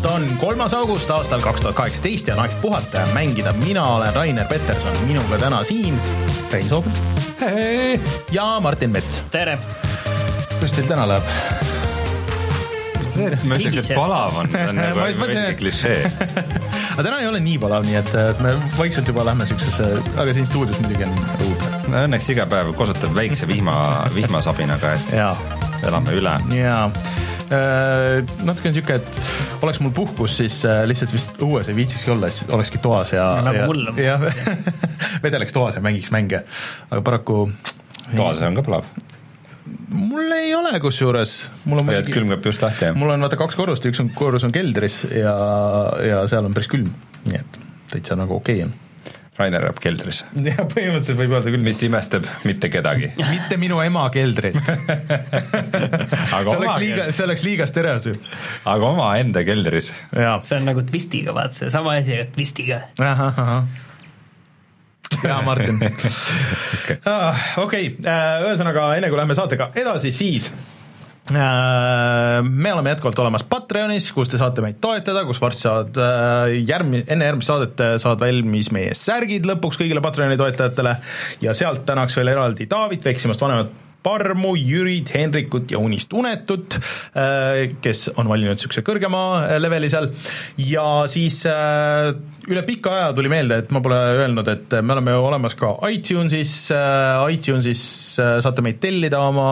[0.00, 3.52] tulemast, on kolmas august aastal kaks tuhat kaheksateist ja on aeg puhata ja mängida.
[3.52, 6.00] mina olen Rainer Peterson, minuga täna siin
[6.52, 6.92] Rein Soobel
[8.30, 9.24] ja Martin Mets.
[9.30, 9.58] tere!
[10.54, 11.22] kuidas teil täna läheb?
[13.44, 16.10] ma ütleks, et palav on, on nagu et- klišee.
[16.92, 20.32] aga täna ei ole nii palav, nii et et me vaikselt juba lähme siuksesse, aga
[20.32, 21.82] siin stuudios muidugi on õudne.
[21.88, 26.38] no õnneks iga päev kosutab väikse vihma, vihmasabinaga, et siis elame üle.
[26.56, 26.86] jaa,
[28.46, 32.30] natuke on siuke, et oleks mul puhkus, siis äh, lihtsalt vist õues ei viitsikski olla,
[32.32, 34.02] siis olekski toas ja Nagu ja, mul on.
[34.02, 34.26] jah,
[35.24, 36.44] vedeleks toas ja mängiks mänge,
[36.90, 37.46] aga paraku
[38.14, 38.92] toas on ka palav.
[39.88, 42.96] mul ei ole kusjuures, mul on hoiad külmkapp just lahti, jah?
[42.98, 45.34] mul on vaata kaks korrust üks on korrus on keldris ja,
[46.02, 46.90] ja seal on päris külm,
[47.28, 47.60] nii et
[47.92, 48.81] täitsa nagu okei okay on.
[49.38, 50.22] Rainer elab keldris.
[50.48, 53.12] jah, põhimõtteliselt võib öelda küll, mis imestab mitte kedagi.
[53.32, 54.58] mitte minu ema keldris.
[56.36, 58.34] aga see oleks liiga, see oleks liiga stereotüüp.
[58.74, 59.92] aga omaenda keldris.
[60.12, 62.82] see on nagu twistiga, vaat see sama asi, aga twistiga.
[65.22, 65.80] jaa, Martin.
[67.64, 70.71] okei, ühesõnaga enne kui läheme saatega edasi, siis äh,
[71.30, 77.04] me oleme jätkuvalt olemas Patreonis, kus te saate meid toetada, kus varsti saad äh, järgmi-,
[77.06, 80.96] enne järgmist saadet äh, saad valmis meie särgid lõpuks kõigile Patreoni toetajatele.
[81.44, 86.78] Ja sealt tänaks veel eraldi Taavit, Veksimast vanemat Parmu, Jürit, Henrikut ja Unist Unetut,
[87.82, 90.10] kes on valinud niisuguse kõrgema äh, leveli seal.
[90.60, 92.12] Ja siis äh,
[92.50, 95.72] üle pika aja tuli meelde, et ma pole öelnud, et me oleme ju olemas ka
[95.92, 96.54] iTunesis,
[97.34, 97.82] iTunesis
[98.22, 99.46] äh, saate meid tellida oma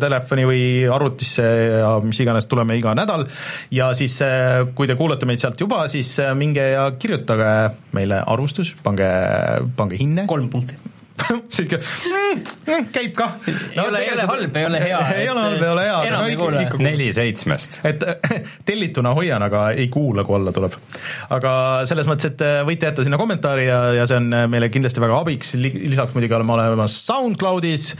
[0.00, 3.26] telefoni või arvutisse ja mis iganes, tuleme iga nädal.
[3.74, 7.52] Ja siis äh, kui te kuulate meid sealt juba, siis äh, minge ja kirjutage
[7.94, 9.08] meile arvustus, pange,
[9.78, 10.93] pange hinne, kolm punkti.
[11.54, 13.36] sihuke mm, mm, käib kah.
[13.46, 15.00] ei ole, ei ole halb, ei ole hea.
[15.20, 15.98] ei ole halb, ei ole hea.
[16.08, 16.64] enam ei kuule.
[16.82, 17.78] neli seitsmest.
[17.86, 18.02] et
[18.68, 20.74] tellituna hoian, aga ei kuula, kui alla tuleb.
[21.36, 21.52] aga
[21.88, 25.02] selles mõttes, et äh, võite jätta sinna kommentaari ja, ja see on äh, meile kindlasti
[25.04, 27.92] väga abiks, lisaks muidugi oleme olemas SoundCloudis,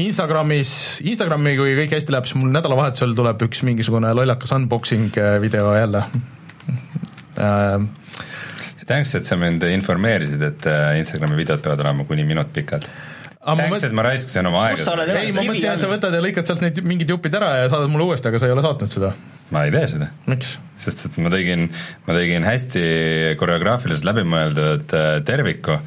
[0.00, 0.74] Instagramis,
[1.08, 5.72] Instagrami, kui kõik hästi läheb, siis mul nädalavahetusel tuleb üks mingisugune lollakas unboxing äh, video
[5.78, 6.04] jälle
[7.40, 7.88] äh,.
[8.90, 12.86] tänks, et sa mind informeerisid, et äh, Instagrami videod peavad olema kuni minut pikad.
[13.40, 14.96] mõtlesin et, ma raiskasin oma aega.
[15.16, 17.92] ei, ma mõtlesin, et sa võtad ja lõikad sealt need mingid jupid ära ja saadad
[17.92, 19.14] mulle uuesti, aga sa ei ole saatnud seda.
[19.54, 20.54] ma ei tee seda miks?
[20.80, 21.68] sest et ma tegin,
[22.06, 22.86] ma tegin hästi
[23.40, 25.80] koreograafiliselt läbimõeldud äh, terviku,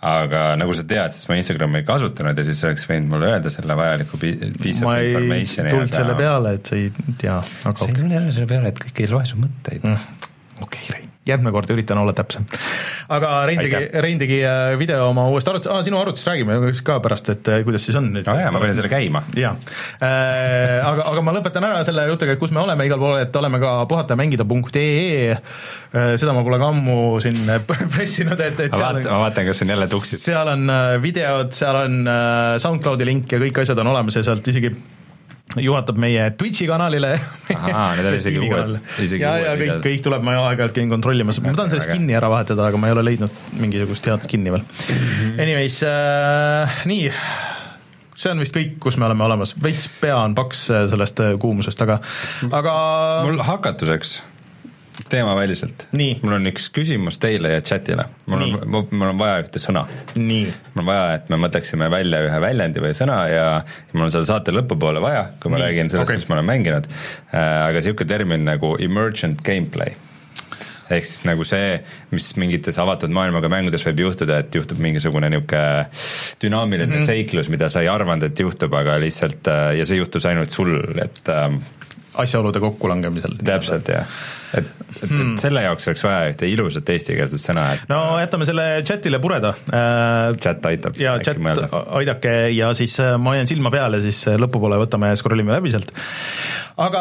[0.00, 3.28] aga nagu sa tead, siis ma Instagrami ei kasutanud ja siis sa oleks võinud mulle
[3.34, 5.74] öelda selle vajaliku pi- piece ma of ei information'i.
[5.74, 6.16] tulnud selle.
[6.16, 6.88] peale, et sa ei
[7.20, 10.28] tea, aga sa ei tulnud jälle selle peale, et kõik ei loe su mõtteid mm..
[10.64, 12.46] okei okay,, Rein, järgmine kord üritan olla täpsem.
[13.08, 13.80] aga Rein tegi.
[14.04, 17.62] Rein tegi äh, video oma uuest arvutist ah,, sinu arvutist räägime ka pärast, et äh,
[17.66, 19.24] kuidas siis on aa jaa, ma panin selle käima.
[19.38, 23.18] jaa äh,, aga, aga ma lõpetan ära selle jutuga, et kus me oleme igal pool,
[23.22, 25.36] et oleme ka puhatamängida.ee
[25.90, 27.40] seda ma pole ka ammu siin
[27.94, 30.22] pressinud, et, et seal vaatan, ma vaatan, kas siin jälle tuksid.
[30.22, 30.70] seal on
[31.02, 32.00] videod, seal on
[32.62, 34.74] SoundCloudi link ja kõik asjad on olemas ja sealt isegi
[35.58, 37.14] juhatab meie Twitch'i kanalile.
[37.54, 41.40] Ahaa, need on isegi uued- isegi ja, uued kõik kõik tuleb, ma aeg-ajalt käin kontrollimas,
[41.42, 41.94] ma tahan selle Väga.
[41.96, 44.62] skin'i ära vahetada, aga ma ei ole leidnud mingisugust head skin'i veel.
[44.62, 45.40] Mhm.
[45.42, 47.10] Anyways äh,, nii,
[48.20, 51.34] see on vist kõik, kus me oleme olemas, veits pea on paks äh, sellest äh,
[51.40, 51.98] kuumusest, aga,
[52.52, 52.74] aga
[53.26, 54.20] mul hakatuseks
[55.08, 55.86] teemaväliselt.
[56.22, 58.04] Mul on üks küsimus teile ja chatile.
[58.26, 58.58] mul Nii.
[58.60, 59.86] on, mul on vaja ühte sõna
[60.74, 64.14] mul on vaja, et me mõtleksime välja ühe väljendi või sõna ja, ja mul on
[64.14, 67.40] seda saate lõpupoole vaja, kui ma Nii, räägin sellest okay., mis ma olen mänginud äh,,
[67.40, 69.96] aga niisugune termin nagu emergent gameplay
[70.90, 71.76] ehk siis nagu see,
[72.14, 75.62] mis mingites avatud maailmaga mängudes võib juhtuda, et juhtub mingisugune niisugune
[76.42, 77.06] dünaamiline mm -hmm.
[77.06, 80.74] seiklus, mida sa ei arvanud, et juhtub, aga lihtsalt äh, ja see juhtus ainult sul,
[80.98, 81.60] et ähm,
[82.14, 83.38] asjaolude kokkulangemisel.
[83.44, 84.06] täpselt jah,
[84.58, 84.70] et,
[85.02, 89.20] et, et selle jaoks oleks vaja ühte ilusat eestikeelset sõna, et no jätame selle chatile
[89.22, 90.32] pureda äh,.
[90.42, 91.68] chat aitab ja chat mõelda.
[92.00, 95.54] aidake ja siis äh, ma hoian silma peal ja siis äh, lõpupoole võtame, scroll ime
[95.56, 95.92] läbi sealt.
[96.80, 97.00] aga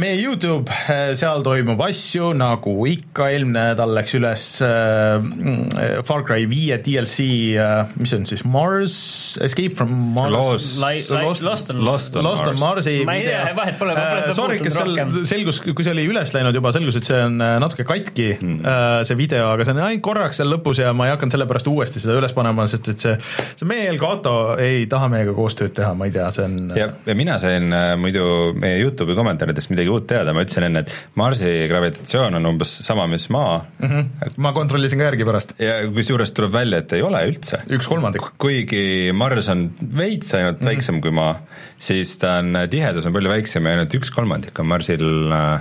[0.00, 0.72] meie Youtube,
[1.18, 7.26] seal toimub asju nagu ikka, eelmine nädal läks üles äh, Far Cry viie DLC
[7.60, 8.96] äh,, mis see on siis Mars,
[9.44, 10.32] Escape from Mars.
[10.80, 12.60] Lost- Lost on- Lost on Lost on Mars.
[12.62, 15.12] Marsi Ma ei tea, vahet pole, ma pole seda puutunud rohkem.
[15.28, 19.04] selgus, kui see oli üles läinud juba, selgus, et see on äh, natuke katki mm.,
[19.08, 22.02] see video, aga see on ainult korraks seal lõpus ja ma ei hakanud sellepärast uuesti
[22.02, 23.14] seda üles panema, sest et see,
[23.58, 27.16] see meie Elgato ei taha meiega koostööd teha, ma ei tea, see on ja, ja
[27.18, 28.24] mina sain äh, muidu
[28.58, 33.06] meie Youtube'i kommentaaridest midagi uut teada, ma ütlesin enne, et Marsi gravitatsioon on umbes sama,
[33.10, 33.88] mis Maa mm.
[33.88, 34.34] -hmm.
[34.44, 37.62] ma kontrollisin ka järgi pärast, ja kusjuures tuleb välja, et ei ole üldse.
[37.70, 38.32] üks kolmandik.
[38.38, 40.70] kuigi Mars on veits ainult mm -hmm.
[40.72, 41.38] väiksem kui Maa,
[41.78, 45.60] siis ta on, tihedus on palju väiksem ja ainult üks kolmandik on Marsil äh,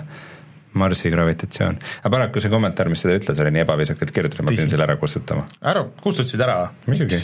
[0.73, 1.79] Marsi gravitatsioon.
[2.01, 4.97] aga paraku see kommentaar, mis seda ütles, oli nii ebaviisakalt kirjutatud, ma pidin selle ära
[5.01, 5.47] kustutama.
[5.73, 6.59] ära, kustutasid ära?
[6.88, 7.19] muidugi.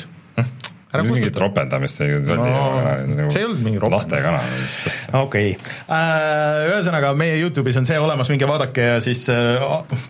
[0.97, 1.45] Ära mingit kustuta.
[1.45, 3.95] ropendamist ei No, see ei olnud mingi ropendamine.
[3.97, 5.21] lastekanal.
[5.23, 9.63] okei okay., ühesõnaga meie Youtube'is on see olemas, minge vaadake ja siis äh,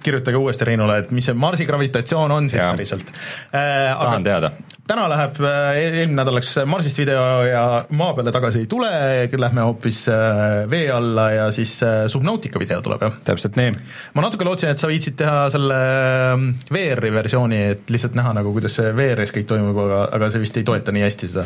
[0.03, 3.13] kirjutage uuesti Reinule, et mis see Marsi gravitatsioon on siis päriselt
[3.53, 3.93] äh,.
[3.99, 4.51] tahan teada.
[4.87, 5.39] täna läheb,
[5.75, 8.91] eelmine nädal läks Marsist video ja maa peale tagasi ei tule,
[9.37, 13.17] lähme hoopis äh, vee alla ja siis äh, Subnautica video tuleb jah.
[13.23, 13.71] täpselt nii.
[14.13, 15.77] ma natuke lootsin, et sa viitsid teha selle
[16.33, 20.43] ähm, VR-i versiooni, et lihtsalt näha nagu, kuidas see VR-is kõik toimub, aga, aga see
[20.43, 21.45] vist ei toeta nii hästi seda.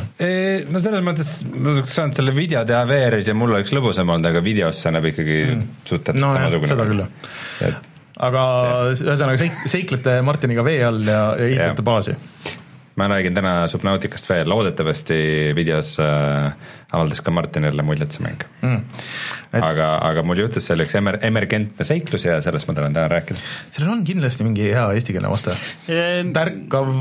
[0.71, 4.27] no selles mõttes ma oleks saanud selle video teha VR-is ja mul oleks lõbusam olnud,
[4.31, 5.63] aga videos see näeb ikkagi mm.
[5.87, 6.71] suht täpselt No samasugune.
[6.73, 7.05] seda küll,
[7.63, 7.77] jah.
[8.29, 8.45] aga
[8.93, 12.17] ühesõnaga seik-, seiklete Martiniga vee all ja, ja ehitate baasi.
[12.95, 15.15] Ma räägin täna Subnauticast veel, loodetavasti
[15.55, 16.51] videos äh,
[16.91, 18.83] avaldas ka Martinile muljet see mäng Mm.
[19.53, 19.63] et....
[19.63, 23.07] aga, aga mul juhtus see oli üks emer-, emergentne seiklus ja sellest ma tahan täna
[23.09, 23.39] rääkida.
[23.73, 25.55] sellel on kindlasti mingi hea eestikeelne vaste.
[26.35, 26.91] tärkav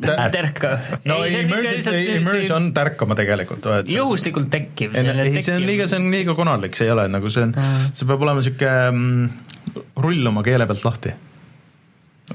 [0.00, 0.22] tär....
[0.32, 0.72] tärka.
[1.04, 1.76] no emerge,
[2.16, 3.68] emerge on tärkama tegelikult.
[3.90, 4.96] juhuslikult tekkiv.
[4.96, 7.56] ei, see on liiga, see on liiga konarlik, see ei ole nagu see on,
[7.92, 11.16] see peab olema niisugune mm, rull oma keele pealt lahti.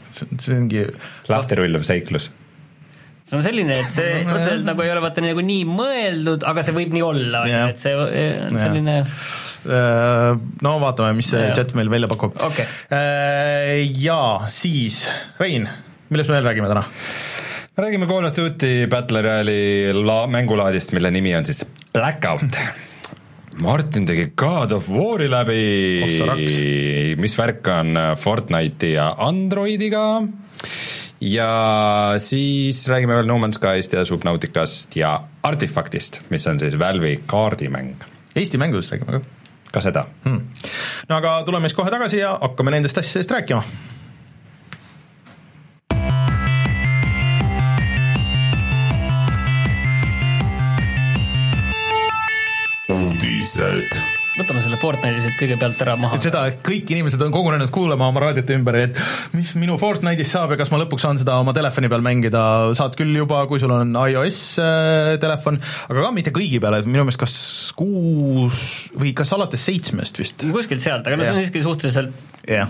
[0.09, 0.89] see see ongi,
[1.31, 2.29] lahti rulluv seiklus.
[3.25, 6.75] See on selline, et see otseselt nagu ei ole vaata nagu nii mõeldud, aga see
[6.77, 7.67] võib nii olla, Jah.
[7.73, 10.31] et see on selline äh,
[10.65, 11.55] no vaatame, mis see Jaa.
[11.57, 12.67] chat meil välja pakub Okei..
[14.05, 15.05] Jaa, siis
[15.41, 15.69] Rein,
[16.13, 16.85] millest me veel räägime täna?
[17.75, 22.55] räägime Call of Duty Battle Royale'i la-, mängulaadist, mille nimi on siis Blackout.
[23.63, 25.59] Martin tegi God of War'i läbi
[26.27, 26.55] raks.,
[27.19, 30.05] mis värk on Fortnite'i ja Androidiga
[31.25, 37.17] ja siis räägime veel No Man's Skyst ja Subnauticast ja Artifaktist, mis on siis Valve'i
[37.25, 37.95] kaardimäng,
[38.35, 39.25] Eesti mängudest räägime ka
[39.75, 40.05] ka seda.
[40.23, 40.41] hmm..
[41.09, 43.63] no aga tuleme siis kohe tagasi ja hakkame nendest asjadest rääkima.
[52.89, 54.14] uudised.
[54.39, 56.25] Võtame selle Fortnite'i siit kõigepealt ära maha et.
[56.27, 58.99] seda, et kõik inimesed on kogunenud kuulama oma raadiote ümber, et
[59.35, 62.43] mis minu Fortnite'is saab ja kas ma lõpuks saan seda oma telefoni peal mängida,
[62.77, 65.59] saad küll juba, kui sul on iOS äh, telefon,
[65.89, 67.35] aga ka mitte kõigi peale, et minu meelest kas
[67.77, 68.61] kuus
[68.95, 70.47] või kas alates seitsmest vist.
[70.55, 72.69] kuskilt sealt, aga no see on siiski suhteliselt jah,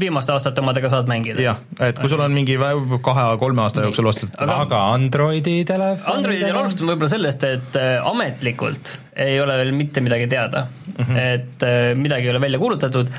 [0.00, 1.42] viimaste aastate omadega saad mängida.
[1.42, 2.56] jah, et kui sul on mingi
[3.04, 6.18] kahe-kolme aasta jooksul ostetud Aga- aga Androidi telefon.
[6.18, 11.04] Androidil alustame võib-olla sellest, et äh, ametlikult ei ole veel mitte midagi teada mm.
[11.04, 11.18] -hmm.
[11.18, 13.10] et äh, midagi ei ole välja kuulutatud,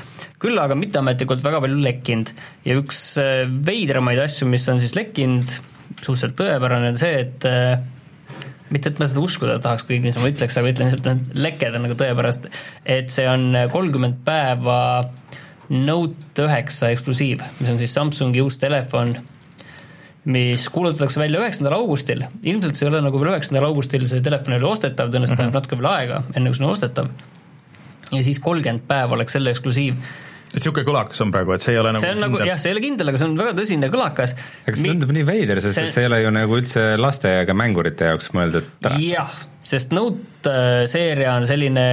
[0.42, 2.32] küll aga mitteametlikult väga palju lekkinud
[2.64, 5.58] ja üks äh, veidramaid asju, mis on siis lekkinud,
[6.00, 7.78] suhteliselt tõepärane on see, et äh,
[8.70, 11.86] mitte, et ma seda uskuda tahaks, kuigi niisama ütleks, aga ütlen lihtsalt, et lekked on
[11.86, 12.50] nagu tõepärast,
[12.84, 14.80] et see on kolmkümmend päeva
[15.66, 19.16] Note üheksa eksklusiiv, mis on siis Samsungi uus telefon
[20.26, 24.56] mis kuulutatakse välja üheksandal augustil, ilmselt see ei ole nagu veel üheksandal augustil see telefon
[24.56, 27.10] ei ole ostetav, tõenäoliselt läheb natuke veel aega, enne kui see on ostetav.
[28.12, 30.00] ja siis kolmkümmend päeva oleks selle eksklusiiv.
[30.50, 32.72] et niisugune kõlakas on praegu, et see ei ole nagu see on nagu jah, see
[32.72, 34.34] ei ole kindel, aga see on väga tõsine kõlakas.
[34.66, 37.36] aga see tundub nii veider, sest see- et see ei ole ju nagu üldse laste
[37.44, 38.66] ega mängurite jaoks mõeldud.
[39.06, 40.52] jah, sest Note
[40.90, 41.86] seeria on selline,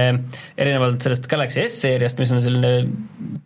[0.60, 2.72] erinevalt sellest Galaxy S seeriast, mis on selline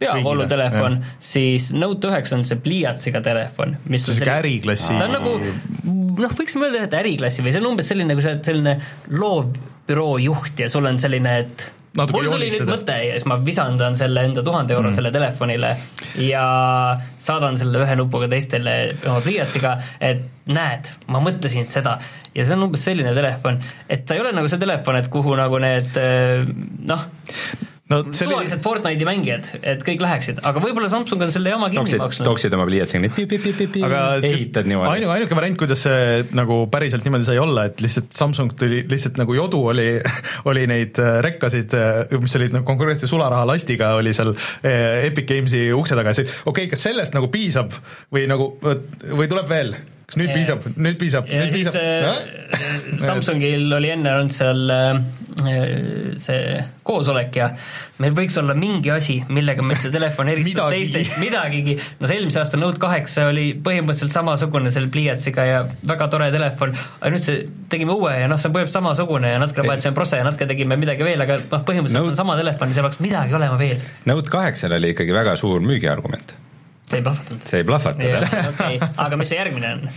[0.01, 5.17] peavoolutelefon, siis Note üheksa on see pliiatsiga telefon, mis see on niisugune äriklassi ta on
[5.17, 8.77] nagu noh, võiksime öelda, et äriklassi või see on umbes selline, kui sa oled selline
[9.17, 11.69] loovbüroo juht ja sul on selline, et
[11.99, 15.17] Natuke mul tuli nüüd mõte ja siis ma visandan selle enda tuhande eurosele mm.
[15.17, 15.73] telefonile
[16.23, 16.45] ja
[17.19, 21.99] saadan selle ühe nupuga teistele oma pliiatsiga, et näed, ma mõtlesin seda
[22.35, 23.59] ja see on umbes selline telefon,
[23.91, 26.47] et ta ei ole nagu see telefon, et kuhu nagu need eh,
[26.89, 27.09] noh,
[27.89, 32.01] no oli suvalised Fortnite'i mängijad, et kõik läheksid, aga võib-olla Samsung on selle jama kinni
[32.01, 32.27] maksnud.
[32.29, 33.15] toksid oma pliiatsiga nii
[34.29, 34.91] ehitad niimoodi.
[34.99, 39.21] Ainu, ainuke variant, kuidas see nagu päriselt niimoodi sai olla, et lihtsalt Samsung tuli lihtsalt
[39.21, 39.89] nagu jodu oli,
[40.51, 41.77] oli neid äh, rekkasid,
[42.21, 46.13] mis olid nagu konkreetse sularahalastiga oli seal äh, Epic Games'i ukse taga.
[46.13, 47.73] Ja siis okei okay,, kas sellest nagu piisab
[48.13, 49.79] või nagu või tuleb veel?
[50.09, 52.99] Kas nüüd Ja- piisab, nüüd piisab, ja nüüd siis piisab äh,?
[53.03, 55.01] Samsungil oli enne olnud seal äh,
[56.19, 56.57] see
[56.89, 57.51] koosolek ja
[58.01, 60.55] meil võiks olla mingi asi, millega meil see telefon Midagigi.
[60.73, 61.77] teistest, midagigi.
[62.01, 65.61] no see eelmise aasta Note kaheksa oli põhimõtteliselt samasugune selle pliiatsiga ja
[65.93, 69.45] väga tore telefon, aga nüüd see tegime uue ja noh, see on põhimõtteliselt samasugune ja
[69.45, 72.73] natuke vahetasime prosse ja natuke tegime midagi veel, aga noh, põhimõtteliselt Note- on sama telefon
[72.73, 73.85] ja seal peaks midagi olema veel.
[74.09, 76.33] Note kaheksal oli ikkagi väga suur müügiargument,
[76.89, 77.45] see ei plahvatanud.
[77.45, 78.27] see ei plahvatanud.
[78.53, 79.89] okei, aga mis see järgmine on?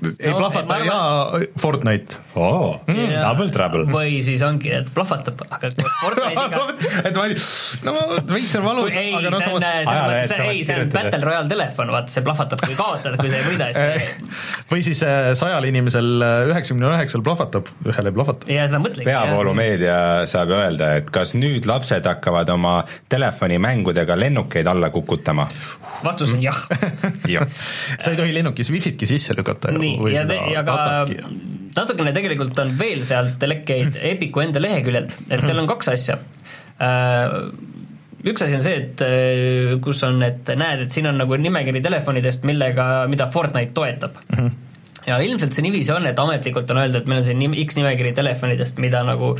[0.00, 2.16] Ei No, plahvata ma ja Fortnite.
[2.34, 3.84] oo, Ja- double trouble.
[3.92, 6.60] või siis ongi, et plahvatab, aga koos Fortnite'iga
[7.10, 7.42] et ma olin,
[7.84, 7.94] no
[8.30, 10.88] veits on valus, ei, aga noh, samas ei, see on.
[10.94, 14.30] Battle Royale telefon, vaata see plahvatab, kui kaotad, kui sa ei võida hästi.
[14.72, 16.10] või siis äh, sajal inimesel
[16.48, 18.48] üheksakümne üheksal plahvatab, ühel ei plahvata.
[18.52, 19.04] ja seda mõtlengi.
[19.10, 19.98] peavoolumeedia
[20.30, 22.78] saab öelda, et kas nüüd lapsed hakkavad oma
[23.12, 25.46] telefonimänguga lennukeid alla kukutama?
[26.04, 26.56] vastus on jah.
[27.36, 27.46] jah,
[28.02, 30.76] sa ei tohi lennukis wifi'tki sisse lükata ju nii, ja, ja ka
[31.76, 36.18] natukene tegelikult on veel sealt lekkeid Epiku enda leheküljelt, et seal on kaks asja.
[38.20, 41.80] Üks asi on see, et äh, kus on, et näed, et siin on nagu nimekiri
[41.84, 44.36] telefonidest, millega, mida Fortnite toetab mm.
[44.36, 44.50] -hmm.
[45.06, 48.12] ja ilmselt see niiviisi on, et ametlikult on öeldud, et meil on siin X nimekiri
[48.12, 49.38] telefonidest, mida nagu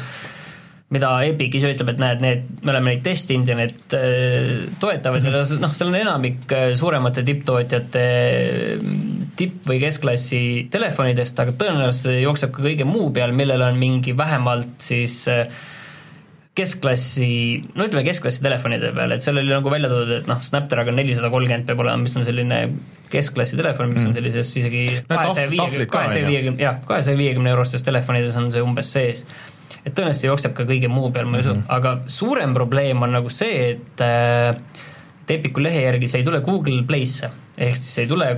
[0.91, 5.27] mida Epic ise ütleb, et näed, need, me oleme neid testinud ja need äh, toetavad
[5.27, 8.87] ja noh, seal on enamik äh, suuremate tipptootjate äh,
[9.39, 10.41] tipp- või keskklassi
[10.73, 15.45] telefonidest, aga tõenäoliselt see jookseb ka kõige muu peal, millel on mingi vähemalt siis äh,
[16.59, 17.31] keskklassi,
[17.79, 21.31] no ütleme keskklassi telefonide peal, et seal oli nagu välja toodud, et noh, Snapdragon nelisada
[21.31, 22.59] kolmkümmend peab olema, mis on selline
[23.13, 28.35] keskklassi telefon, mis on sellises isegi kahesaja viiekümne, kahesaja viiekümne, jah, kahesaja viiekümne eurostes telefonides
[28.43, 29.25] on see umbes sees
[29.85, 31.75] et tõenäoliselt jookseb ka kõige muu peal, ma ei usu mm, -hmm.
[31.77, 34.57] aga suurem probleem on nagu see, et äh,
[35.31, 38.31] Epiku lehe järgi see ei tule Google Play'sse, ehk siis ei tule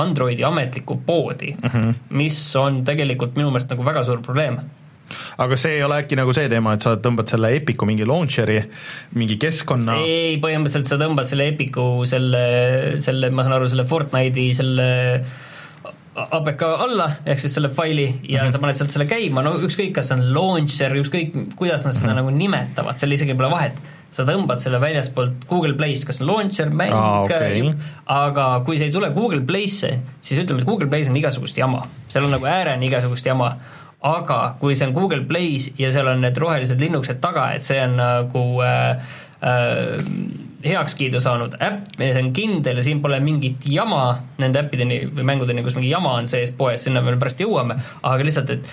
[0.00, 1.94] Androidi ametlikku poodi mm, -hmm.
[2.10, 4.60] mis on tegelikult minu meelest nagu väga suur probleem
[5.38, 8.62] aga see ei ole äkki nagu see teema, et sa tõmbad selle Epiku mingi launcher'i,
[9.18, 12.42] mingi keskkonna ei, põhimõtteliselt sa tõmbad selle Epiku selle,
[13.02, 14.88] selle, ma saan aru, selle Fortnite'i selle
[16.14, 18.52] APK alla, ehk siis selle faili ja mm -hmm.
[18.52, 22.06] sa paned sealt selle käima, no ükskõik, kas see on launcher, ükskõik, kuidas nad seda
[22.06, 22.16] mm -hmm.
[22.16, 23.78] nagu nimetavad, seal isegi pole vahet
[24.10, 27.74] sa tõmbad selle väljaspoolt Google Play'st, kas on launcher, mäng Aa, okei.
[28.06, 31.84] aga kui see ei tule Google Play'sse, siis ütleme, et Google Play's on igasugust jama,
[32.08, 33.52] seal on nagu ääreni igasugust jama,
[34.02, 37.78] aga kui see on Google Play's ja seal on need rohelised linnukesed taga, et see
[37.84, 39.12] on nagu äh,
[39.46, 40.02] äh,
[40.64, 44.02] heakskiidu saanud äpp see on kindel ja siin pole mingit jama
[44.40, 48.26] nende äppideni või mängudeni, kus mingi jama on sees poes, sinna me pärast jõuame, aga
[48.26, 48.68] lihtsalt, et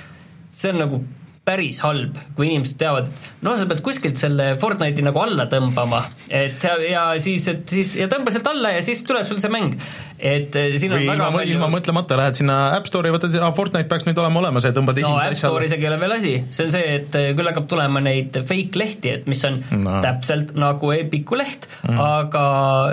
[0.51, 1.01] see on nagu
[1.48, 3.08] päris halb, kui inimesed teavad,
[3.46, 8.10] no sa pead kuskilt selle Fortnite'i nagu alla tõmbama, et ja, siis, et siis ja
[8.12, 9.77] tõmba sealt alla ja siis tuleb sul see mäng.
[10.18, 13.36] et eh, siin on või väga ilma, palju ilma mõtlemata lähed sinna App Store'i, võtad,
[13.56, 16.16] Fortnite peaks nüüd olema olemas ja tõmbad no esimese App Store isegi ei ole veel
[16.18, 19.62] asi, see on see, et eh, küll hakkab tulema neid fake lehti, et mis on
[19.68, 19.77] No.
[19.84, 20.00] no.
[20.04, 22.44] täpselt nagu Epiku leht mm., aga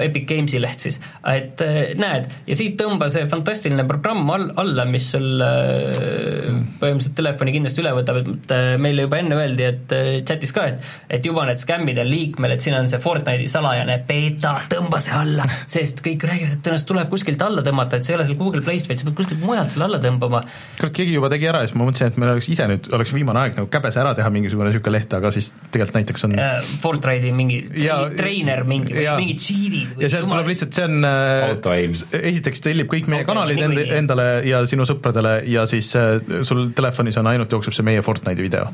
[0.05, 4.87] Epic Games'i leht siis, et eh, näed, ja siit tõmba see fantastiline programm all, alla,
[4.89, 6.61] mis sul mm.
[6.81, 10.67] põhimõtteliselt telefoni kindlasti üle võtab, et eh, meile juba enne öeldi, et eh, chatis ka,
[10.73, 10.81] et
[11.15, 15.15] et juba need skämmid on liikmel, et siin on see Fortnite'i salajane beeta, tõmba see
[15.17, 18.39] alla, sest kõik räägivad, et tõenäoliselt tuleb kuskilt alla tõmmata, et see ei ole seal
[18.41, 20.43] Google Play'st, vaid sa pead kuskilt mujalt selle alla tõmbama
[20.81, 23.15] kurat, keegi juba tegi ära ja siis ma mõtlesin, et meil oleks ise nüüd, oleks
[23.15, 26.73] viimane aeg nagu käbes ära teha mingisugune niisugune leht, aga siis tegelikult näiteks on äh,
[26.83, 31.05] Fortnite'i mingi Ja- tre- treiner mingi, ja- mingi cheat'id ja sealt tuleb lihtsalt, see on
[31.09, 33.99] äh, esiteks tellib kõik meie Auto-aim kanalid end, niikuinii.
[33.99, 38.03] endale ja sinu sõpradele ja siis äh, sul telefonis on ainult jookseb see meie
[38.35, 38.69] Fortnite'i video.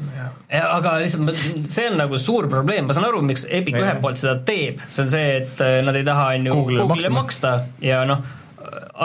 [0.51, 3.85] aga lihtsalt see on nagu suur probleem, ma saan aru, miks Epic Jah.
[3.85, 6.87] ühelt poolt seda teeb, see on see, et äh, nad ei taha, on ju, Google'ile
[6.87, 7.21] Google'ile maksma.
[7.21, 8.25] maksta ja noh,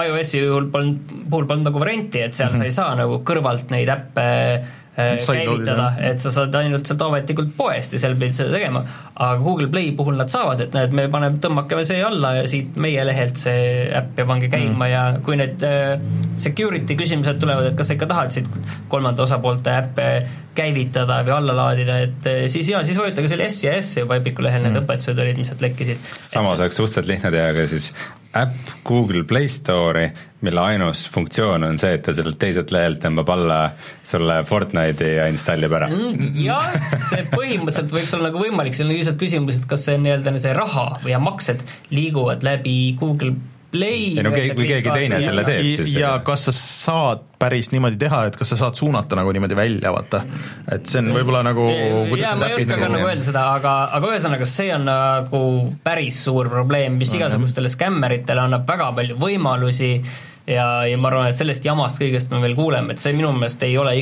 [0.06, 2.64] iOS-i juhul polnud, puhul polnud nagu varianti, et seal mm -hmm.
[2.64, 4.26] sa ei saa nagu kõrvalt neid äppe.
[4.96, 8.82] käivitada, et sa saad ainult sealt ametlikult poest ja seal pidid seda tegema,
[9.16, 12.80] aga Google Play puhul nad saavad, et näed, me paneme, tõmmake see alla ja siit
[12.82, 14.90] meie lehelt see äpp ja pange käima mm.
[14.94, 16.00] ja kui need äh,
[16.42, 18.50] security küsimused tulevad, et kas sa ikka tahad siit
[18.92, 20.10] kolmanda osapoolte äppe
[20.56, 24.20] käivitada või alla laadida, et äh, siis jaa, siis vajutage selle S ja S juba
[24.22, 26.14] Epiku lehel need õpetused olid, mis sealt lekkisid.
[26.32, 27.92] samas oleks suhteliselt lihtne teha ka siis
[28.36, 30.10] äpp Google Play Store'i,
[30.46, 33.60] mille ainus funktsioon on see, et ta sellelt teiselt lehelt tõmbab alla
[34.06, 35.90] sulle Fortnite'i ja installib ära.
[36.42, 36.70] jah,
[37.10, 40.56] see põhimõtteliselt võiks olla nagu võimalik, seal on lihtsalt küsimus, et kas see nii-öelda see
[40.58, 41.62] raha ja maksed
[41.96, 43.36] liiguvad läbi Google
[43.76, 47.72] Play Ei no ke- kui keegi teine selle teeb, siis- ja kas sa saad päris
[47.74, 50.22] niimoodi teha, et kas sa saad suunata nagu niimoodi välja, vaata.
[50.72, 51.66] et see on võib-olla nagu
[52.16, 55.42] jaa, ma ei oska ka nagu öelda seda, aga, aga ühesõnaga, see on nagu
[55.84, 59.92] päris suur probleem, mis igasugustele skämmeritele annab väga palju võimalusi
[60.48, 63.64] ja, ja ma arvan, et sellest jamast kõigest me veel kuuleme, et see minu meelest
[63.66, 63.96] ei ole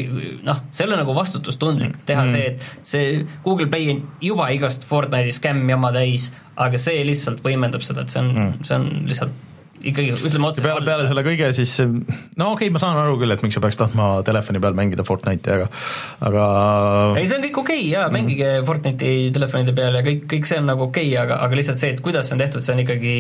[0.46, 2.34] noh, see ei ole nagu vastutustundlik teha mm.
[2.34, 7.44] see, et see Google Play on juba igast Fortnite'i skämm jama täis, aga see lihtsalt
[7.46, 9.42] võimendab seda, et see on mm., see on lihtsalt
[9.84, 13.36] ikkagi ütleme otse peale, peale selle kõige siis, no okei okay,, ma saan aru küll,
[13.36, 15.68] et miks sa peaks tahtma telefoni peal mängida Fortnite'i, aga
[16.30, 16.46] aga
[17.20, 20.62] ei, see on kõik okei okay, jaa, mängige Fortnite'i telefonide peal ja kõik, kõik see
[20.62, 22.84] on nagu okei okay,, aga, aga lihtsalt see, et kuidas see on tehtud, see on
[22.86, 23.16] ikkagi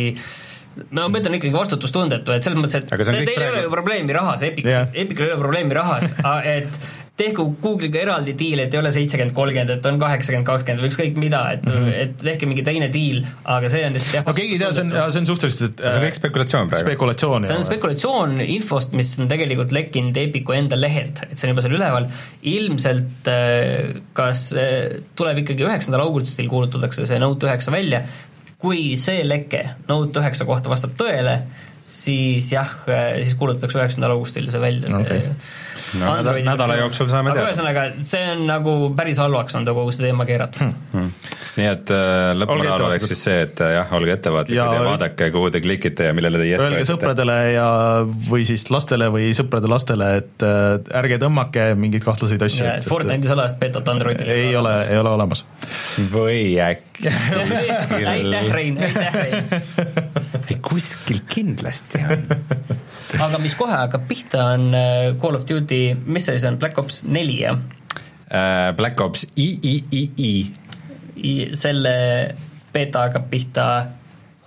[0.89, 4.18] no ma ütlen ikkagi vastutustundetu, et selles mõttes, et teil ei praegu- ole ju probleemi
[4.18, 6.13] rahas, Epic yeah., Epicul ei ole probleemi rahas
[6.58, 6.84] et
[7.20, 11.20] tehku Google'iga eraldi diil, et ei ole seitsekümmend, kolmkümmend, et on kaheksakümmend, kakskümmend või ükskõik
[11.22, 12.00] mida, et mm, -hmm.
[12.01, 14.86] et tehke mingi teine diil, aga see on lihtsalt jah no keegi ei tea, see
[14.88, 16.88] on, see on suhteliselt see on kõik spekulatsioon praegu.
[16.88, 17.48] spekulatsioon.
[17.51, 21.68] see on spekulatsioon infost, mis on tegelikult lekkinud Epiku enda lehelt, et see on juba
[21.68, 22.10] seal üleval,
[22.56, 28.01] ilmselt äh, kas äh, tuleb ikkagi üheksandal augustil kuulutatakse see Note üheksa välja,
[28.63, 31.41] kui see leke Note üheksa kohta vastab tõele,
[31.84, 32.70] siis jah,
[33.20, 35.36] siis kuulutatakse üheksandal augustil see välja, see Okei.
[36.00, 37.51] No nädala- nädala jooksul saame aga teada.
[37.51, 41.09] ühesõnaga, see on nagu päris halvaks on ta kogu see teema keeratud hmm..
[41.59, 45.29] nii et äh, lõppmoraal oleks siis see, et äh, jah, olge ettevaatlikud ja, Ja- vaadake,
[45.35, 47.67] kuhu te klikite ja millele te yes Öelge sõpradele ja,
[48.29, 52.71] või siis lastele või sõprade lastele, et äh, ärge tõmmake mingeid kahtlaseid asju.
[52.89, 55.45] Fortnite'i salajast betot Androidil ei ole, ei ole olemas.
[56.13, 57.09] või äkki
[58.13, 59.47] aitäh, Rein, aitäh, Rein
[60.50, 62.25] ei kuskil kindlasti on.
[63.23, 66.79] aga mis kohe hakkab pihta, on äh, Call of Duty, mis see siis on, Black
[66.81, 67.59] Ops neli jah?
[68.33, 70.37] Äh, Black Ops III,
[71.59, 71.97] selle
[72.73, 73.67] beeta hakkab pihta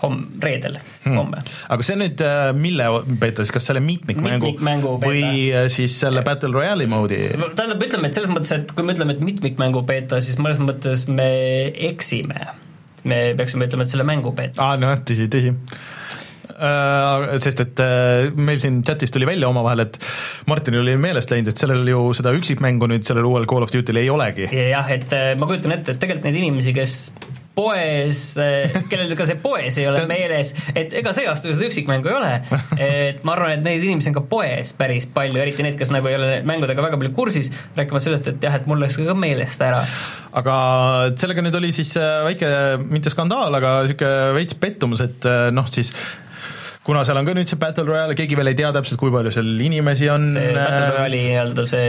[0.02, 1.40] homm-, reedel hmm., homme.
[1.72, 2.88] aga see nüüd äh, mille
[3.20, 5.12] beeta siis, kas selle mitmikmängu Mitmikmängu beeta.
[5.12, 7.20] või äh, siis selle Battle Royale'i moodi?
[7.58, 11.06] tähendab, ütleme, et selles mõttes, et kui me ütleme, et mitmikmängu beeta, siis mõnes mõttes
[11.08, 11.30] me
[11.90, 12.48] eksime.
[13.06, 14.60] me peaksime ütlema, et selle mängu beeta.
[14.62, 15.54] aa, noh, tõsi, tõsi.
[17.42, 19.98] Sest et äh, meil siin chatis tuli välja omavahel, et
[20.50, 24.02] Martinil oli meelest läinud, et sellel ju seda üksikmängu nüüd sellel uuel Call of Duty'l
[24.02, 24.50] ei olegi.
[24.70, 26.98] jah, et äh, ma kujutan ette, et tegelikult neid inimesi, kes
[27.56, 28.20] poes,
[28.90, 32.32] kellel ka see poes ei ole meeles, et ega see aasta seda üksikmängu ei ole,
[32.76, 36.10] et ma arvan, et neid inimesi on ka poes päris palju, eriti need, kes nagu
[36.10, 37.48] ei ole mängudega väga palju kursis,
[37.78, 39.80] rääkimata sellest, et jah, et mul läks ka meelest ära.
[40.36, 40.58] aga
[41.16, 42.52] sellega nüüd oli siis äh, väike,
[42.84, 45.94] mitte skandaal, aga niisugune veits pettumus, et äh, noh, siis
[46.86, 49.32] kuna seal on ka nüüd see Battle Royale, keegi veel ei tea täpselt, kui palju
[49.34, 50.28] seal inimesi on.
[50.34, 51.88] see Battle Royale'i nii-öelda see,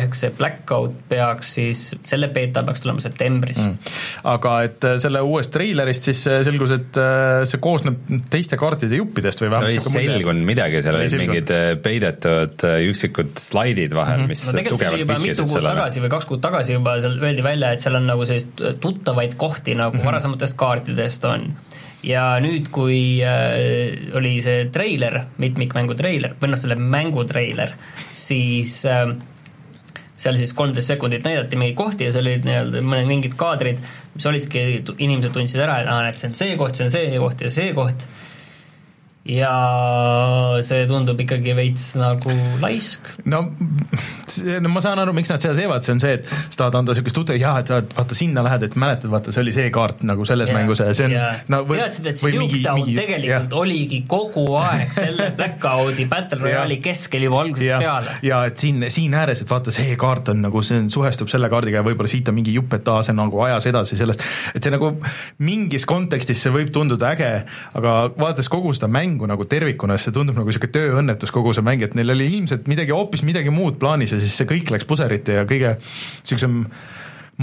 [0.00, 3.92] ehk see Blackout peaks siis, selle beeta peaks tulema septembris mm..
[4.32, 8.00] aga et äh, selle uuest treilerist siis äh, selgus, et äh, see koosneb
[8.32, 10.16] teiste kaartide juppidest või no ei vähemalt niisugune mulje.
[10.18, 15.04] selgunud midagi, seal Ei olid mingid peidetud üksikud slaidid vahel, mis no tegelikult see oli
[15.04, 15.76] tugevalt juba mitu vihjasid kuud sellele.
[15.78, 19.38] tagasi või kaks kuud tagasi juba seal öeldi välja, et seal on nagu selliseid tuttavaid
[19.38, 20.10] kohti nagu mm -hmm.
[20.10, 21.52] varasematest kaartidest on.
[22.04, 27.74] Ja nüüd, kui äh, oli see treiler, mitmikmängu treiler või noh, selle mängu treiler,
[28.16, 29.06] siis äh,
[30.14, 33.80] seal siis kolmteist sekundit näidati mingeid kohti ja seal olid nii-öelda mõned mingid kaadrid,
[34.14, 37.18] mis olidki, inimesed tundsid ära, et aa, et see on see koht, see on see
[37.22, 38.06] koht ja see koht
[39.24, 43.40] ja see tundub ikkagi veits nagu laisk no,
[44.68, 47.16] ma saan aru, miks nad seda teevad, see on see, et sa tahad anda niisugust
[47.16, 50.26] tuttav, jah, et vaat- vaata sinna lähed, et mäletad, vaata see oli see kaart nagu
[50.28, 51.38] selles yeah, mängus ja see on yeah.
[51.48, 53.56] no, või, teadsid, et see Nuketown tegelikult jah.
[53.62, 56.84] oligi kogu aeg selle Blackout'i Battle Royale'i Jah.
[56.90, 58.18] keskel juba algusest ja, peale.
[58.28, 61.48] ja et siin, siin ääres, et vaata, see kaart on nagu, see on, suhestub selle
[61.52, 64.28] kaardiga ja võib-olla siit on mingi jupp, et aa, see on nagu ajas edasi sellest,
[64.52, 64.92] et see nagu
[65.48, 67.32] mingis kontekstis see võib tunduda äge,
[67.80, 71.62] aga vaadates kogu seda mängu nagu tervikuna, siis see tundub nagu niisugune tööõnnetus, kogu see
[71.64, 74.84] mäng, et neil oli ilmselt midagi hoopis midagi muud plaanis ja siis see kõik läks
[74.90, 76.64] puserite ja kõige niisugusem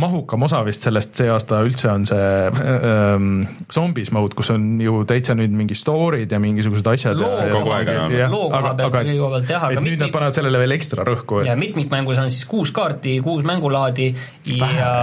[0.01, 3.25] mahukam osa vist sellest see aasta üldse on see ähm,
[3.73, 8.31] zombies mode, kus on ju täitsa nüüd mingi story'd ja mingisugused asjad Loo ja, jah,
[8.31, 10.61] koha aga- pealt aga või kõige koha pealt jah, aga nüüd mitmik- nad panevad sellele
[10.63, 14.13] veel ekstra rõhku, ja et mitmikmängus on siis kuus kaarti, kuus mängulaadi
[14.61, 14.93] Vähe ja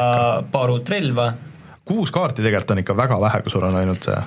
[0.52, 1.28] paar uut relva.
[1.85, 4.24] kuus kaarti tegelikult on ikka väga vähe, kui sul on ainult see ja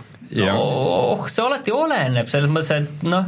[0.55, 3.27] oh, see alati oleneb, selles mõttes, et noh,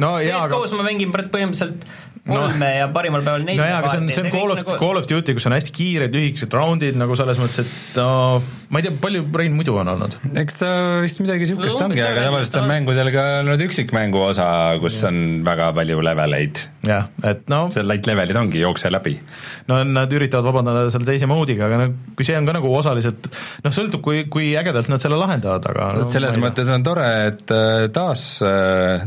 [0.00, 1.86] no jaa, aga CSGO-s ma mängin põhimõtteliselt
[2.30, 4.64] kolme no, ja parimal päeval nelja no jaa, aga see on, see on Call of,
[4.80, 8.08] Call of Duty, kus on hästi kiired lühikesed raundid nagu selles mõttes, et no
[8.70, 10.16] ma ei tea, palju Rein muidu on olnud?
[10.38, 10.70] eks ta
[11.02, 14.46] vist midagi niisugust ongi, aga tavaliselt on mängudel ka olnud üksikmängu osa,
[14.82, 16.60] kus on väga palju leveleid.
[16.86, 19.16] jah, et no see light levelid ongi, jookse läbi.
[19.70, 21.88] no nad üritavad vabandada selle teise mode'iga, aga no
[22.18, 23.30] kui see on ka nagu osaliselt
[23.64, 27.54] noh, sõltub, kui, kui ägedalt nad selle lahendavad, aga no, selles mõttes on tore, et
[27.56, 28.26] äh, taas,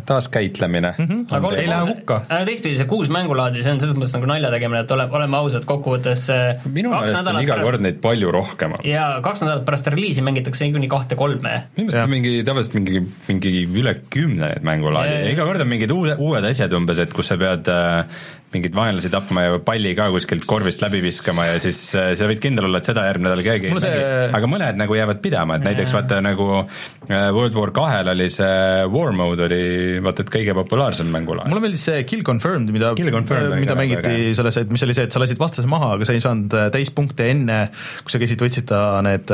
[0.10, 1.08] taaskäitlemine mm.
[1.08, 1.26] -hmm.
[1.40, 2.22] aga ei lähe hukka.
[2.28, 5.40] aga teistpidi see kuus mängulaadi, see on selles mõttes nagu nalja tegemine, et ole, oleme
[5.40, 8.90] ausad, kokkuvõttes äh, minu meelest on iga kord neid palju rohkem olnud.
[8.90, 11.56] ja kaks nädalat pärast reliisi mängitakse niikuinii kahte-kolme.
[11.78, 15.36] minu meelest on mingi, tavaliselt mingi, mingi üle kümne neid mängulaadi Jaa, ja jaa.
[15.38, 18.24] iga kord on mingid uued, uued asjad umbes, et kus sa pead äh,
[18.56, 22.42] mingeid vaenlasi tapma ja palli ka kuskilt korvist läbi viskama ja siis äh, sa võid
[22.44, 25.22] kindel olla, et seda järgmine nädal keegi ei Mulle see- mängi, aga mõned nagu jäävad
[25.24, 29.64] pidama, et näiteks vaata nagu äh, World War kahel oli see War Mode oli
[30.04, 31.50] vaata et kõige populaarsem mängulaad.
[31.52, 35.22] mulle meeldis see Kill Confirmed, mida, mida mängiti selles, et mis oli see, et sa
[35.24, 37.60] lasid vastase maha, aga sa ei saanud äh, täispunkte enne,
[38.04, 39.32] kui sa käisid, võtsid ta need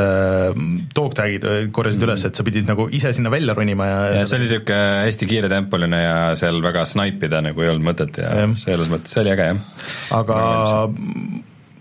[0.96, 2.08] dog tag'id, korjasid mm.
[2.08, 5.30] üles, et sa pidid nagu ise sinna välja ronima ja, ja see oli niisugune hästi
[5.30, 8.56] kiiretempoline ja seal väga snaipida nagu ei olnud mõtet ja Jah.
[8.60, 9.62] selles mõttes see oli äge jah.
[10.16, 10.40] aga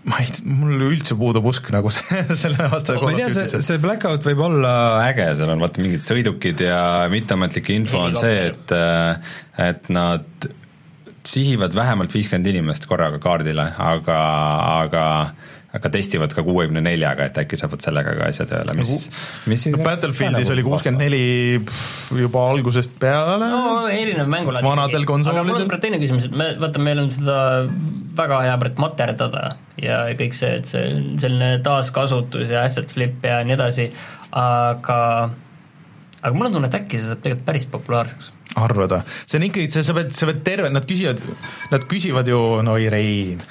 [0.09, 4.25] ma ei, mul üldse puudub usk nagu selle aasta ma ei tea, see, see Blackout
[4.25, 4.71] võib olla
[5.07, 6.79] äge, seal on vaata mingid sõidukid ja
[7.11, 8.73] mitteametlik info on see, et
[9.59, 10.49] et nad
[11.29, 14.19] sihivad vähemalt viiskümmend inimest korraga kaardile, aga,
[14.85, 15.03] aga
[15.69, 18.93] aga testivad ka kuuekümne neljaga, et äkki saavad sellega ka asja tööle, mis,
[19.49, 21.21] mis siis no Battlefieldis oli kuuskümmend neli
[22.17, 24.65] juba algusest peale no erinev mängulaad.
[24.65, 25.43] Vanadel konsoolidel.
[25.45, 27.37] aga mul on teine küsimus, et me, vaata, meil on seda
[28.17, 29.43] väga hea praegu materdada
[29.79, 30.87] ja kõik see, et see
[31.21, 33.91] selline taaskasutus ja asset flip ja nii edasi,
[34.41, 34.99] aga
[36.21, 38.31] aga mul on tunne, et äkki see saab tegelikult päris populaarseks.
[38.59, 41.21] arvada, see on ikkagi, sa pead, sa pead terve, nad küsivad,
[41.71, 43.43] nad küsivad ju, no ei Rein,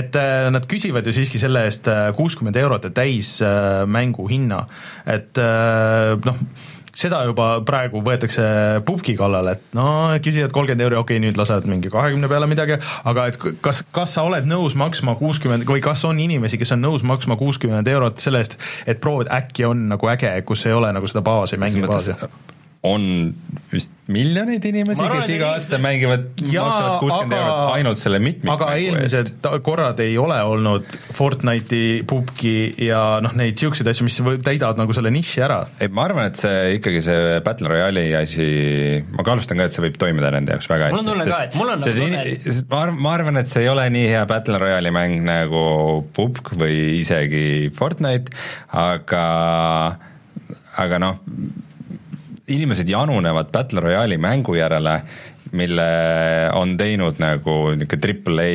[0.00, 4.64] et äh, nad küsivad ju siiski selle eest kuuskümmend eurot ja täis äh, mängu hinna,
[5.06, 6.44] et äh, noh,
[6.96, 8.44] seda juba praegu võetakse
[8.86, 9.86] pubgi kallale, et no
[10.22, 12.78] küsivad kolmkümmend euri, okei okay,, nüüd lasevad mingi kahekümne peale midagi,
[13.08, 16.84] aga et kas, kas sa oled nõus maksma kuuskümmend või kas on inimesi, kes on
[16.84, 20.92] nõus maksma kuuskümmend eurot selle eest, et proovida, äkki on nagu äge, kus ei ole
[20.94, 22.18] nagu seda baasi, mängibaasi
[22.82, 23.04] on
[23.70, 28.72] vist miljoneid inimesi, kes et iga aasta mängivad, maksavad kuuskümmend eurot ainult selle mitmikmängu aga
[28.74, 29.30] eelmised
[29.62, 35.14] korrad ei ole olnud Fortnite'i, pubgi ja noh, neid niisuguseid asju, mis täidavad nagu selle
[35.14, 35.60] niši ära.
[35.78, 38.50] ei, ma arvan, et see ikkagi see Battle Royale'i asi,
[39.14, 40.98] ma kahtlustan ka, et see võib toimida nende jaoks väga hästi.
[40.98, 43.62] Mul on tunne ka, et mul on nagu tunne, ma arvan, ma arvan, et see
[43.62, 45.66] ei ole nii hea Battle Royale'i mäng nagu
[46.18, 47.44] PUBG või isegi
[47.78, 48.34] Fortnite,
[48.74, 49.26] aga
[50.82, 51.20] aga noh,
[52.52, 55.00] inimesed janunevad Battle Royale'i mängu järele,
[55.56, 55.86] mille
[56.56, 58.46] on teinud nagu niisugune triple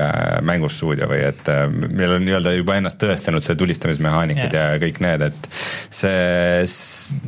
[0.00, 4.72] A mängustuudio või et äh, meil on nii-öelda juba ennast tõestanud see tulistamismehaanikad Jah.
[4.74, 5.48] ja kõik need, et
[5.94, 6.64] see,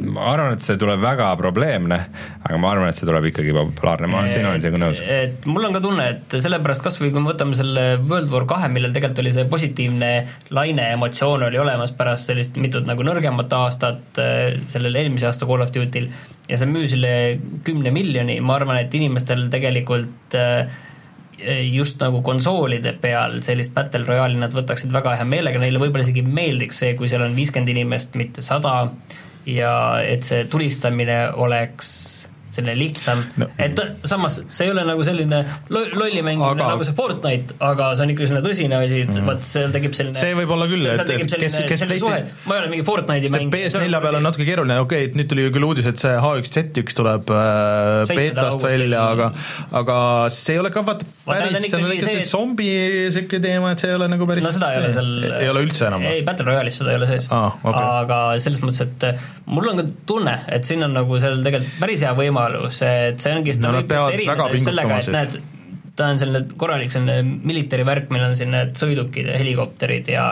[0.06, 2.00] ma arvan, et see tuleb väga probleemne,
[2.42, 5.02] aga ma arvan, et see tuleb ikkagi populaarne, ma siin olen sinuga nõus.
[5.02, 8.48] et mul on ka tunne, et sellepärast kas või kui me võtame selle World War
[8.50, 10.12] kahe, millel tegelikult oli see positiivne
[10.56, 15.62] laine emotsioon oli olemas pärast sellist mitut nagu nõrgemat aastat äh, sellel eelmise aasta Call
[15.62, 16.10] of Duty'l
[16.46, 17.12] ja see müüs üle
[17.66, 20.70] kümne miljoni, ma arvan, et inimestel tegelikult äh,
[21.72, 26.24] just nagu konsoolide peal sellist Battle Royale'i nad võtaksid väga hea meelega, neile võib-olla isegi
[26.24, 28.76] meeldiks see, kui seal on viiskümmend inimest, mitte sada
[29.46, 31.90] ja et see tulistamine oleks
[32.56, 33.22] selline lihtsam.
[33.40, 33.48] No.
[33.58, 35.42] et samas see ei ole nagu selline
[35.72, 39.20] lo- lolli mängimine Aga- nagu see Fortnite, aga see on ikkagi selline tõsine asi, et
[39.26, 42.46] vot seal tekib selline See võib olla küll, et- et kes- kes selline Playsta- suhe,
[42.46, 45.48] ma ei ole mingi Fortnite'i mäng PS4 peal on natuke keeruline, okei okay,, nüüd tuli
[45.54, 49.30] küll uudis, et see H1Z1 tuleb äh, beetast välja, aga
[49.82, 49.96] aga
[50.32, 52.68] see ei ole ka vaata päris, see on ikka see, zombi
[53.14, 55.10] sihuke teema, et see ei ole nagu päris no seda ei ole seal
[55.42, 57.28] ei ole üldse enam ei, Battle Royale'is seda ei ole sees.
[57.34, 57.86] Aa, okei.
[58.02, 62.02] aga selles mõttes, et mul on ka tunne, et siin on nagu seal tegelikult päris
[62.06, 62.45] hea võimalus,
[63.10, 65.36] et see ongi No seda nad peavad väga sellega, et näed,
[65.96, 70.26] ta on selline korralik selline military värk, meil on siin need sõidukid ja helikopterid ja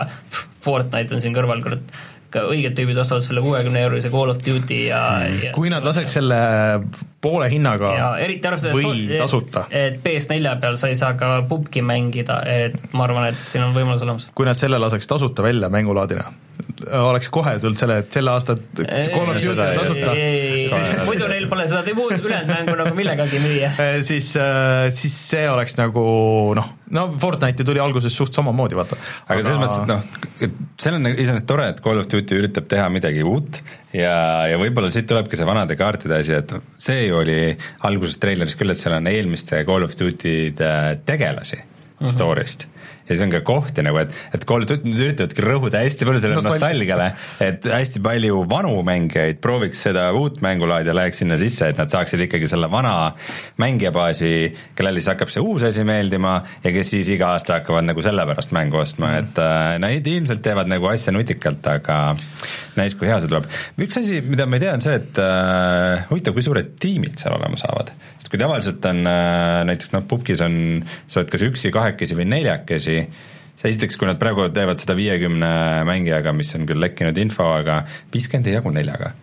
[0.64, 1.96] Fortnite on siin kõrval, kurat,
[2.34, 6.18] ka õiged tüübid ostavad selle kuuekümne eurise Call of Duty ja, ja kui nad laseks
[6.18, 6.38] selle
[7.24, 11.82] poole hinnaga ja eriti arvestades, või tasuta, et PS4 peal sa ei saa ka pubgi
[11.84, 14.28] mängida, et ma arvan, et siin on võimalus olemas.
[14.36, 16.26] Kui nad selle laseks tasuta välja mängulaadina,
[17.00, 20.68] oleks kohe tulnud selle, et selle aasta Call of Duty on tasuta, ei,
[21.08, 23.72] muidu neil pole seda muud ülejäänud mängu nagu millegagi müüa.
[23.80, 24.34] Eh, siis,
[24.98, 26.04] siis see oleks nagu
[26.58, 28.98] noh, no Fortnite ju tuli alguses suht samamoodi, vaata.
[29.26, 32.68] aga selles mõttes, et noh, et seal on iseenesest tore, et Call of Duty üritab
[32.70, 33.60] teha midagi uut
[33.92, 34.16] ja,
[34.50, 37.38] ja võib-olla siit tulebki see vanade kaartide asi, et see ju oli
[37.88, 40.74] alguses treileris küll, et seal on eelmiste Call of Duty'de
[41.06, 41.62] tegelasi
[42.04, 42.16] -hmm.
[42.16, 42.68] story'st
[43.08, 46.96] ja see on ka kohti nagu, et, et nüüd üritavadki rõhuda hästi palju sellele Nostalgia.
[46.96, 47.08] nostalgiale,
[47.44, 51.92] et hästi palju vanu mängijaid prooviks seda uut mängulaadi ja läheks sinna sisse, et nad
[51.92, 53.12] saaksid ikkagi selle vana
[53.60, 54.32] mängijabaasi,
[54.76, 58.24] kellele siis hakkab see uus asi meeldima ja kes siis iga aasta hakkavad nagu selle
[58.30, 62.00] pärast mängu ostma, et äh, nad ilmselt teevad nagu asja nutikalt, aga
[62.78, 63.50] näis, kui hea see tuleb.
[63.84, 67.36] üks asi, mida ma ei tea, on see, et äh, huvitav, kui suured tiimid seal
[67.36, 67.92] olema saavad.
[68.34, 72.96] Kui tavaliselt on äh, näiteks noh, pubgis on, sa oled kas üksi, kahekesi või neljakesi,
[73.54, 75.50] see esiteks, kui nad praegu teevad seda viiekümne
[75.86, 79.14] mängijaga, mis on küll lekkinud info, aga viiskümmend ei jagu neljaga.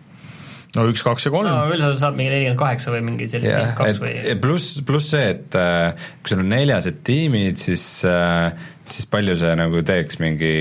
[0.72, 1.44] No üks, kaks ja kolm.
[1.44, 5.12] No üldjuhul saab mingi nelikümmend kaheksa või mingi selline jah, viiskümmend kaks või pluss, pluss
[5.12, 8.48] see, et äh, kui sul on neljased tiimid, siis äh,,
[8.88, 10.54] siis palju see nagu teeks mingi,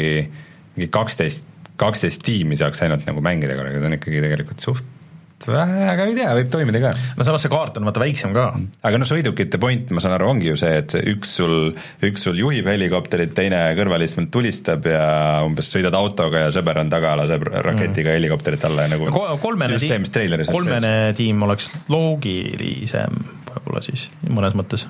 [0.75, 1.47] mingi kaksteist,
[1.79, 4.97] kaksteist tiimi saaks ainult nagu mängida korraga, see on ikkagi tegelikult suht
[5.49, 6.93] aga ei tea, võib toimida ka.
[7.17, 8.45] no samas see kaart on vaata väiksem ka.
[8.87, 11.55] aga noh, sõidukite point, ma saan aru, ongi ju see, et üks sul,
[12.07, 15.05] üks sul juhib helikopterit, teine kõrvalistmelt tulistab ja
[15.47, 18.17] umbes sõidad autoga ja sõber on taga, laseb raketiga mm.
[18.19, 23.21] helikopterit alla ja nagu Ko kolmene just see, mis treileris on kolmene tiim oleks loogilisem
[23.51, 24.87] võib-olla siis mõnes mõttes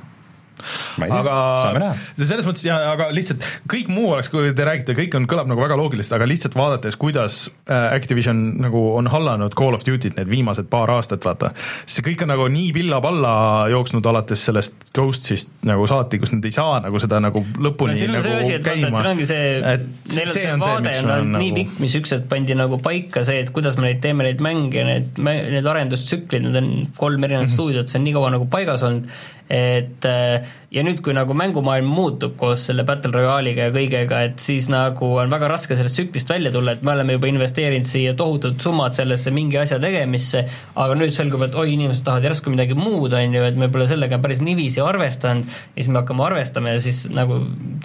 [1.82, 1.92] näha.
[2.20, 5.64] selles mõttes ja, aga lihtsalt kõik muu oleks, kui te räägite, kõik on, kõlab nagu
[5.64, 10.32] väga loogiliselt, aga lihtsalt vaadates, kuidas äh, Activision nagu on hallanud Call of Duty't need
[10.32, 11.54] viimased paar aastat, vaata,
[11.90, 13.34] see kõik on nagu nii pilla-palla
[13.72, 18.18] jooksnud alates sellest Ghost'ist nagu saati, kus nad ei saa nagu seda nagu lõpuni no,
[18.18, 18.92] nagu see et käima.
[18.96, 21.44] siin ongi see, neil on see, see vaade on olnud nagu...
[21.44, 24.44] nii pikk, mis üks hetk pandi nagu paika see, et kuidas me neid teeme, neid
[24.44, 27.60] mänge, need, need arendustsüklid, need on kolm erinevat mm -hmm.
[27.60, 29.08] stuudiot, see on nii kaua nagu paigas olnud,
[29.52, 34.44] et äh, ja nüüd, kui nagu mängumaailm muutub koos selle Battle Royale'iga ja kõigega, et
[34.44, 38.14] siis nagu on väga raske sellest tsüklist välja tulla, et me oleme juba investeerinud siia
[38.18, 40.46] tohutud summad sellesse mingi asja tegemisse,
[40.80, 43.90] aga nüüd selgub, et oi, inimesed tahavad järsku midagi muud, on ju, et me pole
[43.92, 47.42] sellega päris niiviisi arvestanud ja siis me hakkame arvestama ja siis nagu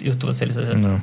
[0.07, 0.97] juhtuvad sellised asjad no..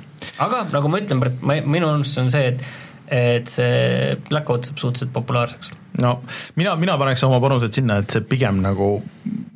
[0.44, 2.66] aga nagu ma ütlen, minu arvamus on see, et
[3.14, 5.74] et see Blackout saab suhteliselt populaarseks.
[6.02, 6.14] No
[6.58, 8.96] mina, mina paneks oma panused sinna, et see pigem nagu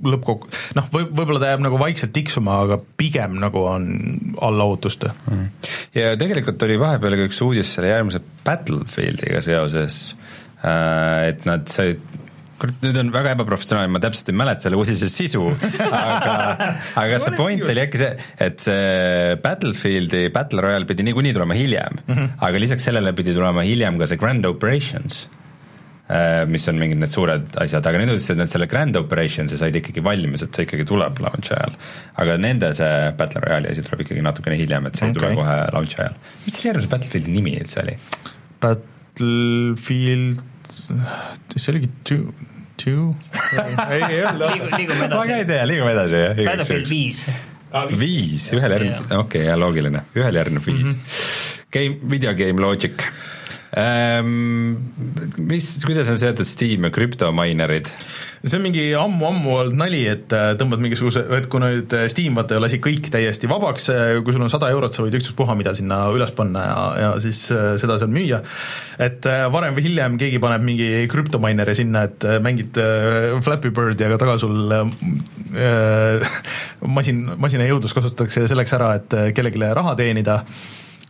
[0.08, 3.88] lõppkokku, noh, või võib-olla ta jääb nagu vaikselt tiksuma, aga pigem nagu on
[4.46, 5.10] alla ootuste.
[5.30, 5.48] Mm..
[5.98, 10.14] ja tegelikult oli vahepeal ka üks uudis selle järgmise Battlefieldiga seoses,
[10.62, 12.04] äh, et nad said
[12.58, 15.44] kurat, nüüd on väga ebaprofessionaalne, ma täpselt ei mäleta selle uudise sisu,
[15.86, 16.68] aga,
[17.02, 18.12] aga see point oli äkki see,
[18.48, 22.30] et see Battlefieldi Battle Royale pidi niikuinii tulema hiljem mm, -hmm.
[22.48, 25.26] aga lisaks sellele pidi tulema hiljem ka see Grand Operations
[26.48, 29.76] mis on mingid need suured asjad, aga nüüd ütlesid, et nad selle Grand Operation'i said
[29.76, 31.74] ikkagi valmis, et see ikkagi tuleb launch'i ajal.
[32.22, 35.20] aga nende see Battle Royale'i asi tuleb ikkagi natukene hiljem, et see ei okay.
[35.20, 36.16] tule kohe launch'i ajal.
[36.46, 37.96] mis selle järgmise Battlefieldi nimi üldse oli?
[38.64, 40.40] Battlefield
[41.56, 42.32] see oligi two,
[42.80, 43.12] two?
[43.52, 44.64] ei, ei olnud.
[44.78, 45.14] liigume edasi.
[45.14, 46.40] ma ka ei tea, liigume edasi, jah.
[46.40, 47.20] Battlefield viis.
[48.00, 50.96] viis, ühel järgneb, okei okay,, loogiline, ühel järgneb viis mm.
[50.96, 51.44] -hmm.
[51.68, 53.02] Game, video game logic.
[53.76, 57.90] Mis, kuidas on seotud Steam ja krüptomainerid?
[58.38, 62.38] see on mingi ammu-ammu olnud nali, et äh, tõmbad mingisuguse, et kui nüüd äh, Steam
[62.38, 65.74] vaata lasi kõik täiesti vabaks, äh, kui sul on sada eurot, sa võid ükspuha mida
[65.76, 68.40] sinna üles panna ja, ja siis seda seal müüa,
[69.02, 72.78] et varem või hiljem keegi paneb mingi krüptomaineri sinna, et mängid
[73.44, 76.38] Flappy Birdi, aga taga sul äh,
[76.98, 80.44] masin, masina jõudlust kasutatakse selleks ära, et kellelegi raha teenida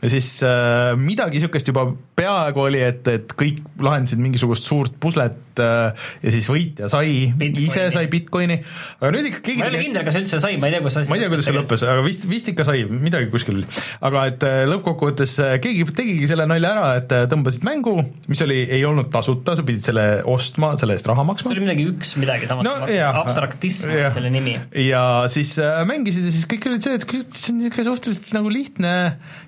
[0.02, 5.62] ja siis äh, midagi niisugust juba peaaegu oli, et, et kõik lahendasid mingisugust suurt puslet
[5.62, 8.61] äh, ja siis võitja sai, ise sai Bitcoini,
[9.00, 10.98] aga nüüd ikka keegi ma ei ole kindel, kas üldse sai, ma ei tea, kus
[11.00, 13.66] asi ma ei tea, kuidas see lõppes, aga vist, vist ikka sai, midagi kuskil oli.
[14.11, 17.96] aga et äh, lõppkokkuvõttes äh, keegi tegigi selle nalja ära, et äh, tõmbasid mängu,
[18.30, 21.48] mis oli, ei olnud tasuta, sa pidid selle ostma, selle eest raha maksma.
[21.48, 22.76] see oli midagi üks midagi, samas no,
[23.22, 24.54] abstraktism on selle nimi.
[24.87, 28.52] ja siis äh, mängisid ja siis kõik olid see, et see on niisugune suhteliselt nagu
[28.52, 28.94] lihtne,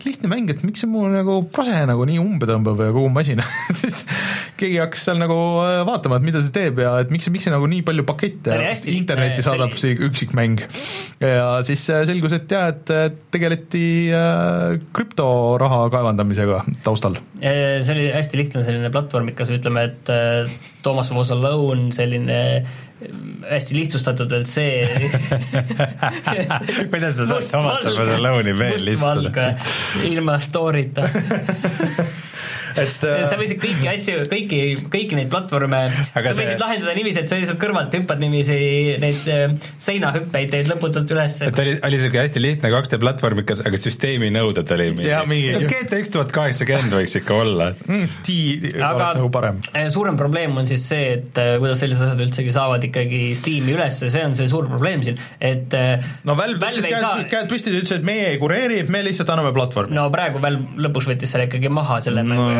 [0.07, 3.11] lihtne mäng, mäng, et miks see mul nagu prose nagu nii umbe tõmbab ja kogu
[3.13, 3.43] masin
[3.81, 4.03] siis
[4.61, 7.55] keegi hakkas seal nagu äh, vaatama, et mida see teeb ja et miks, miks see
[7.55, 8.57] nagu nii palju pakette
[8.93, 10.65] internetti saadab, see üksikmäng.
[11.23, 13.85] ja siis äh, selgus, et jaa, et tegeleti
[14.17, 17.19] äh, krüptoraha kaevandamisega taustal.
[17.41, 20.15] see oli hästi lihtne selline platvormikas, ütleme, et
[20.85, 22.41] Toomas was alone, selline
[23.51, 25.11] hästi lihtsustatud veel see
[26.93, 29.55] kuidas sa saad Tomato Barceloni veel lihtsustada?
[30.05, 31.09] ilma story'ta
[32.79, 33.25] et äh...
[33.31, 34.61] sa võisid kõiki asju, kõiki,
[34.93, 36.61] kõiki neid platvorme, sa võisid see...
[36.63, 38.59] lahendada niiviisi, et sa lihtsalt kõrvalt hüppad niiviisi
[39.03, 41.41] neid äh, seinahüppeid teed lõputult üles.
[41.47, 45.55] et oli, oli siuke hästi lihtne 2D platvormikas, aga süsteemi nõuded oli mingi, mingi...
[45.57, 48.19] no GTX tuhat kaheksakümmend võiks ikka olla mm,.
[48.27, 48.37] T
[48.81, 49.61] oleks nagu parem.
[49.75, 53.75] Äh, suurem probleem on siis see, et äh, kuidas sellised asjad üldsegi saavad ikkagi Steam'i
[53.77, 55.75] ülesse, see on see suur probleem siin, et
[56.27, 57.25] no Valve tõstis käed, saa...
[57.31, 59.97] käed püsti ja ütles, et meie ei kureeri, me lihtsalt anname platvormi.
[59.97, 62.35] no praegu Valve lõpuks võttis selle ikkagi maha, selle no.
[62.35, 62.60] mängu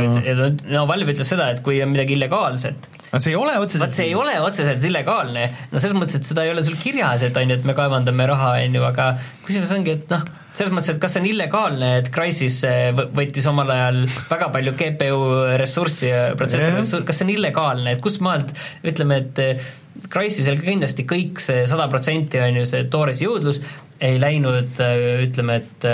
[0.71, 3.97] no Valve ütles seda, et kui on midagi illegaalset, aga see ei ole otseselt vot
[3.97, 7.37] see ei ole otseselt illegaalne, no selles mõttes, et seda ei ole sul kirjas, et
[7.37, 9.11] on ju, et me kaevandame raha, on ju, aga
[9.47, 10.25] küsimus ongi, et noh,
[10.57, 14.75] selles mõttes, et kas see on illegaalne, et Crysis eh, võttis omal ajal väga palju
[14.79, 15.21] GPU
[15.61, 18.55] ressurssi ja protsessori ressurssi, kas see on illegaalne, et kust maalt
[18.87, 19.71] ütleme, et eh,
[20.11, 23.63] Crysisel kindlasti kõik see sada protsenti on ju see toores jõudlus
[24.01, 25.89] ei läinud, eh, ütleme, et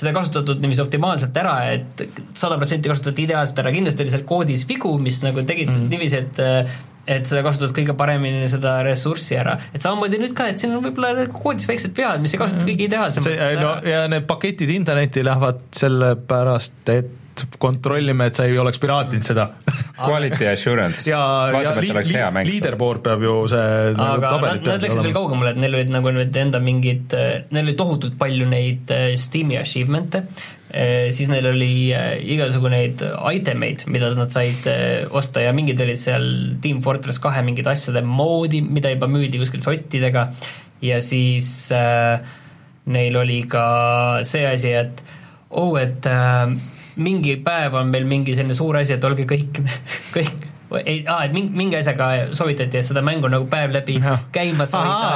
[0.00, 4.28] seda ei kasutatud niiviisi optimaalselt ära, et sada protsenti kasutati ideaalselt ära, kindlasti oli seal
[4.28, 5.90] koodis vigu, mis nagu tegid mm -hmm.
[5.92, 9.56] niiviisi, et et seda kasutad kõige paremini, seda ressurssi ära.
[9.74, 12.86] et samamoodi nüüd ka, et siin on võib-olla koodis väiksed vead, mis ei kasuta kõige
[12.86, 17.16] ideaalsemalt no ja need paketid internetti lähevad sellepärast, et
[17.62, 19.48] kontrollime, et sa ei oleks piraatinud seda.
[20.00, 22.48] Quality assurance, et oleks hea mäng.
[22.48, 26.14] leaderboard peab ju see nagu aga nad, nad läksid veel kaugemale, et neil olid nagu
[26.16, 27.16] nüüd enda mingid,
[27.50, 30.24] neil oli tohutult palju neid äh, Steam'i achievement'e,
[30.72, 34.66] äh, siis neil oli äh, igasugu neid item eid, mida nad said
[35.10, 36.26] osta ja mingid olid seal
[36.64, 40.30] Team Fortress kahe mingid asjade moodi, mida juba müüdi kuskil sottidega.
[40.80, 42.20] Ja siis äh,
[42.88, 43.64] neil oli ka
[44.26, 45.02] see asi, et
[45.50, 46.54] oh, et äh,
[46.96, 49.60] mingi päev on meil mingi selline suur asi, et olge kõik,
[50.16, 50.48] kõik
[50.78, 54.16] ei, aa, et mingi, mingi asjaga soovitati, et seda mängu nagu päev läbi ja.
[54.34, 55.08] käimas hoida,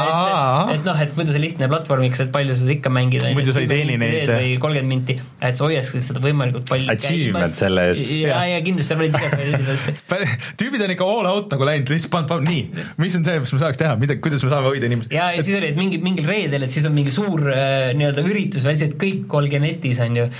[0.64, 3.30] et, et noh, et muidu see lihtne platvormiks, et palju seda ikka mängida.
[3.36, 4.30] muidu sa ei teeni neid.
[4.30, 8.10] või kolmkümmend minti, et sa hoiaksid seda võimalikult palju Achievement selle eest.
[8.18, 9.96] ja, ja kindlasti seal olid igasuguseid asju.
[10.60, 13.56] tüübid on ikka all out nagu läinud, lihtsalt pannud, pannud nii, mis on see, mis
[13.56, 15.14] me saaks teha, mida, kuidas me saame hoida inimesi.
[15.14, 18.26] ja, ja siis oli, et mingi, mingil reedel, et siis on mingi suur äh, nii-öelda
[18.26, 20.30] üritus või asi, et kõik olge netis, on ju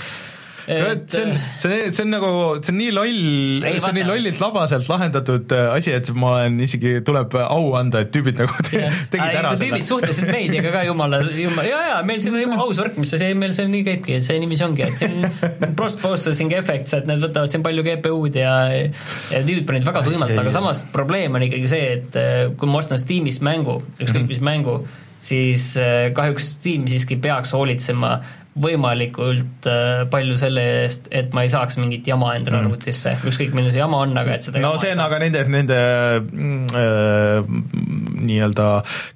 [0.67, 2.29] et see on, see on, see on nagu,
[2.61, 3.19] see on nii loll,
[3.65, 8.01] see on nii lollilt labaselt lahendatud äh, asi, et ma olen isegi, tuleb au anda,
[8.05, 8.81] et tüübid nagu te,
[9.13, 9.61] tegid Ai, ära selle.
[9.63, 13.13] tüübid suhtlesid meidiga ka jumala, jumala, jaa, jaa, meil siin on jumala aus värk, mis
[13.13, 17.23] see, meil see nii käibki, see niiviisi ongi, et see on post-processing effects, et need
[17.23, 21.71] võtavad siin palju GPU-d ja ja tüübid panid väga tuimalt, aga samas probleem on ikkagi
[21.71, 24.31] see, et äh, kui ma ostan Steamist mängu, ükskõik -hmm.
[24.31, 24.79] mis mängu,
[25.19, 28.19] siis äh, kahjuks Steam siiski peaks hoolitsema
[28.55, 32.69] võimalikult äh, palju selle eest, et ma ei saaks mingit jama endale mm.
[32.69, 35.79] arvutisse, ükskõik milline see jama on, aga et seda no see on aga nende, nende
[36.79, 37.49] äh,
[38.25, 38.67] nii-öelda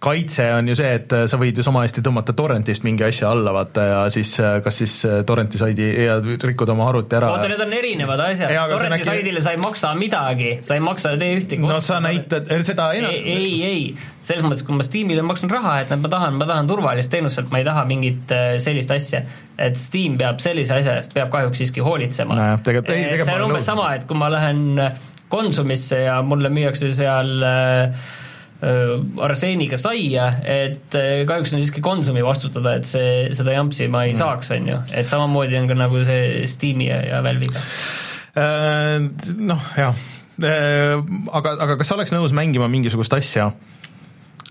[0.03, 3.53] kaitse on ju see, et sa võid ju sama hästi tõmmata torrentist mingi asja alla,
[3.55, 7.31] vaata, ja siis äh, kas siis äh, torrenti saidi ja rikkuda oma arvuti ära.
[7.31, 9.09] oota, need on erinevad asjad, torrenti äkki...
[9.13, 13.15] saidile sa ei maksa midagi, sa ei maksa tee ühtegi no sa näitad seda enam
[13.15, 16.67] ei, ei, ei, selles mõttes, kui ma Steamile maksan raha, et ma tahan, ma tahan
[16.67, 19.23] turvalist teenust, et ma ei taha mingit sellist asja
[19.59, 22.49] et Steam peab sellise asja eest, peab kahjuks siiski hoolitsema no,.
[22.63, 24.79] et see on umbes sama, et kui ma lähen
[25.29, 27.99] Konsumisse ja mulle müüakse seal äh,
[28.65, 34.07] äh, arseeniga saia, et äh, kahjuks on siiski Konsumi vastutada, et see, seda jampsi ma
[34.07, 34.21] ei mm.
[34.23, 37.61] saaks, on ju, et samamoodi on ka nagu see Steam'i ja, ja Valve'iga
[38.39, 38.95] äh,.
[39.37, 39.93] Noh, jah
[40.41, 40.95] äh,,
[41.35, 43.51] aga, aga kas sa oleks nõus mängima mingisugust asja,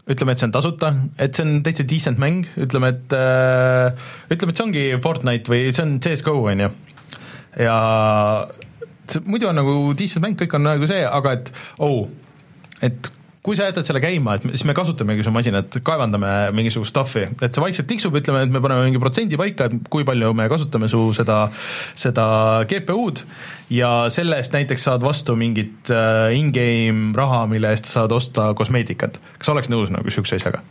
[0.08, 4.54] ütleme, et see on tasuta, et see on täitsa decent mäng, ütleme, et äh, ütleme,
[4.54, 6.70] et see ongi Fortnite või see on CS GO, on ju.
[7.64, 7.76] ja
[9.28, 11.52] muidu on nagu decent mäng, kõik on nagu see, aga et
[11.84, 12.08] oh,
[12.84, 13.12] et
[13.48, 17.48] kui sa jätad selle käima, et siis me kasutamegi su masinat, kaevandame mingisugust stuff'i, et
[17.48, 20.90] see vaikselt tiksub, ütleme, et me paneme mingi protsendi paika, et kui palju me kasutame
[20.92, 21.40] su seda,
[21.98, 22.26] seda
[22.68, 23.24] GPU-d
[23.72, 29.16] ja selle eest näiteks saad vastu mingit äh, in-game raha, mille eest saad osta kosmeetikat.
[29.40, 30.62] kas oleks nõus nagu niisuguse asjaga?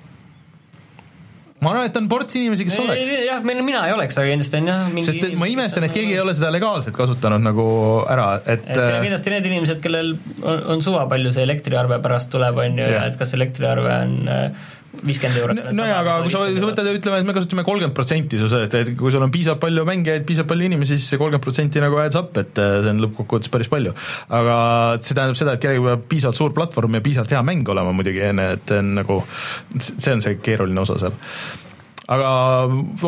[1.57, 3.11] Ma arvan, et on ports inimesi, kes oleks.
[3.25, 6.13] jah, mina ei oleks, aga kindlasti on jah mingi sest et ma imestan, et keegi
[6.13, 7.67] ei ole seda legaalselt kasutanud nagu
[8.05, 11.47] ära, et et siin on äh, kindlasti need inimesed, kellel on, on suva, palju see
[11.47, 14.67] elektriarve pärast tuleb, on ju, ja et kas elektriarve on äh,
[15.05, 15.59] viiskümmend eurot.
[15.75, 18.75] nojah, aga kui sa, sa võtad ja ütleme, et me kasutame kolmkümmend protsenti su sellest,
[18.79, 21.99] et kui sul on piisavalt palju mängijaid, piisavalt palju inimesi, siis see kolmkümmend protsenti nagu
[22.01, 23.93] adds up, et äh, see on lõppkokkuvõttes päris palju.
[24.39, 24.57] aga
[25.01, 28.23] see tähendab seda, et kellelgi peab piisavalt suur platvorm ja piisavalt hea mäng olema muidugi,
[28.29, 29.19] enne, et see on nagu,
[29.87, 31.17] see on see keeruline osa seal.
[32.17, 32.31] aga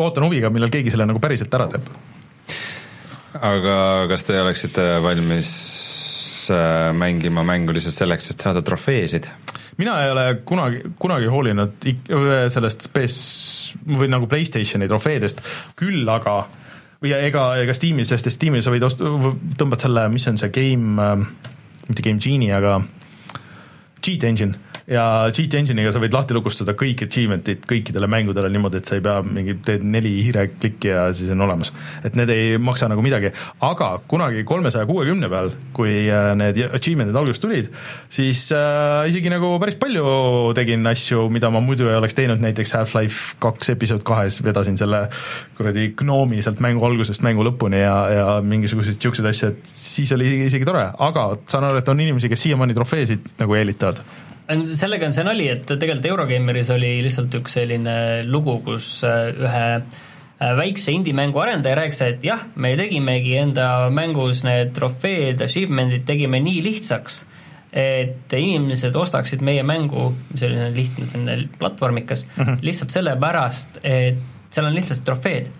[0.04, 1.88] ootan huviga, millal keegi selle nagu päriselt ära teeb.
[3.40, 3.78] aga
[4.10, 5.54] kas te oleksite valmis
[6.54, 9.30] äh, mängima mängu lihtsalt selleks, et saada trofeesid?
[9.80, 11.88] Mina ei ole kunagi, kunagi hoolinud
[12.52, 13.18] sellest PS
[13.86, 15.42] või nagu Playstationi trofeedest,
[15.78, 16.42] küll aga
[17.00, 19.08] või ega, ega Steamis, sest Steamis sa võid osta,
[19.60, 21.10] tõmbad selle, mis on see game,
[21.88, 22.80] mitte Game Genie, aga
[24.00, 28.90] Cheat Engine ja cheat engine'iga sa võid lahti lukustada kõik achievement'id kõikidele mängudele niimoodi, et
[28.90, 31.70] sa ei pea mingi, teed neli hiireklikki ja siis on olemas.
[32.04, 33.30] et need ei maksa nagu midagi,
[33.62, 37.68] aga kunagi kolmesaja kuuekümne peal, kui äh, need achievement'id alguses tulid,
[38.10, 40.04] siis äh, isegi nagu päris palju
[40.58, 45.04] tegin asju, mida ma muidu ei oleks teinud, näiteks Half-Life kaks episood kahes vedasin selle
[45.58, 50.26] kuradi gnoomi sealt mängu algusest mängu lõpuni ja, ja mingisuguseid niisuguseid asju, et siis oli
[50.26, 54.02] isegi, isegi tore, aga saan aru, et on inimesi, kes siiamaani trofeesid nagu eelitavad
[54.50, 59.66] sellega on see nali, et tegelikult Eurogeimeris oli lihtsalt üks selline lugu, kus äh, ühe
[59.76, 66.42] äh, väikse indie-mängu arendaja rääkis, et jah, me tegimegi enda mängus need trofeed, achievement'id tegime
[66.42, 67.22] nii lihtsaks,
[67.70, 72.60] et inimesed ostaksid meie mängu, mis oli selline lihtne, selline platvormikas mm, -hmm.
[72.66, 74.18] lihtsalt sellepärast, et
[74.50, 75.52] seal on lihtsalt trofeed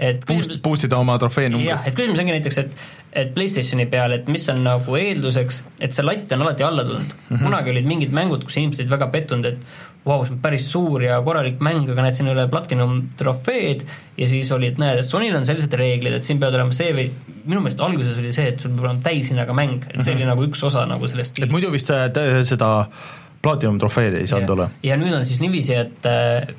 [0.00, 2.74] et boost boost ida oma trofee jah et küsimus ongi näiteks, et
[3.10, 7.06] et PlayStationi peal, et mis on nagu eelduseks, et see latt on alati alla tulnud
[7.06, 7.36] mm.
[7.36, 7.44] -hmm.
[7.44, 9.64] kunagi olid mingid mängud, kus inimesed olid väga pettunud, et
[10.06, 13.84] vau, see on päris suur ja korralik mäng, aga näed, siin ei ole platinum trofeed
[14.16, 16.94] ja siis oli, et näed, et Sonyl on sellised reeglid, et siin peavad olema see
[16.96, 17.08] või
[17.44, 20.46] minu meelest alguses oli see, et sul peab olema täishinnaga mäng, et see oli nagu
[20.48, 22.08] üks osa nagu sellest et muidu vist äh,
[22.48, 24.68] seda platinum trofeed ei saanud olla.
[24.84, 26.50] ja nüüd on siis niiviisi, et äh,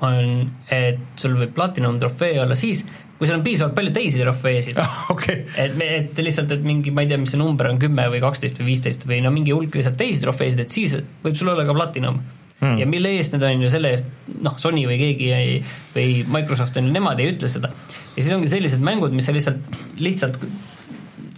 [0.00, 2.84] on, et sul võib platinum trofee olla siis,
[3.18, 4.80] kui sul on piisavalt palju teisi trofeesid.
[5.14, 8.08] okei, et me, et lihtsalt, et mingi, ma ei tea, mis see number on, kümme
[8.12, 11.52] või kaksteist või viisteist või no mingi hulk lihtsalt teisi trofeesid, et siis võib sul
[11.52, 12.22] olla ka platinum
[12.60, 12.80] hmm..
[12.80, 14.08] ja mille eest need on ju selle eest,
[14.40, 15.60] noh, Sony või keegi ei,
[15.94, 17.72] või Microsoft on ju, nemad ei ütle seda.
[18.16, 20.40] ja siis ongi sellised mängud, mis sa lihtsalt, lihtsalt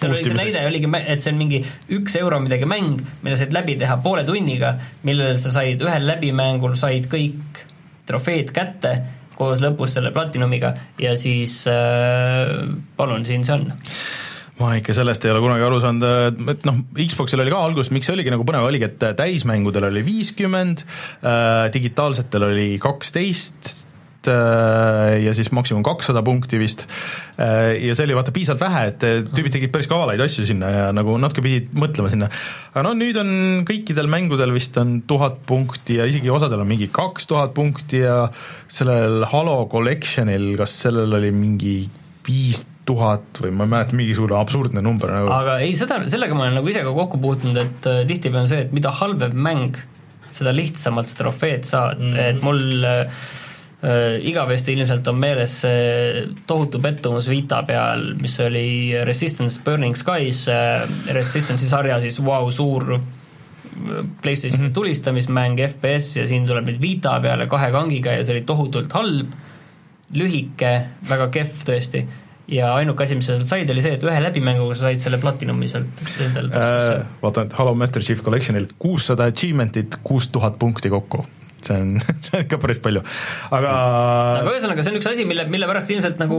[0.02, 1.62] seal oli see näide oligi, et see on mingi
[1.96, 4.74] üks euro midagi mäng, mille said läbi teha poole tunniga,
[5.08, 7.62] millel sa said ühel läbimängul said kõik
[8.08, 8.96] trofeed kätte
[9.38, 12.66] koos lõpus selle platinumiga ja siis äh,
[12.98, 13.70] palun, siin see on.
[14.60, 18.06] Ma ikka sellest ei ole kunagi aru saanud, et noh, Xboxil oli ka alguses, miks
[18.06, 20.84] see oligi nagu põnev, oligi, et täismängudel oli viiskümmend,
[21.74, 23.72] digitaalsetel oli kaksteist
[24.28, 26.86] ja siis maksimum kakssada punkti vist.
[27.36, 31.16] ja see oli vaata piisavalt vähe, et tüübid tegid päris kavalaid asju sinna ja nagu
[31.20, 32.30] natuke pidid mõtlema sinna.
[32.72, 33.32] aga no nüüd on
[33.68, 38.26] kõikidel mängudel vist on tuhat punkti ja isegi osadel on mingi kaks tuhat punkti ja
[38.70, 41.76] sellel Halo Collectionil, kas sellel oli mingi
[42.26, 45.30] viis tuhat või ma ei mäleta, mingisugune absurdne number nagu.
[45.32, 48.50] aga ei, seda, sellega ma olen nagu ise ka kokku puutunud, et äh, tihtipeale on
[48.50, 49.78] see, et mida halvem mäng,
[50.34, 52.28] seda lihtsamalt sa trofeed saad mm, -hmm.
[52.30, 53.22] et mul äh, äh,
[54.22, 60.84] igavesti ilmselt on meeles see tohutu pettumus Vita peal, mis oli Resistance Burning Skies äh,,
[61.10, 63.00] Resistance'i sarja siis vau, suur äh,
[64.22, 64.74] PlayStationi mm -hmm.
[64.74, 69.34] tulistamismäng, FPS ja siin tuleb nüüd Vita peale kahe kangiga ja see oli tohutult halb,
[70.14, 70.72] lühike,
[71.08, 72.06] väga kehv tõesti
[72.52, 75.18] ja ainuke asi, mis sa sealt said, oli see, et ühe läbimänguga sa said selle
[75.22, 77.06] platinumi sealt endale taskusse äh,.
[77.22, 81.26] vaatan, et Halo Master Chief Collectionil kuussada achievement'it, kuus tuhat punkti kokku.
[81.68, 81.94] See on,
[82.24, 83.02] see on ikka päris palju,
[83.54, 83.72] aga
[84.40, 86.38] aga ühesõnaga, see on üks asi, mille, mille pärast ilmselt nagu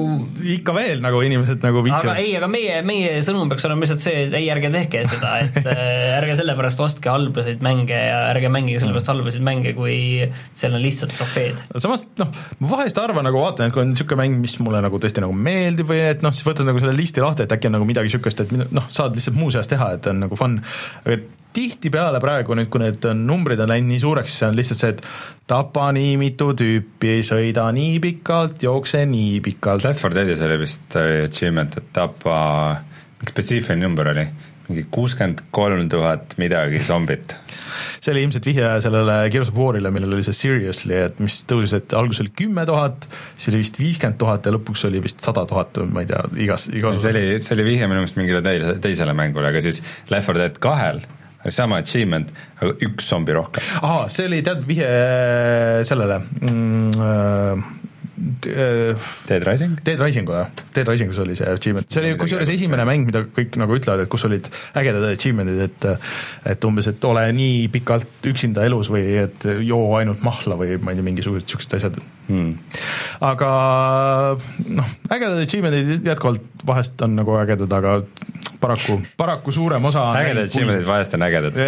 [0.55, 2.21] ikka veel nagu inimesed nagu aga viitsivad.
[2.23, 5.59] ei, aga meie, meie sõnum peaks olema lihtsalt see, et ei, ärge tehke seda, et
[5.63, 5.83] äh,
[6.19, 9.97] ärge sellepärast ostke halbasid mänge ja ärge mängige sellepärast halbasid mänge, kui
[10.53, 11.61] seal on lihtsalt trofeed.
[11.77, 14.99] samas noh, ma vahest arvan nagu vaatan, et kui on niisugune mäng, mis mulle nagu
[15.01, 17.77] tõesti nagu meeldib või et noh, siis võtad nagu selle listi lahti, et äkki on
[17.79, 20.59] nagu midagi niisugust, et noh, saad lihtsalt muuseas teha, et on nagu fun,
[21.05, 21.21] aga
[21.53, 25.03] tihtipeale praegu nüüd, kui need numbrid on läinud nii suureks, see on lihtsalt see, et
[25.49, 29.85] tapa nii mitu tüüpi, sõida nii pikalt, jookse nii pikalt.
[29.87, 32.39] Left 4 Deadis oli vist äh, achievement, et tapa,
[33.19, 34.25] mingi spetsiifiline number oli,
[34.69, 37.35] mingi kuuskümmend kolm tuhat midagi zombit.
[38.03, 41.75] see oli ilmselt vihje sellele Gears of War'ile, millel oli see Seriously, et mis tõusis,
[41.77, 45.45] et alguses oli kümme tuhat, siis oli vist viiskümmend tuhat ja lõpuks oli vist sada
[45.47, 48.79] tuhat, ma ei tea, igas, igas see oli, see oli vihje minu meelest mingile teisele,
[48.83, 51.03] teisele mängule, aga siis Left 4 Dead kahel
[51.51, 52.31] sama achievement,
[52.61, 53.63] aga üks zombi rohkem.
[53.81, 54.91] ahah, see oli tead vihje
[55.89, 57.81] sellele mm, äh,
[59.27, 59.79] Dead Rising?
[59.83, 63.75] Dead Risingule, Dead Risingus oli see achievement, see oli kusjuures esimene mäng, mida kõik nagu
[63.75, 64.47] ütlevad, et kus olid
[64.79, 65.87] ägedad achievement'id, et
[66.53, 70.93] et umbes, et ole nii pikalt üksinda elus või et joo ainult mahla või ma
[70.93, 72.53] ei tea, mingisugused niisugused asjad Hmm.
[73.19, 73.47] aga
[74.71, 77.97] noh, ägedad achievement'id jätkuvalt vahest on nagu ägedad, aga
[78.63, 81.61] paraku, paraku suurem osa ägedad achievement'id vahest on ägedad.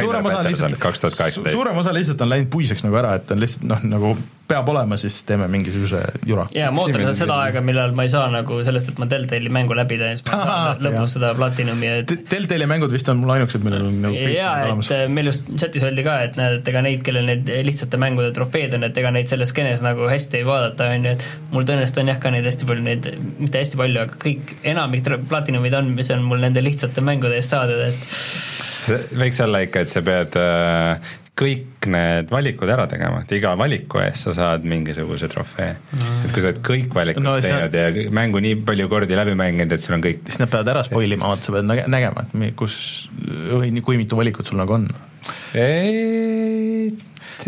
[0.00, 3.68] suurem osa on lihtsalt, suurem osa lihtsalt on läinud puiseks nagu ära, et on lihtsalt
[3.68, 4.14] noh, nagu
[4.52, 6.46] peab olema, siis teeme mingisuguse jura.
[6.54, 9.52] ja ma ootan lihtsalt seda aega, millal ma ei saa nagu sellest, et ma Deltali
[9.52, 10.82] mängu läbi teen, siis ma saan jah.
[10.86, 14.36] lõpus seda platinumi ja et Deltali mängud vist on mul ainukesed, millel on nagu kõik
[14.36, 15.12] jaa, olemas et.
[15.14, 18.76] meil just chatis öeldi ka, et näed, et ega neid, kellel need lihtsate mängude trofeed
[18.76, 22.02] on, et ega neid selles skeenes nagu hästi ei vaadata, on ju, et mul tõenäoliselt
[22.02, 25.92] on jah ka neid hästi palju, neid, mitte hästi palju, aga kõik, enamik platinumid on,
[25.96, 28.06] mis on mul nende lihtsate mängude eest saadud, et
[28.82, 33.54] see võiks olla ikka, et sa pead äh, kõik need valikud ära tegema, et iga
[33.58, 36.18] valiku eest sa saad mingisuguse trofee mm..
[36.26, 39.72] et kui sa oled kõik valikud No teinud ja mängu nii palju kordi läbi mänginud,
[39.72, 42.26] et sul on kõik siis nad peavad ära spoil ima, vaata sa pead näge- nägema,
[42.28, 42.76] et kus,
[43.86, 44.90] kui mitu valikut sul nagu on.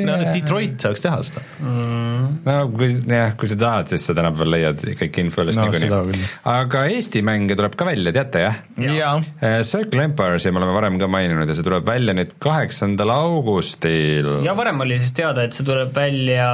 [0.06, 1.42] No Detroit saaks teha seda.
[1.60, 6.00] no kui jah, kui sa tahad, siis sa tänapäeval leiad kõik info üles No seda
[6.00, 6.32] niikuinii küll..
[6.50, 8.60] aga Eesti mänge tuleb ka välja, teate jah?
[8.80, 9.14] jaa,
[9.66, 14.30] Circle Empire'i me oleme varem ka maininud ja see tuleb välja nüüd kaheksandal augustil.
[14.46, 16.48] ja varem oli siis teada, et see tuleb välja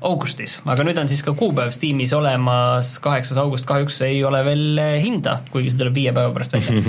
[0.00, 4.82] augustis, aga nüüd on siis ka kuupäev Steamis olemas, kaheksas august kahjuks ei ole veel
[5.02, 6.76] hinda, kuigi see tuleb viie päeva pärast välja.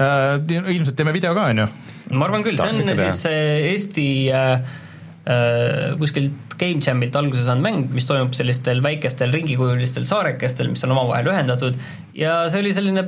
[0.00, 0.36] Äh,
[0.72, 1.66] ilmselt teeme video ka, on ju.
[2.16, 4.78] ma arvan küll, see on siis äh, Eesti äh, äh,
[6.00, 11.28] kuskilt Game Jamilt alguse saanud mäng, mis toimub sellistel väikestel ringikujulistel saarekestel, mis on omavahel
[11.28, 11.76] ühendatud
[12.16, 13.04] ja see oli selline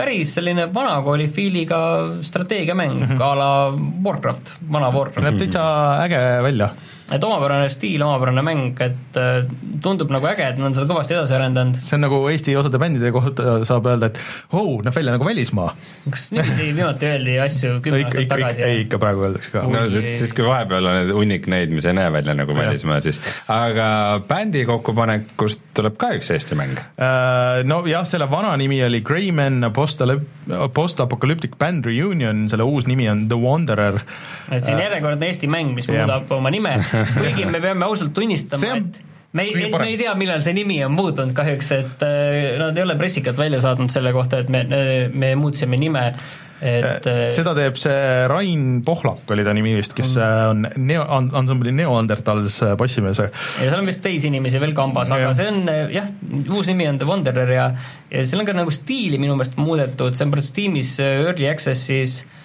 [0.00, 1.80] päris selline vanakooli fiiliga
[2.24, 3.22] strateegiamäng mm -hmm.
[3.22, 3.50] a la
[4.04, 5.26] Warcraft, vana Warcraft.
[5.26, 5.64] näeb täitsa
[6.04, 6.70] äge välja
[7.14, 9.48] et omapärane stiil, omapärane mäng, et äh,
[9.82, 11.80] tundub nagu äge, et nad on seda kõvasti edasi arendanud.
[11.84, 14.20] see on nagu Eesti osade bändide kohta saab öelda, et
[14.56, 15.74] oh, näeb välja nagu välismaa.
[16.06, 18.64] kas niiviisi viimati öeldi asju kümme aastat tagasi?
[18.66, 19.64] ei, ikka praegu öeldakse ka.
[19.70, 23.20] no sest siis, kui vahepeal on hunnik neid, mis ei näe välja nagu välismaa, siis
[23.50, 23.90] aga
[24.28, 26.78] bändi kokkupanekust tuleb ka üks Eesti mäng.
[27.00, 33.38] Äh, nojah, selle vana nimi oli Greyman Post-Apocalyptic Band Reunion, selle uus nimi on The
[33.40, 34.00] Wanderer.
[34.50, 36.76] Et siin järjekordne Eesti mäng, mis muudab oma nime
[37.14, 39.00] kuigi me peame ausalt tunnistama, et
[39.32, 42.86] me ei, me ei tea, millal see nimi on muutunud kahjuks, et äh, nad ei
[42.86, 44.64] ole pressikat välja saatnud selle kohta, et me,
[45.14, 46.08] me muutsime nime
[46.60, 50.50] et äh, seda teeb see Rain Pohlak, oli ta nimi vist, kes mm.
[50.50, 51.06] on neo,
[51.40, 53.22] ansambli Neandertals bassimees.
[53.22, 53.30] ja
[53.62, 55.62] seal on vist teisi inimesi veel kambas, aga see on
[55.94, 56.10] jah,
[56.50, 57.70] uus nimi on The Wanderer ja
[58.10, 62.20] ja seal on ka nagu stiili minu meelest muudetud, see on praegu Steamis Early Access'is
[62.26, 62.36] äh,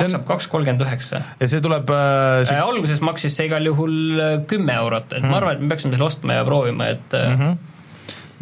[0.00, 1.22] maksab kaks kolmkümmend üheksa.
[1.40, 2.56] ja see tuleb äh, see...
[2.56, 5.72] Äh, alguses maksis see igal juhul äh, kümme eurot, et mm ma arvan, et me
[5.72, 7.60] peaksime selle ostma ja proovima, et mm -hmm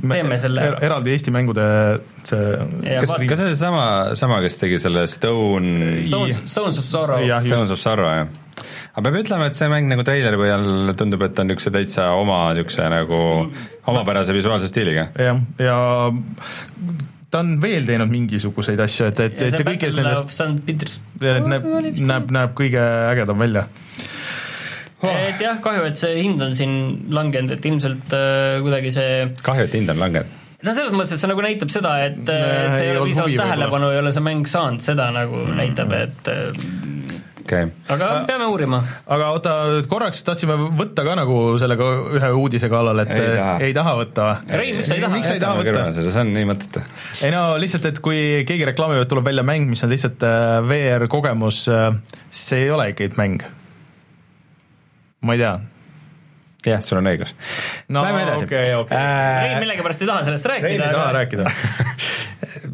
[0.00, 1.64] teeme selle er, eraldi Eesti mängude
[2.28, 3.84] see kas, kas see on sama,
[4.18, 8.64] sama, kes tegi selle Stone Stones, Stones of Sorrow Stones of Sorrow, jah.
[8.94, 12.42] aga peab ütlema, et see mäng nagu treileri põhjal tundub, et on niisuguse täitsa oma
[12.56, 13.20] niisuguse nagu
[13.90, 15.10] omapärase visuaalse stiiliga.
[15.18, 15.78] jah, ja
[17.30, 21.68] ta on veel teinud mingisuguseid asju, et, et, et see kõiges nendest näeb,
[22.10, 23.66] näeb, näeb kõige ägedam välja
[25.02, 25.14] oh..
[25.14, 26.76] et jah, kahju, et see hind on siin
[27.14, 30.38] langenud, et ilmselt äh, kuidagi see kahju, et hind on langenud?
[30.66, 33.92] no selles mõttes, et see nagu näitab seda, et, et see ei ole piisavalt tähelepanu,
[33.94, 35.56] ei ole see mäng saanud, seda nagu mm.
[35.60, 36.34] näitab, et
[37.40, 37.70] okay..
[37.92, 38.80] aga peame uurima.
[39.16, 39.54] aga oota,
[39.90, 41.88] korraks tahtsime võtta ka nagu sellega
[42.18, 44.60] ühe uudise kallal, et ei taha, ei taha võtta või?
[44.62, 45.16] Rein, miks sa ei taha?
[45.16, 45.86] miks sa ei taha võtta?
[45.96, 46.84] see on nii mõttetu.
[47.26, 50.60] ei no lihtsalt, et kui keegi reklaamib, et tuleb välja mäng, mis on lihtsalt äh,
[50.68, 51.90] VR kogemus, äh,
[52.30, 53.44] see ei ole ikkagi mäng.
[55.26, 55.58] ma ei tea
[56.66, 57.32] jah, sul on õigus
[57.88, 58.02] no,.
[58.04, 58.72] Lähme edasi okay,.
[58.82, 58.96] Okay.
[58.96, 59.44] Äh...
[59.46, 60.68] Rein millegipärast ei taha sellest rääkida.
[60.68, 61.46] Rein ei taha rääkida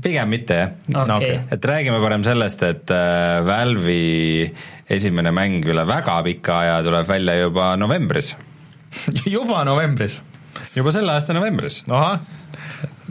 [0.03, 1.09] pigem mitte jah okay.
[1.09, 1.19] no,.
[1.19, 1.41] Okay.
[1.57, 4.47] et räägime parem sellest, et äh, Valve'i
[4.97, 8.35] esimene mäng üle väga pika aja tuleb välja juba novembris
[9.37, 10.23] juba novembris?
[10.77, 11.83] juba selle aasta novembris.
[11.89, 12.21] ahah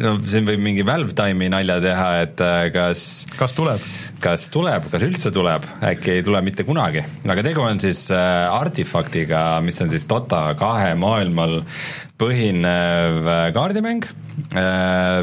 [0.02, 3.06] no siin võib mingi Valve Time'i nalja teha, et äh, kas
[3.40, 3.84] kas tuleb?
[4.26, 8.48] kas tuleb, kas üldse tuleb, äkki ei tule mitte kunagi, aga tegu on siis äh,
[8.50, 11.60] artifaktiga, mis on siis Dota kahe maailmal
[12.20, 14.08] põhinev äh, kaardimäng,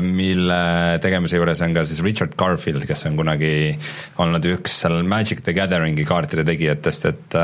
[0.03, 0.59] mille
[1.05, 3.53] tegemise juures on ka siis Richard Garfield, kes on kunagi
[4.21, 7.37] olnud üks seal Magic the Gathering'i kaartide tegijatest, et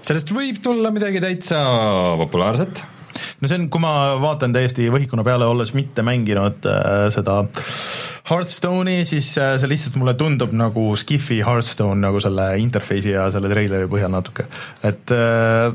[0.00, 1.62] sellest võib tulla midagi täitsa
[2.20, 2.84] populaarset.
[3.42, 7.40] No see on, kui ma vaatan täiesti võhikuna peale, olles mitte mänginud äh, seda
[8.28, 13.50] Hearthstone'i, siis äh, see lihtsalt mulle tundub nagu Skiffi Hearthstone nagu selle interface'i ja selle
[13.52, 14.48] treileri põhjal natuke,
[14.86, 15.74] et äh,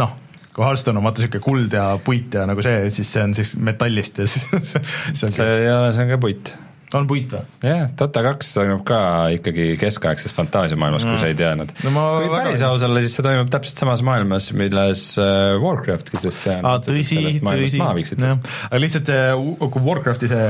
[0.00, 0.16] noh
[0.54, 3.54] kui Hearthstone on vaata niisugune kuld ja puit ja nagu see, siis see on siis
[3.56, 4.46] metallist ja siis
[5.18, 6.54] see on see, ja see on ka puit
[6.98, 7.42] on puit või?
[7.66, 9.00] jah, Dota kaks toimub ka
[9.36, 12.04] ikkagi keskaegses fantaasiamaailmas mm., kui sa ei teadnud no,.
[12.18, 16.56] kui päris aus olla, siis see toimub täpselt samas maailmas, milles äh, Warcraft kindlasti see
[16.56, 16.68] on.
[16.70, 18.36] aa, tõsi, tõsi, jah,
[18.70, 20.48] aga lihtsalt see, kui Warcrafti see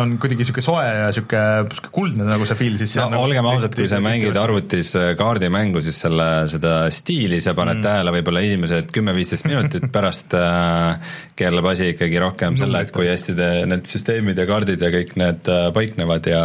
[0.00, 3.76] on kuidagi niisugune soe ja niisugune kuldne nagu see feel, siis no nagu olgem ausad,
[3.76, 7.86] kui sa mängid arvutis äh, kaardimängu, siis selle, seda stiili sa paned mm.
[7.86, 13.36] tähele võib-olla esimesed kümme-viisteist minutit, pärast äh, keerleb asi ikkagi rohkem selle, et kui hästi
[13.36, 16.42] te need süsteemid ja kaardid ja kõik need äh, paiknevad ja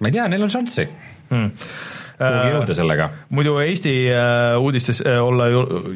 [0.00, 0.88] ma ei tea, neil on šanssi
[1.30, 1.48] hmm
[2.20, 3.06] kuhugi äh, jõuda sellega.
[3.32, 5.46] muidu Eesti äh, uudistes äh, olla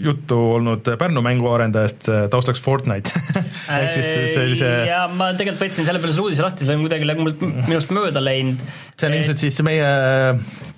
[0.01, 3.13] juttu olnud Pärnu mänguarendajast taustaks Fortnite
[3.45, 7.19] ehk siis sellise ja ma tegelikult võtsin selle peale selle uudise lahti, see on kuidagi
[7.21, 8.63] mult minust mööda läinud.
[8.97, 9.91] see on ilmselt siis meie,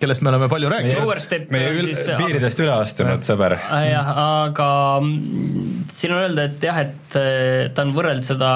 [0.02, 1.48] kellest me oleme palju rääkinud.
[1.54, 3.58] meie ül, siis, piiridest üle astunud sõber.
[3.86, 4.70] jah, aga
[5.00, 7.20] mm, siin on öelda, et jah, et
[7.74, 8.50] ta on võrrelnud seda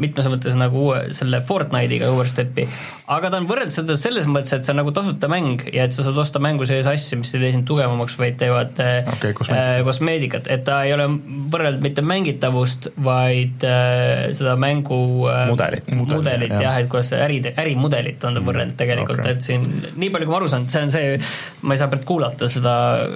[0.00, 2.66] mitmes mõttes nagu uue, selle Fortnite'iga Overstepi,
[3.12, 5.96] aga ta on võrreldes seda selles mõttes, et see on nagu tasuta mäng ja et
[5.96, 9.34] sa saad osta mängu sees asju, mis ei tee sind tugevamaks, vaid teevad äh, okay,
[9.36, 9.84] kosmeetikat.
[9.88, 11.08] kosmeetikat, et ta ei ole
[11.52, 17.40] võrrelnud mitte mängitavust, vaid äh, seda mängu äh, mudelit, mudelit jah, jah, et kuidas äri,
[17.50, 19.22] ärimudelit on ta võrrelnud tegelikult.
[19.24, 19.66] okay., et siin
[20.00, 21.20] nii palju, kui ma aru saan, see on see,
[21.62, 22.74] ma ei saa praegu kuulata seda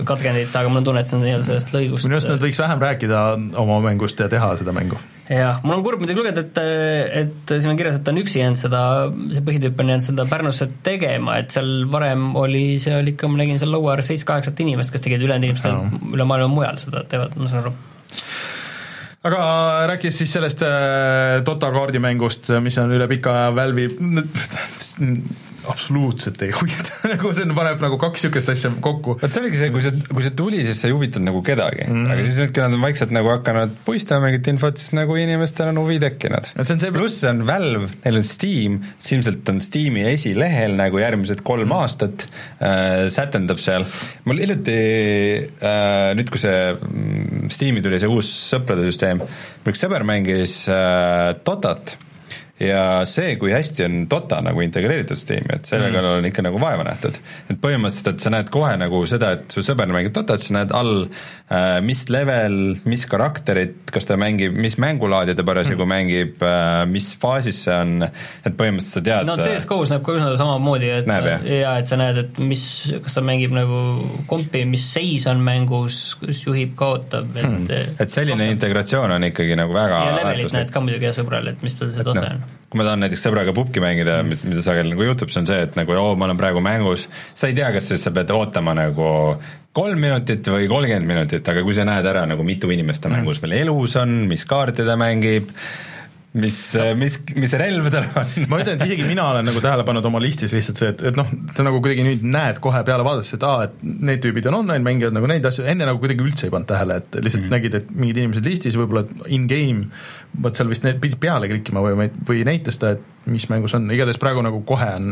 [0.09, 2.61] katkendit, aga mul on tunne, et see on nii-öelda sellest lõigust minu arust nad võiks
[2.61, 3.25] vähem rääkida
[3.63, 4.99] oma mängust ja teha seda mängu
[5.29, 6.59] jah, mul on kurb muidugi lugeda, et,
[7.21, 8.83] et siin on kirjas, et ta on üksi jäänud seda,
[9.33, 13.61] see põhitüüp on jäänud seda Pärnusse tegema, et seal varem oli seal ikka, ma nägin
[13.63, 17.39] seal laua ääres seitse-kaheksat inimest, kes tegid, ülejäänud inimesed on üle maailma mujal seda teevad,
[17.41, 17.73] ma saan aru.
[19.31, 19.41] aga
[19.95, 23.89] rääkides siis sellest äh, Dota kaardimängust, mis on üle pika aja Valve'i
[25.71, 29.17] absoluutselt ei huvita, nagu see on- paneb nagu kaks niisugust asja kokku.
[29.21, 31.87] vot see oligi see, kui see, kui see tuli, siis see ei huvitanud nagu kedagi
[31.87, 32.13] mm, -hmm.
[32.15, 35.71] aga siis nüüd, kui nad on vaikselt nagu hakanud puistama mingit infot, siis nagu inimestel
[35.73, 36.51] on huvi tekkinud.
[36.65, 41.45] See pluss see on Valve, neil on Steam, see ilmselt on Steam'i esilehel nagu järgmised
[41.47, 41.77] kolm mm.
[41.81, 42.27] aastat
[42.61, 43.87] äh,, sätendab seal,
[44.29, 44.79] mul hiljuti
[45.61, 49.23] äh,, nüüd kui see mm, Steam'i tuli see uus sõprade süsteem,
[49.69, 51.97] üks sõber mängis äh, Dotat
[52.61, 56.61] ja see, kui hästi on Dota nagu integreeritud Steam'i, et selle kallal on ikka nagu
[56.63, 57.17] vaeva nähtud.
[57.51, 60.75] et põhimõtteliselt, et sa näed kohe nagu seda, et su sõber mängib Dotat, sa näed
[60.77, 65.95] all äh,, mis level, mis karakterit, kas ta mängib, mis mängulaadi ta parasjagu mm.
[65.95, 70.31] mängib äh,, mis faasis see on, et põhimõtteliselt sa tead no CS-GO-s näeb ka üsna
[70.39, 72.65] samamoodi, et Näeb, sa, ja et sa näed, et mis,
[73.03, 73.83] kas ta mängib nagu
[74.31, 77.99] kompi, mis seis on mängus, kus juhib, kaotab, et hmm.
[77.99, 81.81] et selline integratsioon on ikkagi nagu väga ja levelit näed ka muidugi sõbral, et mis
[81.81, 82.45] tal see tase on.
[82.75, 85.61] Kui ma tahan näiteks sõbraga pubki mängida, mis, mida sageli nagu juhtub, see on see,
[85.63, 87.05] et nagu oo, ma olen praegu mängus,
[87.39, 89.07] sa ei tea, kas siis sa pead ootama nagu
[89.75, 93.39] kolm minutit või kolmkümmend minutit, aga kui sa näed ära nagu mitu inimest ta mängus
[93.45, 95.55] veel elus on, mis kaarti ta mängib,
[96.35, 96.57] mis,
[96.99, 98.33] mis, mis relv tal on.
[98.51, 101.19] ma ütlen, et isegi mina olen nagu tähele pannud oma listis lihtsalt see, et, et
[101.19, 104.59] noh, sa nagu kuidagi nüüd näed kohe peale vaadates, et aa, et need tüübid on
[104.63, 107.55] online mängijad nagu neid asju, enne nagu kuidagi üldse ei pannud tähele, et lihtsalt mm.
[107.55, 109.05] nägid, et mingid inimesed listis võib-olla
[109.37, 109.87] in-game,
[110.43, 113.87] vot seal vist need pidid peale klikkima või, või näitas ta, et mis mängus on,
[113.95, 115.09] igatahes praegu nagu kohe on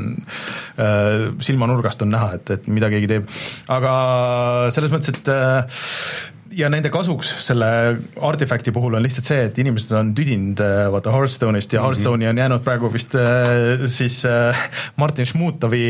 [0.83, 3.31] äh, silmanurgast on näha, et, et mida keegi teeb,
[3.73, 3.95] aga
[4.75, 5.87] selles mõttes, et äh,
[6.57, 7.69] ja nende kasuks selle
[8.23, 12.41] artifact'i puhul on lihtsalt see, et inimesed on tüdinud äh, vaata Hearthstone'ist ja Hearthstone'i on
[12.41, 14.59] jäänud praegu vist äh, siis äh,
[15.01, 15.83] Martin Šmutovi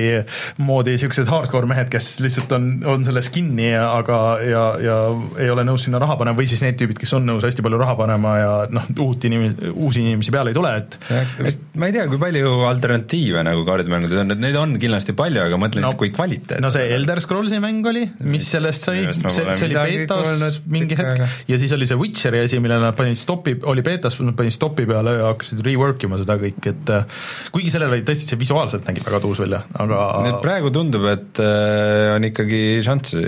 [0.63, 4.99] moodi niisugused hardcore mehed, kes lihtsalt on, on selles kinni aga, ja, ja
[5.43, 7.81] ei ole nõus sinna raha panema või siis need tüübid, kes on nõus hästi palju
[7.83, 10.99] raha panema ja noh, uut inimesi, uusi inimesi peale ei tule, et
[11.43, 15.47] vist ma ei tea, kui palju alternatiive nagu kaardimängudes on, et neid on kindlasti palju,
[15.47, 19.07] aga mõtlen No- lihtsalt, kui kvaliteet no see Elder Scrollsi mäng oli, mis sellest sai,
[19.09, 22.85] ma see, see oli beetas kuulnud mingi hetk ja siis oli see Witcheri asi, millele
[22.85, 26.61] nad panid stopi, oli beetas, nad panid stopi peale ja hakkasid rework ima seda kõik,
[26.71, 27.25] et äh,
[27.55, 31.43] kuigi sellel oli tõesti, see visuaalselt nägi väga tuus välja, aga nüüd praegu tundub, et
[31.43, 33.25] äh, on ikkagi šanssi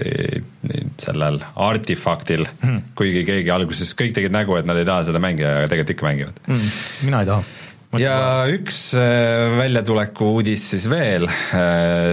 [1.01, 5.59] sellel artifaktil hmm., kuigi keegi alguses kõik tegid nägu, et nad ei taha seda mängida,
[5.61, 6.41] aga tegelikult ikka mängivad.
[6.49, 6.73] mm,
[7.09, 7.45] mina ei taha.
[8.03, 8.15] ja
[8.51, 11.29] üks äh, väljatuleku uudis siis veel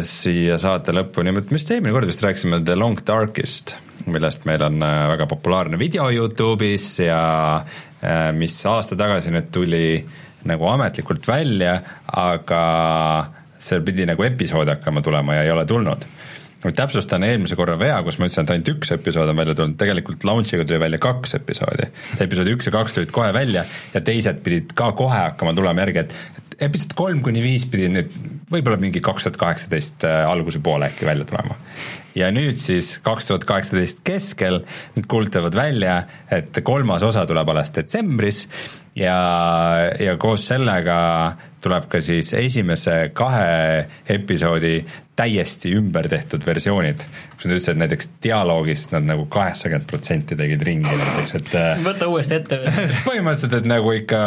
[0.05, 3.75] siia saate lõppu, nimelt me vist eelmine kord vist rääkisime The Long Darkist,
[4.05, 7.21] millest meil on äh, väga populaarne video Youtube'is ja
[7.61, 9.85] äh, mis aasta tagasi nüüd tuli
[10.49, 11.75] nagu ametlikult välja,
[12.17, 12.63] aga
[13.61, 16.07] seal pidi nagu episood hakkama tulema ja ei ole tulnud.
[16.61, 20.25] Täpsustan eelmise korra vea, kus ma ütlesin, et ainult üks episood on välja tulnud, tegelikult
[20.29, 21.87] launch'iga tuli välja kaks episoodi.
[22.21, 25.81] episood üks ja kaks tulid kohe välja ja teised pidid ka kohe hakkama tulema.
[25.87, 28.13] Järgi, et episood kolm kuni viis pidi nüüd
[28.51, 31.57] võib-olla mingi kaks tuhat kaheksateist äh, alguse poole äkki välja tulema.
[32.15, 34.61] ja nüüd siis kaks tuhat kaheksateist keskel
[34.97, 38.45] nüüd kuulutavad välja, et kolmas osa tuleb alles detsembris
[38.95, 39.17] ja,
[39.99, 40.97] ja koos sellega
[41.61, 44.81] tuleb ka siis esimese kahe episoodi
[45.15, 47.03] täiesti ümber tehtud versioonid,
[47.35, 51.83] kus nad ütlesid, et näiteks dialoogist nad nagu kaheksakümmend protsenti tegid ringi näiteks, et äh,
[51.85, 52.61] võta uuesti ette
[53.07, 54.21] põhimõtteliselt, et nagu ikka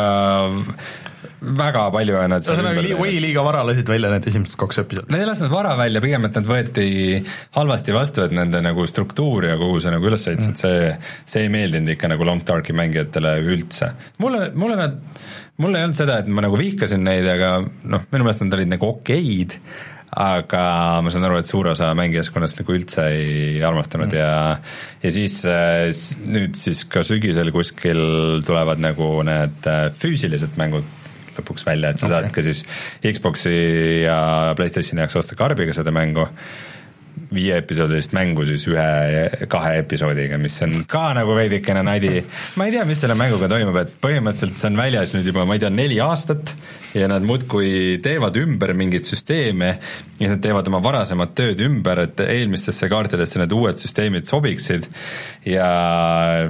[1.59, 3.03] väga palju on nad ühesõnaga ümber li- teinud.
[3.05, 5.13] või liiga vara lasid välja need esimesed kaks episoodi.
[5.13, 6.89] Nad ei lasknud vara välja, pigem et nad võeti
[7.57, 11.47] halvasti vastu, et nende nagu struktuur ja kogu see nagu ülesehitus mm., et see, see
[11.47, 13.93] ei meeldinud ikka nagu Long Darki mängijatele üldse.
[14.23, 15.01] mulle, mulle nad,
[15.63, 18.73] mul ei olnud seda, et ma nagu vihkasin neid, aga noh, minu meelest nad olid
[18.75, 19.59] nagu okeid,
[20.15, 20.65] aga
[21.03, 24.19] ma saan aru, et suur osa mängijaskonnast nagu üldse ei armastanud mm.
[24.19, 24.59] ja
[25.03, 25.89] ja siis äh,
[26.31, 28.05] nüüd siis ka sügisel kuskil
[28.47, 30.87] tulevad nagu need äh, füüsilised mängud
[31.39, 32.15] lõpuks välja, et sa okay.
[32.15, 32.63] saad ka siis
[33.03, 33.57] Xbox'i
[34.05, 34.19] ja
[34.57, 36.29] Playstationi jaoks osta karbiga seda mängu
[37.35, 42.23] viieepisoodilist mängu siis ühe-kahe episoodiga, mis on ka nagu veidikene nadi.
[42.57, 45.57] ma ei tea, mis selle mänguga toimub, et põhimõtteliselt see on väljas nüüd juba, ma
[45.59, 46.55] ei tea, neli aastat
[46.95, 49.79] ja nad muudkui teevad ümber mingeid süsteeme ja
[50.21, 54.87] siis nad teevad oma varasemat tööd ümber, et eelmistesse kaartidesse need uued süsteemid sobiksid
[55.49, 55.69] ja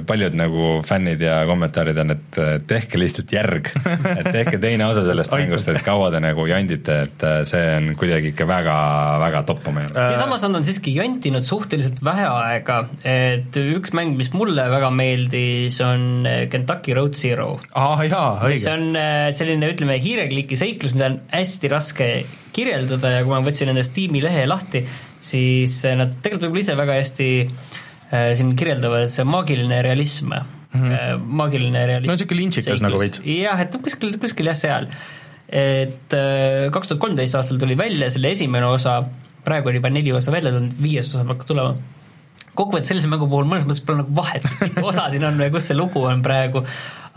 [0.07, 2.39] paljud nagu fännid ja kommentaarid on, et
[2.69, 3.71] tehke lihtsalt järg,
[4.15, 8.33] et tehke teine osa sellest mängust, et kaua te nagu jandite, et see on kuidagi
[8.33, 10.01] ikka väga-väga toppama jäänud.
[10.11, 14.89] siinsamas on nad on siiski jantinud suhteliselt vähe aega, et üks mäng, mis mulle väga
[14.95, 17.57] meeldis, on äh, Kentucky Road Zero.
[17.75, 18.69] aa jaa, õige.
[18.71, 22.09] on äh, selline, ütleme, hiirekliki seiklus, mida on hästi raske
[22.55, 24.85] kirjeldada ja kui ma võtsin nende Steam'i lehe lahti,
[25.19, 27.29] siis äh, nad tegelikult võib-olla ise väga hästi
[28.37, 31.23] siin kirjeldavad, see maagiline realism mm, -hmm.
[31.41, 32.11] maagiline realism.
[32.13, 33.19] No sihuke lintšikas nagu veits.
[33.27, 34.87] jah, et kuskil, kuskil jah, seal.
[35.49, 36.13] et
[36.71, 38.99] kaks tuhat kolmteist aastal tuli välja selle esimene osa,
[39.45, 41.75] praegu on juba neli osa välja tulnud, viies osa hakkab tulema
[42.55, 45.69] kokkuvõttes sellise mängu puhul mõnes mõttes pole nagu vahet, mis osa siin on või kus
[45.69, 46.63] see lugu on praegu,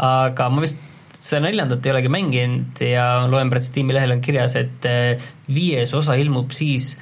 [0.02, 0.80] aga ma vist
[1.18, 5.94] seda neljandat ei olegi mänginud ja loen praegu Steam'i lehel on kirjas, et äh, viies
[5.98, 6.92] osa ilmub siis,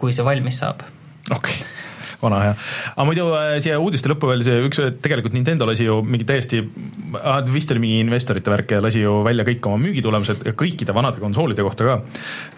[0.00, 0.84] kui see valmis saab.
[1.28, 1.87] okei okay
[2.22, 2.54] vana hea.
[2.94, 6.62] aga muidu äh, siia uudiste lõppu veel see üks, tegelikult Nintendo lasi ju mingi täiesti,
[7.52, 11.66] vist oli mingi investorite värk ja lasi ju välja kõik oma müügitulemused kõikide vanade konsoolide
[11.66, 11.96] kohta ka.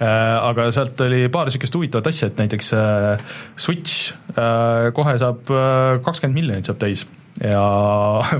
[0.00, 3.30] aga sealt oli paar niisugust huvitavat asja, et näiteks äh,
[3.60, 5.50] Switch äh, kohe saab
[6.04, 7.04] kakskümmend miljonit saab täis
[7.40, 7.60] ja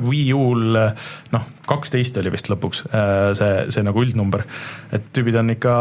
[0.09, 0.79] Wii U-l
[1.35, 2.83] noh, kaksteist oli vist lõpuks
[3.39, 4.45] see, see nagu üldnumber,
[4.93, 5.77] et tüübid on ikka,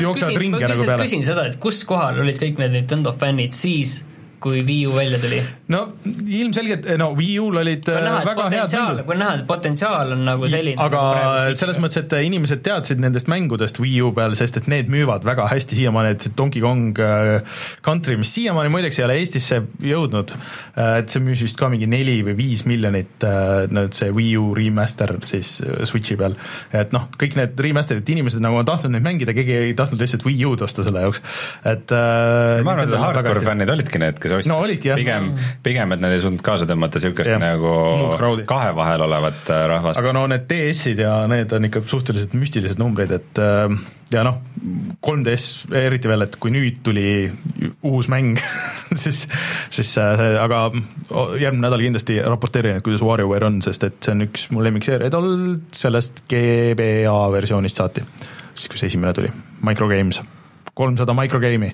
[0.00, 1.06] jooksevad ringe nagu peale.
[1.06, 4.00] küsin seda, et kus kohal olid kõik need Nintendo fännid siis,
[4.44, 5.38] kui Wii U välja tuli?
[5.72, 5.80] no
[6.28, 9.02] ilmselgelt, no Wii U-l olid näha, väga head mängud.
[9.06, 13.00] kui on näha, et potentsiaal on nagu selline aga nagu selles mõttes, et inimesed teadsid
[13.02, 17.00] nendest mängudest Wii U peal, sest et need müüvad väga hästi siiamaani, et Donkey Kong
[17.84, 20.34] Country, mis siiamaani muideks ei ole Eestisse jõudnud,
[20.76, 23.24] et see müüs vist ka mingi neli või viis miljonit,
[23.72, 25.56] nüüd see Wii U remaster siis
[25.88, 26.36] Switchi peal.
[26.74, 30.26] et noh, kõik need remaster'id, inimesed nagu on tahtnud neid mängida, keegi ei tahtnud lihtsalt
[30.28, 31.24] Wii U-d osta selle jaoks,
[31.64, 34.60] et ma arvan, et hardcore fännid olidki need, kes ostsid no,
[34.98, 35.30] pigem,
[35.64, 37.74] pigem, et nad ei suutnud kaasa tõmmata niisugust nagu
[38.48, 40.00] kahe vahel olevat äh, rahvast.
[40.02, 43.74] aga no need DS-id ja need on ikka suhteliselt müstilised numbrid, et äh,
[44.14, 44.40] ja noh,
[45.04, 45.48] 3DS
[45.80, 47.08] eriti veel, et kui nüüd tuli
[47.86, 48.38] uus mäng
[49.04, 49.24] siis,
[49.74, 50.66] siis äh, aga
[51.40, 55.18] järgmine nädal kindlasti raporteerin, et kuidas WarioWare on, sest et see on üks mu lemmikseeriaid
[55.18, 58.06] olnud sellest GBA versioonist saati,
[58.54, 59.32] siis kui see esimene tuli,
[59.64, 60.22] Microgames
[60.74, 61.72] kolmsada microgame'i.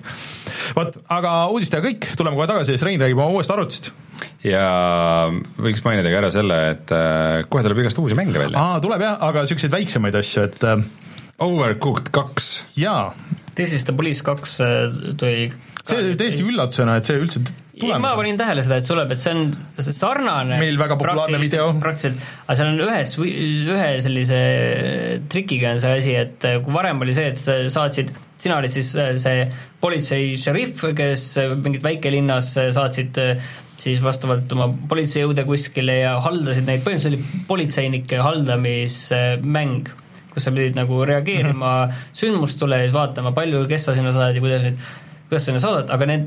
[0.77, 3.91] vot, aga uudistega kõik, tuleme kohe tagasi, siis Rein räägib oma uuest arvutist.
[4.45, 4.65] ja
[5.57, 8.61] võiks mainida ka ära selle, et äh, kohe tuleb igast uusi mänge välja.
[8.61, 10.85] aa, tuleb jah, aga niisuguseid väiksemaid asju, et äh,
[11.41, 12.53] Overcooked kaks.
[12.77, 13.11] jaa.
[13.55, 14.59] This is the police kaks
[15.17, 15.49] tuli
[15.87, 17.41] see oli täiesti üllatusena, et see üldse
[17.81, 18.03] tulemas.
[18.03, 19.45] ma panin tähele seda, et tuleb, et see on
[19.85, 21.69] sarnane meil väga populaarne video.
[21.81, 24.41] praktiliselt, aga seal on ühes, ühe sellise
[25.31, 28.93] trikiga on see asi, et kui varem oli see, et sa saatsid, sina olid siis
[29.23, 29.47] see
[29.81, 31.25] politsei šerif, kes
[31.63, 33.21] mingit väikelinnas saatsid
[33.81, 39.89] siis vastavalt oma politseijõude kuskile ja haldasid neid, põhimõtteliselt oli politseinike haldamismäng
[40.31, 42.11] kus sa pidid nagu reageerima mm -hmm.
[42.15, 44.77] sündmustule ja siis vaatama, palju, kes sa sinna saad ja kuidas nüüd
[45.31, 46.25] kuidas sinna saadad, aga need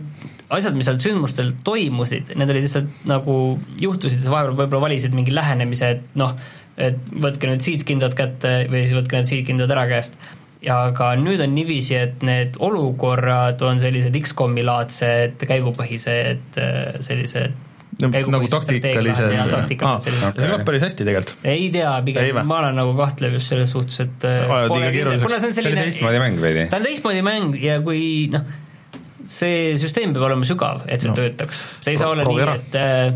[0.48, 3.34] asjad, mis seal sündmustel toimusid, need olid lihtsalt nagu
[3.82, 6.32] juhtusid, sa vahepeal võib-olla valisid mingi lähenemise, et noh,
[6.80, 10.16] et võtke nüüd siit kindad kätte või siis võtke need siit kindad ära käest.
[10.64, 16.59] ja aga nüüd on niiviisi, et need olukorrad on sellised X-komi laadsed käigupõhised
[17.05, 17.61] sellised
[18.00, 21.36] nagu taktikalised, see kõlab päris hästi tegelikult.
[21.44, 24.26] ei tea, pigem ma olen nagu kahtlev just selles suhtes, et
[24.64, 26.66] kuna see on selline teistmoodi mäng veidi.
[26.72, 28.48] ta on teistmoodi mäng ja kui noh,
[29.30, 31.18] see süsteem peab olema sügav, et see no.
[31.20, 33.14] töötaks, see ei saa olla nii, et äh,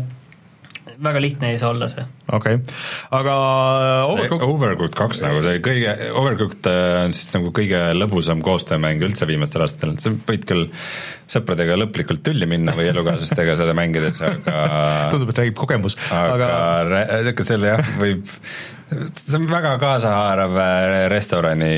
[1.03, 2.03] väga lihtne ei saa olla see.
[2.31, 2.75] okei okay.,
[3.15, 3.35] aga
[4.09, 9.65] Overcooked Overcooked kaks nagu see kõige, Overcooked on siis nagu kõige lõbusam koostöömäng üldse viimastel
[9.65, 10.67] aastatel, sa võid küll
[11.29, 14.65] sõpradega lõplikult tülli minna või elukaaslastega seda mängides, aga
[15.13, 15.97] tundub, et räägib kogemus.
[16.11, 16.51] aga,
[16.83, 17.03] aga...
[17.31, 18.25] ega selle jah, võib,
[18.89, 20.63] see on väga kaasahaarav
[21.13, 21.73] restorani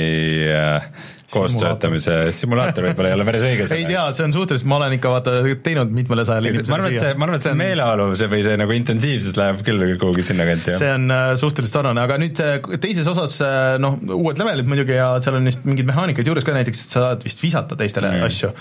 [1.32, 3.68] koostöötamise simulaator võib-olla ei ole päris õige.
[3.76, 6.72] ei tea, see on suhteliselt, ma olen ikka vaata teinud mitmele sajale inimesele.
[6.72, 9.62] ma arvan, et see, ma arvan, et see meeleolu see või see nagu intensiivsus läheb
[9.68, 10.76] küll kuhugi sinnakanti.
[10.82, 14.98] see on äh, suhteliselt sarnane, aga nüüd äh, teises osas äh, noh, uued levelid muidugi
[14.98, 18.12] ja seal on vist mingeid mehaanikaid juures ka, näiteks et sa saad vist visata teistele
[18.12, 18.28] mm.
[18.28, 18.52] asju.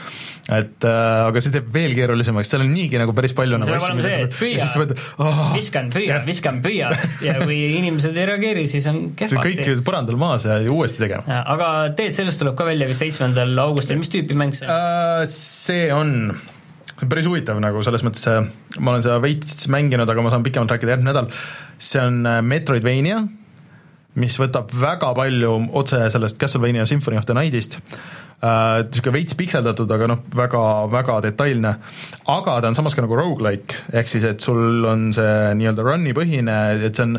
[0.61, 3.99] et aga see teeb veel keerulisemaks, seal on niigi nagu päris palju nagu asju.
[4.07, 4.71] see, et püüa,
[5.23, 5.43] oh.
[5.57, 6.95] viskan, püüan, viskan, püüan
[7.25, 9.59] ja kui inimesed ei reageeri, siis on kehvasti.
[9.67, 11.41] kõik põrandal maas ja uuesti tegema.
[11.41, 14.77] aga teed, sellest tuleb ka välja vist seitsmendal augustil, mis tüüpi mäng see on?
[14.77, 15.27] Uh,?
[15.33, 16.17] see on
[17.09, 18.27] päris huvitav nagu selles mõttes,
[18.79, 21.31] ma olen seda veits mänginud, aga ma saan pikemalt rääkida järgmine nädal,
[21.81, 23.23] see on äh, Metroidvania,
[24.21, 27.79] mis võtab väga palju otse sellest Castlevania Symphony of the Night'ist.
[28.41, 31.75] Äh, niisugune veits pikseldatud, aga noh, väga, väga detailne,
[32.37, 36.15] aga ta on samas ka nagu rogu-like, ehk siis et sul on see nii-öelda run'i
[36.17, 37.19] põhine, et see on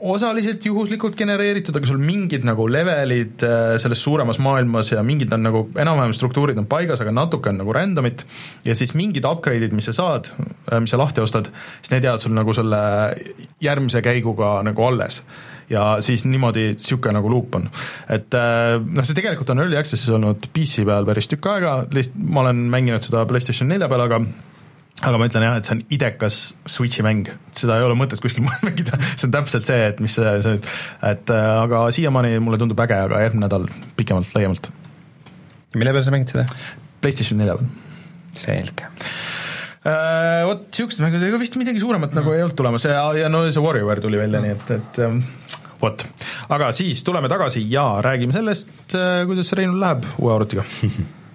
[0.00, 5.44] osaliselt juhuslikult genereeritud, aga sul mingid nagu levelid äh, selles suuremas maailmas ja mingid on
[5.46, 8.24] nagu, enam-vähem struktuurid on paigas, aga natuke on nagu random'it
[8.66, 10.32] ja siis mingid upgrade'id, mis sa saad,
[10.78, 11.50] mis sa lahti ostad,
[11.82, 12.80] siis need jäävad sul nagu selle
[13.64, 15.22] järgmise käiguga nagu alles
[15.68, 17.66] ja siis niimoodi niisugune nagu luup on.
[18.08, 22.46] et noh, see tegelikult on early access'is olnud PC peal päris tükk aega, lihtsalt ma
[22.46, 24.22] olen mänginud seda PlayStation nelja peal, aga
[24.98, 26.38] aga ma ütlen jah, et see on idekas
[26.68, 30.14] Switchi mäng, seda ei ole mõtet kuskil mujal mängida, see on täpselt see, et mis
[30.18, 30.60] see, see,
[31.10, 33.68] et äh, aga siiamaani mulle tundub äge, aga järgmine nädal
[33.98, 34.70] pikemalt, laiemalt.
[35.76, 36.46] mille peal sa mängid seda?
[37.02, 37.74] PlayStation nelja peal.
[38.38, 40.46] selge uh,.
[40.48, 42.18] Vot niisugused mängud, ega vist midagi suuremat mm.
[42.20, 45.00] nagu ei olnud tulemas ja, ja no see WarioWare tuli välja mm., nii et, et
[45.06, 45.22] um,
[45.80, 46.02] vot,
[46.56, 50.66] aga siis tuleme tagasi ja räägime sellest, äh, kuidas Reinul läheb uue arvutiga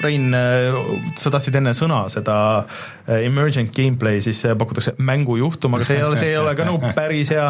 [0.00, 0.72] Rein, äh,
[1.20, 2.64] sa tahtsid enne sõna seda äh,
[3.20, 7.28] emergent gameplay, siis pakutakse mängujuhtum, aga see ei ole, see ei ole ka nagu päris
[7.34, 7.48] hea.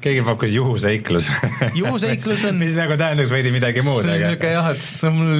[0.00, 1.26] keegi pakkus juhuseiklus
[1.80, 4.16] juhuseiklus on mis nagu tähendaks veidi midagi muud, aga.
[4.34, 4.82] niisugune jah, et
[5.14, 5.30] mul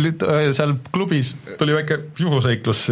[0.57, 1.29] seal klubis
[1.61, 2.81] tuli väike juhuseiklus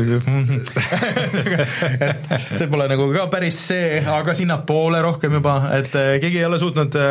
[2.58, 6.92] see pole nagu ka päris see, aga sinnapoole rohkem juba, et keegi ei ole suutnud
[6.98, 7.04] äh,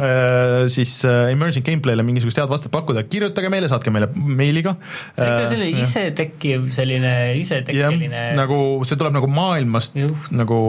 [0.00, 4.72] äh, siis emergent gameplay'le mingisugust head vastet pakkuda, kirjutage meile, saatke meile meiliga.
[5.16, 7.12] see on ikka selline isetekkiv, selline
[7.90, 10.28] isetekkeline nagu see tuleb nagu maailmast Juh.
[10.34, 10.60] nagu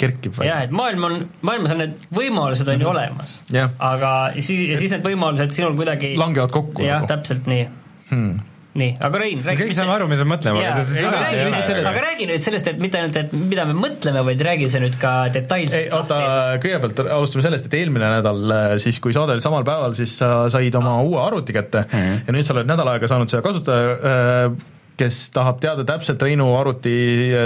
[0.00, 1.14] kerkib jah, et maailm on,
[1.46, 2.92] maailmas on need võimalused on ju mhm.
[2.92, 6.84] olemas yeah., aga siis, ja siis need võimalused sinul kuidagi langevad kokku.
[6.84, 7.64] jah nagu., täpselt nii
[8.10, 10.60] hmm nii, aga Rein, räägi kõik saame aru, mis me mõtleme.
[10.60, 14.68] aga, räägi, aga räägi nüüd sellest, et mitte ainult, et mida me mõtleme, vaid räägi
[14.72, 15.94] see nüüd ka detailselt.
[15.96, 16.20] oota,
[16.62, 20.30] kõigepealt alustame sellest, et eelmine nädal äh, siis, kui saade oli samal päeval, siis sa
[20.52, 22.24] said oma uue arvuti kätte mm -hmm.
[22.26, 24.64] ja nüüd sa oled nädal aega saanud seda kasutada äh,
[24.96, 26.94] kes tahab teada täpselt Reinu arvuti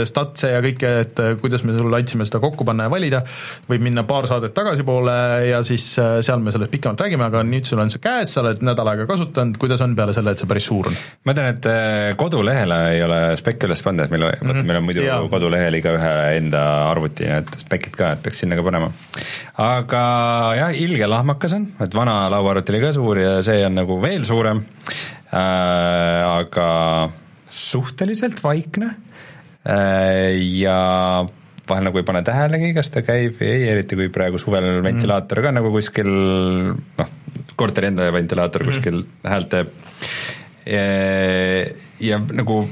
[0.09, 3.23] statse ja kõike, et äh, kuidas me sulle andsime seda kokku panna ja valida,
[3.69, 5.17] võib minna paar saadet tagasipoole
[5.51, 8.45] ja siis äh, seal me sellest pikemalt räägime, aga nüüd sul on see käes, sa
[8.45, 10.99] oled nädal aega kasutanud, kuidas on peale selle, et see päris suur on?
[11.27, 14.69] ma tean, et kodulehele ei ole spekki üles pannud, et meil, vaata mm -hmm.
[14.71, 15.19] meil on muidu ja.
[15.31, 18.93] kodulehel igaühe enda arvuti, need spekid ka, et peaks sinna ka panema.
[19.59, 20.05] aga
[20.59, 24.25] jah, ilge lahmakas on, et vana lauaarvuti oli ka suur ja see on nagu veel
[24.25, 24.63] suurem
[25.35, 25.41] äh,,
[26.31, 26.69] aga
[27.51, 28.91] suhteliselt vaikne
[29.67, 30.81] äh, ja
[31.71, 34.85] vahel nagu ei pane tähelegi, kas ta käib või ei, eriti kui praegu suvel mm.
[34.89, 37.17] ventilaator ka nagu kuskil noh,
[37.61, 38.73] korteri enda ventilaator mm.
[38.73, 39.75] kuskil häält teeb.
[42.01, 42.63] ja nagu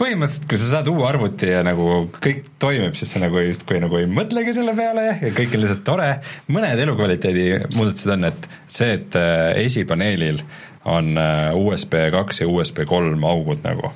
[0.00, 1.86] põhimõtteliselt, kui sa saad uue arvuti ja nagu
[2.22, 5.84] kõik toimib, siis sa nagu justkui nagu ei mõtlegi selle peale ja kõik on lihtsalt
[5.86, 6.10] tore.
[6.52, 10.42] mõned elukvaliteedi muudatused on, et see, et äh, esipaneelil
[10.86, 13.92] on äh, USB kaks ja USB kolm augud nagu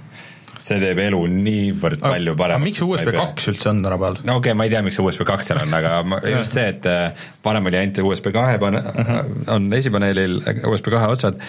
[0.61, 2.66] see teeb elu niivõrd palju paremaks.
[2.66, 4.18] miks USB kaks üldse on tänapäeval?
[4.26, 6.57] no okei okay,, ma ei tea, miks see USB kaks seal on, aga ma, just
[6.57, 9.07] see, et äh, varem oli ainult USB kahe pane- mhm.
[9.09, 9.30] -huh.
[9.57, 11.41] on esipaneelil USB kahe otsad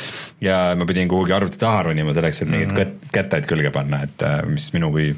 [0.43, 2.79] ja ma pidin kuhugi arvuti taha ronima selleks, et mingeid mhm.
[2.81, 3.11] -huh.
[3.11, 5.11] kettaid külge panna, et äh, mis minu kui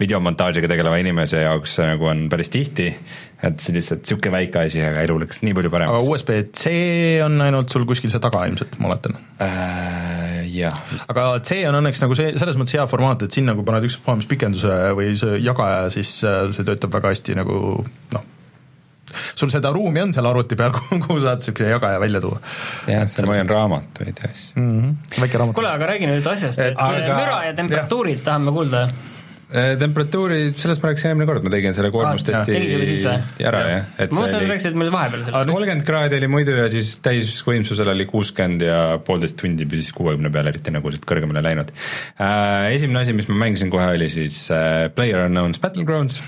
[0.00, 2.92] videomontaažiga tegeleva inimese jaoks nagu on päris tihti,
[3.38, 5.94] et see lihtsalt niisugune väike asi, aga elu läks nii palju paremaks.
[5.94, 6.72] aga USB-C
[7.26, 10.24] on ainult sul kuskil seal taga ilmselt, ma oletan äh,?
[10.48, 10.74] Jah.
[11.12, 14.16] aga C on õnneks nagu see, selles mõttes hea formaat, et sinna, kui paned ükspuha
[14.18, 17.60] mis pikenduse või see jagaja, siis äh, see töötab väga hästi nagu
[18.14, 18.24] noh,
[19.38, 20.74] sul seda ruumi on seal arvuti peal,
[21.04, 22.40] kuhu saad niisuguse jagaja välja tuua.
[22.90, 24.72] jah, seal ma hoian raamatuid ja asju mm.
[24.80, 25.20] -hmm.
[25.22, 25.58] väike raamat.
[25.60, 27.20] kuule, aga räägi nüüd asjast, et aga...
[27.20, 28.26] müra ja temperatuurid jah.
[28.32, 28.88] tahame kuulda
[29.48, 32.56] temperatuuri, sellest ma rääkisin eelmine kord, ma tegin selle koormustesti
[33.48, 33.84] ära, jah.
[33.96, 35.52] ma mõtlesin, et rääkisid meil vahepeal sellest.
[35.54, 40.50] kolmkümmend kraadi oli muidu ja siis täisvõimsusel oli kuuskümmend ja poolteist tundi püsis kuuekümne peal,
[40.52, 42.74] eriti nagu siit kõrgemale läinud äh,.
[42.74, 46.18] Esimene asi, mis ma mängisin kohe, oli siis äh, Player Unknown's Battlegrounds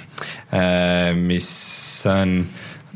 [0.56, 1.50] äh,, mis
[2.08, 2.38] on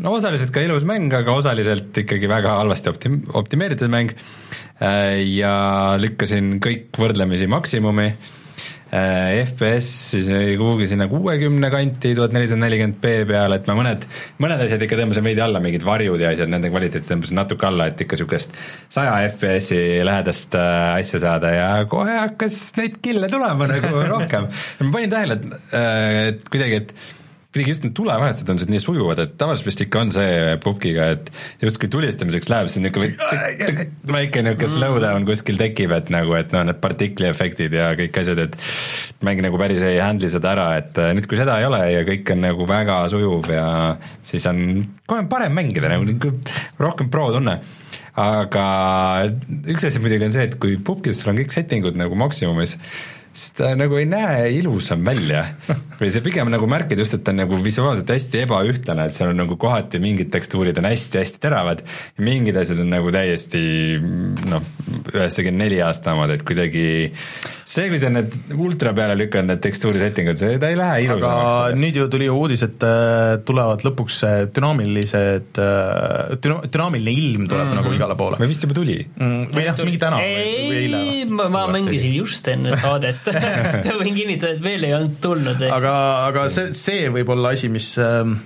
[0.01, 5.53] no osaliselt ka ilus mäng, aga osaliselt ikkagi väga halvasti optim-, optimeeritud mäng äh, ja
[6.01, 8.44] lükkasin kõik võrdlemisi maksimumi äh, Äh,
[8.95, 14.05] FPS siis oli kuhugi sinna kuuekümne kanti, tuhat nelisada nelikümmend B peale, et ma mõned,
[14.43, 17.89] mõned asjad ikka tõmbasin veidi alla, mingid varjud ja asjad, nende kvaliteeti tõmbasin natuke alla,
[17.91, 18.55] et ikka niisugust
[18.95, 24.49] saja FPS-i lähedast äh, asja saada ja kohe hakkas neid kille tulema nagu rohkem.
[24.85, 26.97] ma panin tähele, et, äh, et kuidagi, et
[27.55, 31.29] kuidagi just need tulevahetused on nii sujuvad, et tavaliselt vist ikka on see pubgiga, et
[31.63, 36.81] justkui tulistamiseks läheb, siis niisugune väike niisugune slowdown kuskil tekib, et nagu, et noh, need
[36.83, 38.59] partikliefektid ja kõik asjad, et
[39.23, 42.03] mäng nagu päris ei handle'i seda ära, et äh, nüüd, kui seda ei ole ja
[42.11, 43.69] kõik on nagu väga sujuv ja
[44.27, 44.61] siis on
[45.07, 46.35] kohe parem mängida, nagu
[46.83, 47.61] rohkem pro tunne.
[48.19, 48.65] Aga
[49.71, 52.77] üks asi muidugi on see, et kui pubgis sul on kõik settingud nagu maksimumis,
[53.35, 55.45] siis ta nagu ei näe ilusam välja.
[55.99, 59.31] või see pigem nagu märkida just, et ta on nagu visuaalselt hästi ebaühtlane, et seal
[59.31, 63.63] on nagu kohati mingid tekstuurid on hästi-hästi teravad ja mingid asjad on nagu täiesti
[64.51, 64.65] noh,
[65.13, 66.87] üheksakümne neli aasta omad, et kuidagi
[67.65, 71.55] see, kui sa need ultra peale lükkad, need tekstuuri settingud, see, ta ei lähe ilusamaks.
[71.55, 75.63] aga nüüd ju tuli uudis, et äh, tulevad lõpuks äh, dünaamilised,
[76.45, 77.83] düna-, dünaamiline ilm tuleb mm -hmm.
[77.83, 79.47] nagu igale poole või vist juba tuli mm,.
[79.55, 81.03] või jah, mingi täna või, või eile.
[81.15, 83.24] ei, ma, ma mängisin just enne saadet
[84.01, 85.63] võin kinnitada, et veel ei olnud tulnud.
[85.69, 85.95] aga,
[86.31, 88.37] aga see, see võib olla asi, mis ähm,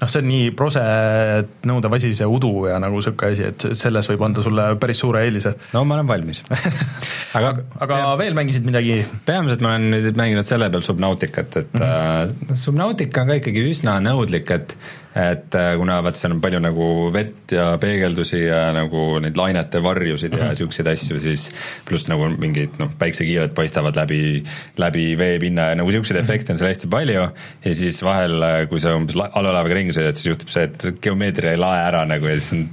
[0.00, 4.08] noh, see on nii proset nõudev asi, see udu ja nagu niisugune asi, et selles
[4.12, 5.54] võib anda sulle päris suure eelise.
[5.74, 6.42] no ma olen valmis
[7.38, 9.00] aga, aga ja, veel mängisid midagi?
[9.28, 12.50] peamiselt ma olen nüüd mänginud selle peal Subnauticat, et mm -hmm.
[12.52, 14.76] uh, Subnautica on ka ikkagi üsna nõudlik, et
[15.16, 19.80] et äh, kuna vaat seal on palju nagu vett ja peegeldusi ja nagu neid lainete
[19.82, 20.90] varjusid ja mm -hmm.
[20.92, 21.48] asju, siis
[21.88, 24.44] pluss nagu mingid noh, päiksekiired paistavad läbi,
[24.76, 27.28] läbi veepinna ja nagu niisuguseid efekte on seal hästi palju.
[27.64, 31.52] Ja siis vahel, äh, kui sa umbes allveelaevaga ringi sõidad, siis juhtub see, et geomeetria
[31.52, 32.68] ei lae ära nagu ja siis on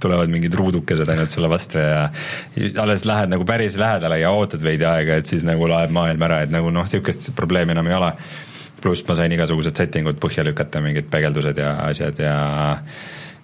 [0.00, 2.08] tulevad mingid ruudukesed ainult sulle vastu ja
[2.82, 6.42] alles lähed nagu päris lähedale ja ootad veidi aega, et siis nagu laeb maailm ära,
[6.42, 8.12] et nagu noh, niisugust probleemi enam ei ole
[8.82, 12.34] pluss ma sain igasugused settingud põhja lükata, mingid peegeldused ja asjad ja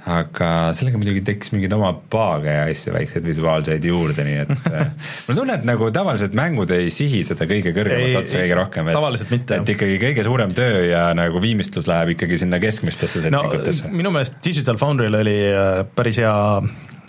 [0.02, 5.10] aga sellega muidugi tekkis mingeid oma paage ja asju, väikseid visuaalseid juurde, nii et äh,
[5.28, 9.54] mul tunne, et nagu tavaliselt mängud ei sihi seda kõige kõrgemat otsa kõige rohkem, et,
[9.58, 13.98] et ikkagi kõige suurem töö ja nagu viimistlus läheb ikkagi sinna keskmistesse settingutesse no,.
[14.02, 16.34] minu meelest Digital Foundry'l oli äh, päris hea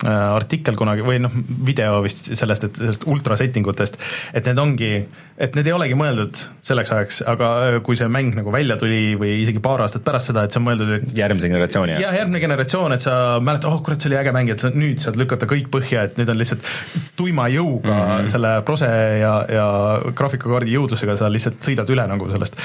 [0.04, 1.32] artikkel kunagi või noh,
[1.64, 3.96] video vist sellest, et sellest ultra setting utest,
[4.34, 4.90] et need ongi,
[5.38, 9.14] et need ei olegi mõeldud selleks ajaks, aga äh, kui see mäng nagu välja tuli
[9.20, 12.42] või isegi paar aastat pärast seda, et see on mõeldud, et järgmise generatsiooni jah, järgmine
[12.42, 15.48] generatsioon, et sa mäletad, oh kurat, see oli äge mäng, et sa nüüd saad lükata
[15.50, 16.70] kõik põhja, et nüüd on lihtsalt
[17.16, 18.32] tuima jõuga mm -hmm.
[18.34, 18.90] selle prose
[19.20, 19.66] ja, ja
[20.10, 22.58] graafikakaardi jõudlusega sa lihtsalt sõidad üle nagu sellest.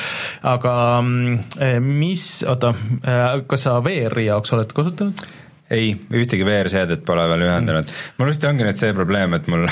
[0.43, 2.73] aga mm, eh, mis, oota,
[3.03, 5.30] eh, kas sa VR-i jaoks oled kasutanud?
[5.74, 8.13] Ei, ühtegi VR-seadet pole veel ühendanud mm..
[8.20, 9.67] mul vist ongi nüüd see probleem, et mul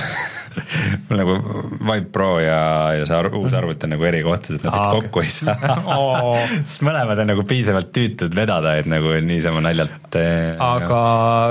[1.08, 1.38] mul nagu
[1.80, 2.60] Vive Pro ja,
[2.98, 5.80] ja see ar uus arvuti on nagu eri kohtades, et nad vist kokku ei saa
[5.98, 6.44] oh.
[6.68, 11.02] sest mõlemad on nagu piisavalt tüütud vedada, et nagu niisama naljalt eh, aga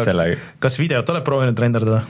[0.07, 0.31] selle...
[0.63, 2.05] kas videot oled proovinud renderdada?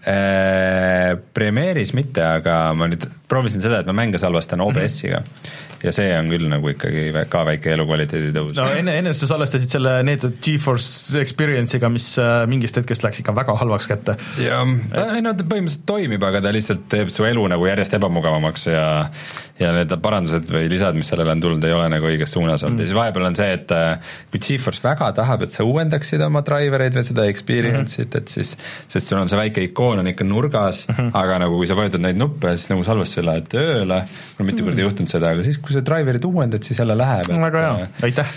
[0.00, 5.34] Äh, Premiere'is mitte, aga ma nüüd proovisin seda, et ma mänge salvestan OBS-iga mm.
[5.34, 8.54] -hmm ja see on küll nagu ikkagi ka väike elukvaliteedi tõus.
[8.58, 13.34] no enne, enne sa salvestasid selle neetud Geforce Experience'iga, mis äh, mingist hetkest läks ikka
[13.36, 14.16] väga halvaks kätte.
[14.42, 17.96] jah, ta, ei no ta põhimõtteliselt toimib, aga ta lihtsalt teeb su elu nagu järjest
[18.00, 18.84] ebamugavamaks ja
[19.60, 22.78] ja need parandused või lisad, mis sellele on tulnud, ei ole nagu õiges suunas olnud
[22.78, 22.84] mm.
[22.84, 26.40] ja siis vahepeal on see, et äh, kui Geforce väga tahab, et sa uuendaksid oma
[26.46, 28.22] driver eid või seda experience'it mm, -hmm.
[28.22, 28.54] et siis,
[28.88, 31.10] sest sul on see väike ikoon on ikka nurgas mm, -hmm.
[31.20, 34.00] aga nagu kui sa vajutad neid nuppe, siis nagu salvestusel lähed tööle,
[34.38, 34.70] mul mitu mm -hmm.
[34.70, 37.30] korda juhtunud seda, aga siis, kui sa driver'it uuendad, siis jälle läheb.
[37.40, 38.34] väga hea, aitäh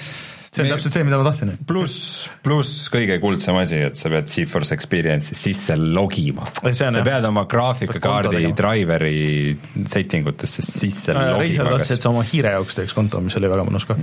[0.53, 1.51] see on täpselt see, mida ma tahtsin.
[1.67, 6.45] pluss, pluss kõige kuldsem asi, et sa pead GeForce Experience'i sisse logima.
[6.61, 6.99] sa jah.
[7.05, 9.55] pead oma graafikakaardi driver'i
[9.89, 11.71] setting utesse sisse no, logima.
[11.73, 13.97] Tahtsid, et sa oma hiire jaoks teeks konto, mis oli väga mõnus ka.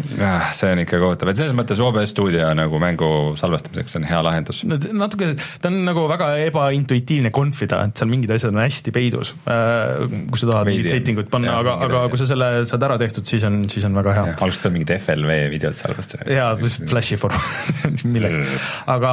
[0.56, 4.64] see on ikka kohutav, et selles mõttes OBS stuudio nagu mängu salvestamiseks on hea lahendus.
[4.66, 5.32] natuke,
[5.62, 10.42] ta on nagu väga ebaintuitiivne confida, et seal mingid asjad on hästi peidus, äh, kui
[10.42, 13.46] sa tahad mingit setting ut panna, aga, aga kui sa selle saad ära tehtud, siis
[13.46, 14.28] on, siis on väga hea.
[14.34, 18.66] alguses tuleb mingit FLV videot salvestada jaa, lihtsalt Flashi formaat milleks.
[18.90, 19.12] aga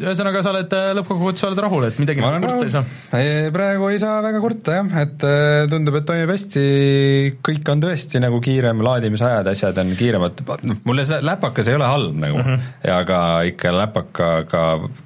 [0.00, 2.84] ühesõnaga, sa oled äh, lõppkokkuvõttes oled rahul, et midagi nagu kurta ei saa?
[3.54, 6.64] praegu ei saa väga kurta jah, et äh, tundub, et toimib hästi,
[7.46, 11.88] kõik on tõesti nagu kiirem, laadimisajad, asjad on kiiremad, noh, mulle see läpakas ei ole
[11.90, 12.40] halb nagu.
[12.40, 12.90] Mm, -hmm.
[12.96, 14.64] aga ikka läpakaga,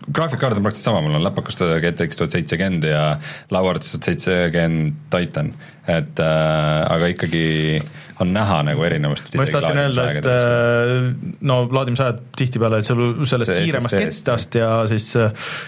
[0.09, 3.05] graafikkaart on praktiliselt sama, mul on läpakas GTX tuhat seitsekümmend ja
[3.55, 5.52] lauaarvutis tuhat seitsekümmend Titan,
[5.88, 7.44] et äh, aga ikkagi
[8.22, 9.32] on näha nagu erinevust.
[9.34, 11.12] ma just tahtsin öelda, et äh,
[11.46, 15.10] no laadimisajad tihtipeale sul sellest see kiiremast kettast ja siis,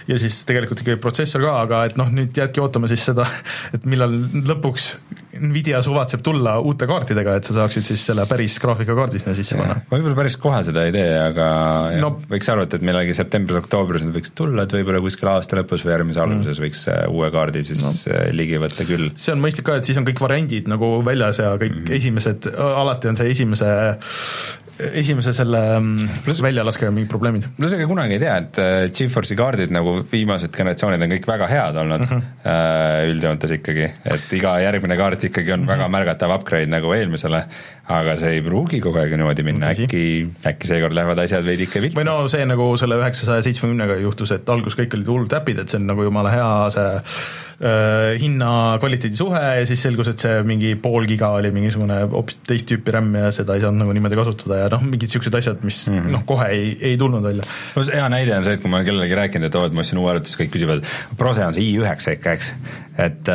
[0.08, 3.26] ja siis tegelikult ikkagi protsessor ka, aga et noh, nüüd jäädki ootama siis seda,
[3.76, 4.14] et millal
[4.46, 4.92] lõpuks
[5.40, 9.78] Nvidia suvatseb tulla uute kaartidega, et sa saaksid siis selle päris graafikakaardi sinna sisse panna.
[9.90, 11.48] võib-olla päris kohe seda ei tee, aga
[12.02, 15.96] no, võiks arvata, et millalgi septembris-oktoobris nad võiks tulla, et võib-olla kuskil aasta lõpus või
[15.96, 16.26] järgmise mm.
[16.26, 16.66] alguses mm.
[16.66, 17.94] võiks äh, uue kaardi siis no.
[18.14, 19.10] Äh, ligi võtta küll.
[19.20, 21.96] see on mõistlik ka, et siis on kõik variandid nagu väljas ja kõik mm.
[22.00, 23.72] esimesed, alati on see esimese
[24.78, 27.46] esimese selle mm, väljalaskega mingid probleemid.
[27.56, 31.48] pluss ega kunagi ei tea, et äh, GeForce'i kaardid nagu viimased generatsioonid on kõik väga
[31.50, 33.12] head olnud mm -hmm.
[33.12, 35.74] üldjoontes ikkagi, et iga järgmine kaart ikkagi on mm -hmm.
[35.74, 37.44] väga märgatav upgrade nagu eelmisele,
[37.88, 41.80] aga see ei pruugi kogu aeg niimoodi minna, äkki, äkki seekord lähevad asjad veidi ikka
[41.80, 42.00] viltu.
[42.00, 45.68] või no see nagu selle üheksasaja seitsmekümnega juhtus, et alguses kõik olid hullud äpid, et
[45.68, 47.02] see on nagu jumala hea see äh,
[47.56, 52.92] hinna-kvaliteedi suhe ja siis selgus, et see mingi pool giga oli mingisugune hoopis teist tüüpi
[52.92, 55.96] RAM ja seda ei saanud nagu niimoodi kasutada ja noh, mingid niisugused asjad, mis mm
[55.96, 56.12] -hmm.
[56.18, 57.48] noh, kohe ei, ei tulnud välja.
[57.76, 59.72] no see hea näide on see, et kui ma olen kellelegi rääkinud, et oo, et
[59.72, 60.84] ma ostsin uue arvutuse, kõik küsivad,
[61.16, 62.52] Prose on see i9 ikka, eks,
[62.98, 63.28] et,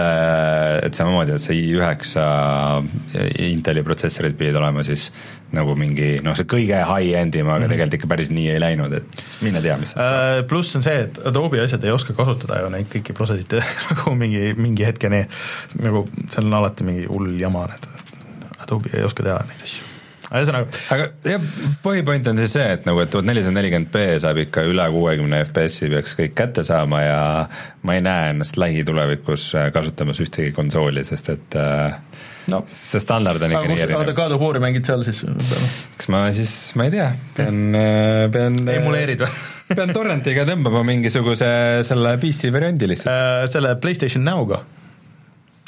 [0.86, 2.16] et samamoodi, et see i9
[3.42, 5.10] Inteli protsessorid pidid olema siis
[5.56, 7.74] nagu mingi noh, see kõige high-end im, aga mm -hmm.
[7.74, 11.20] tegelikult ikka päris nii ei läinud, et mine tea, mis äh, pluss on see, et
[11.28, 13.58] Adobe asjad ei oska kasutada ju neid kõiki prosesid
[13.90, 15.24] nagu mingi, mingi hetkeni,
[15.82, 17.88] nagu seal on alati mingi hull jama, et
[18.62, 19.92] Adobe ei oska teha neid asju
[20.32, 20.80] ühesõnaga.
[20.96, 21.48] aga jah,
[21.84, 25.42] põhipoint on siis see, et nagu, et tuhat nelisada nelikümmend B saab ikka üle kuuekümne
[25.48, 27.22] FPS-i peaks kõik kätte saama ja
[27.84, 32.00] ma ei näe ennast lähitulevikus kasutamas ühtegi konsooli, sest et äh,
[32.50, 34.02] no see standard on ikka nii erinev.
[34.02, 35.22] oota, God of War'i mängid seal siis?
[35.98, 37.62] kas ma siis, ma ei tea, pean,
[38.34, 39.32] pean emuleerid või?
[39.78, 41.52] pean torrentiga tõmbama mingisuguse
[41.88, 43.46] selle PC variandi lihtsalt äh,.
[43.52, 44.64] selle PlayStation Now'ga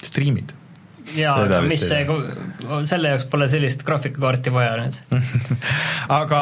[0.03, 0.55] striimid
[1.17, 2.03] jaa, mis see,
[2.87, 4.97] selle jaoks pole sellist graafikakaarti vaja nüüd
[6.19, 6.41] aga,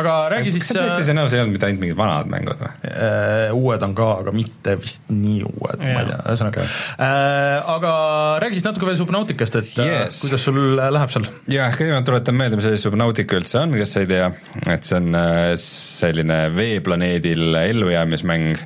[0.00, 2.72] aga räägi siis PlayStation Now's ei olnud mitte ainult mingid vanad mängud või?
[2.90, 7.70] Äh, uued on ka, aga mitte vist nii uued, ma ei tea, ühesõnaga äh,.
[7.70, 7.94] Aga
[8.42, 10.20] räägi siis natuke veel Subnauticast, et äh, yes.
[10.24, 11.28] kuidas sul läheb seal?
[11.50, 14.30] jah, kõigepealt tuletan meelde, mis asi Subnautica üldse on, kes ei tea,
[14.68, 15.20] et see on
[15.60, 18.64] selline veeplaneedil ellujäämismäng,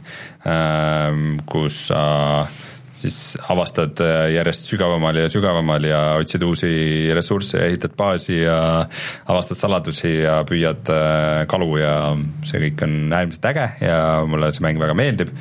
[1.50, 2.04] kus sa
[2.44, 2.62] äh,
[2.94, 3.18] siis
[3.50, 6.70] avastad äh, järjest sügavamal ja sügavamal ja otsid uusi
[7.16, 8.58] ressursse ja ehitad baasi ja
[9.26, 11.94] avastad saladusi ja püüad äh, kalu ja
[12.46, 15.32] see kõik on äärmiselt äge ja mulle see mäng väga meeldib.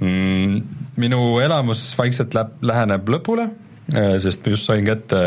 [0.00, 0.60] Mm,
[1.00, 3.48] minu elamus vaikselt läheb, läheneb lõpule,
[3.92, 5.24] äh, sest ma just sain kätte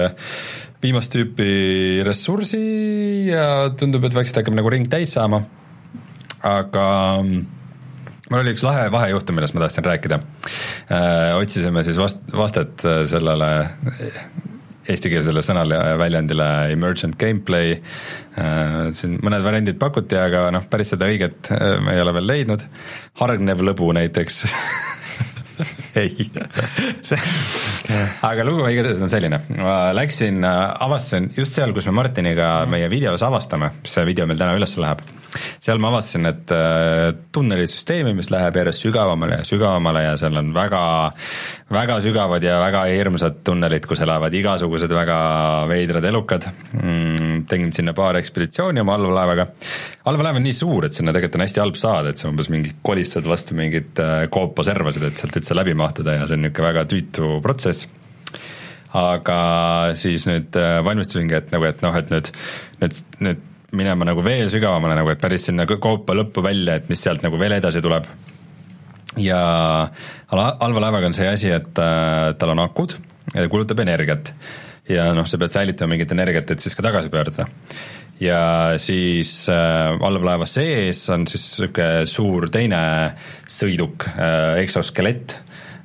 [0.84, 2.64] viimast tüüpi ressursi
[3.30, 5.44] ja tundub, et vaikselt hakkab nagu ring täis saama,
[6.44, 6.88] aga
[8.30, 10.20] mul oli üks lahe vahejuhtum, millest ma tahtsin rääkida.
[10.92, 13.50] Äh, otsisime siis vast-, vastet äh, sellele
[14.84, 17.78] eestikeelsele sõnale ja väljendile emergent gameplay.
[18.40, 21.52] Äh, siin mõned variandid pakuti, aga noh, päris seda õiget
[21.84, 22.66] me ei ole veel leidnud.
[23.22, 24.44] hargnev lõbu näiteks
[26.02, 26.30] ei.
[28.24, 33.24] Aga lugu igatahes on selline, ma läksin, avastasin just seal, kus me Martiniga meie videos
[33.26, 35.04] avastame, see video meil täna üles läheb.
[35.64, 40.52] Seal ma avastasin, et äh, tunnelisüsteemi, mis läheb järjest sügavamale ja sügavamale ja seal on
[40.56, 40.84] väga,
[41.74, 45.18] väga sügavad ja väga hirmsad tunnelid, kus elavad igasugused väga
[45.72, 46.50] veidrad elukad.
[46.78, 47.46] Mm,.
[47.50, 49.48] tegin sinna paar ekspeditsiooni oma allveelaevaga.
[50.10, 52.76] allveelaev on nii suur, et sinna tegelikult on hästi halb saada, et sa umbes mingi
[52.86, 56.88] kolistad vastu mingit äh, koopaservasid, et sealt üldse läbi mahtuda ja see on niisugune väga
[56.90, 57.92] tüütu protsess
[58.94, 59.38] aga
[59.98, 62.30] siis nüüd äh, valmistusingi, et nagu, et noh, et nüüd,
[62.82, 63.42] nüüd, nüüd
[63.74, 67.40] minema nagu veel sügavamale nagu, et päris sinna koopa lõppu välja, et mis sealt nagu
[67.42, 68.06] veel edasi tuleb.
[69.18, 69.40] ja
[70.30, 72.96] halva laevaga on see asi, et äh, tal on akud
[73.50, 74.34] kulutab energiat.
[74.90, 77.48] ja noh, sa pead säilitama mingit energiat, et siis ka tagasi pöörduda.
[78.20, 82.84] Ja siis äh, allveelaeva sees on siis niisugune suur teine
[83.50, 85.38] sõiduk äh,, eksoskelett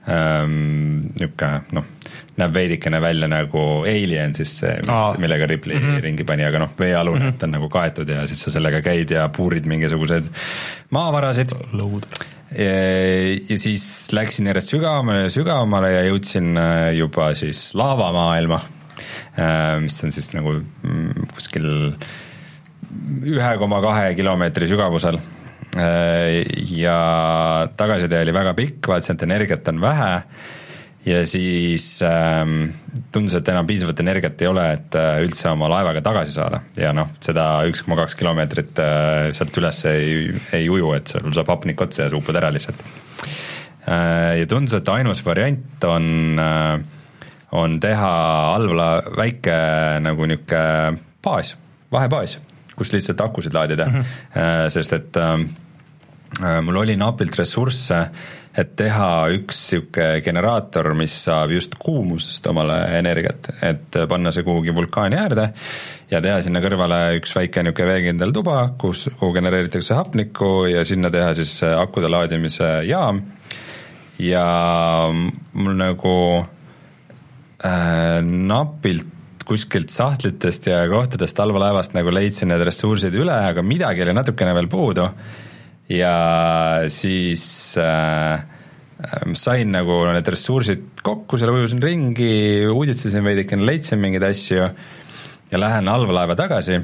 [0.09, 1.95] ähm,, niisugune noh
[2.39, 6.03] näeb veidikene välja nagu Alien siis see, mis, millega Ripley mm -hmm.
[6.07, 7.39] ringi pani, aga noh, veealune mm, -hmm.
[7.39, 10.31] ta on nagu kaetud ja siis sa sellega käid ja puurid mingisuguseid
[10.91, 11.55] maavarasid.
[12.59, 12.65] Ja,
[13.49, 18.61] ja siis läksin järjest sügavamale ja sügavamale ja jõudsin äh, juba siis laavamaailma,
[19.85, 21.69] mis on siis nagu mm, kuskil
[23.29, 25.21] ühe koma kahe kilomeetri sügavusel.
[25.77, 30.15] Äh, ja tagasitee oli väga pikk, vaatasin, et energiat on vähe.
[31.09, 32.73] Ja siis ähm,
[33.15, 36.63] tundus, et enam piisavalt energiat ei ole, et äh, üldse oma laevaga tagasi saada.
[36.77, 41.33] Ja noh, seda üks koma kaks kilomeetrit äh, sealt üles ei, ei uju, et sul
[41.37, 42.83] saab hapnik otsa ja sa upud ära lihtsalt.
[43.89, 44.43] Äh,.
[44.43, 46.09] ja tundus, et ainus variant on
[46.43, 46.75] äh,,
[47.53, 48.13] on teha
[48.55, 49.57] allvela väike
[50.05, 51.55] nagu niisugune baas,
[51.93, 52.39] vahebaas,
[52.77, 53.87] kus lihtsalt akusid laadida.
[53.87, 54.69] Mm, -hmm.
[54.69, 55.41] sest et äh,
[56.43, 58.09] äh, mul oli napilt ressursse
[58.59, 64.75] et teha üks niisugune generaator, mis saab just kuumusest omale energiat, et panna see kuhugi
[64.75, 65.49] vulkaani äärde
[66.11, 71.11] ja teha sinna kõrvale üks väike niisugune veekindel tuba, kus, kuhu genereeritakse hapnikku ja sinna
[71.11, 73.23] teha siis akude laadimise jaam.
[74.19, 74.45] Ja
[75.13, 76.15] mul nagu
[77.65, 79.15] äh, napilt
[79.49, 84.69] kuskilt sahtlitest ja kohtadest allveelaevast nagu leidsin need ressursid üle, aga midagi oli natukene veel
[84.69, 85.07] puudu.
[85.89, 86.13] Ja
[86.93, 87.47] siis
[87.81, 88.45] äh,
[89.33, 94.67] sain nagu need ressursid kokku, seal ujusin ringi, uuditsesin veidikene, leidsin mingeid asju
[95.49, 96.83] ja lähen allveelaeva tagasi.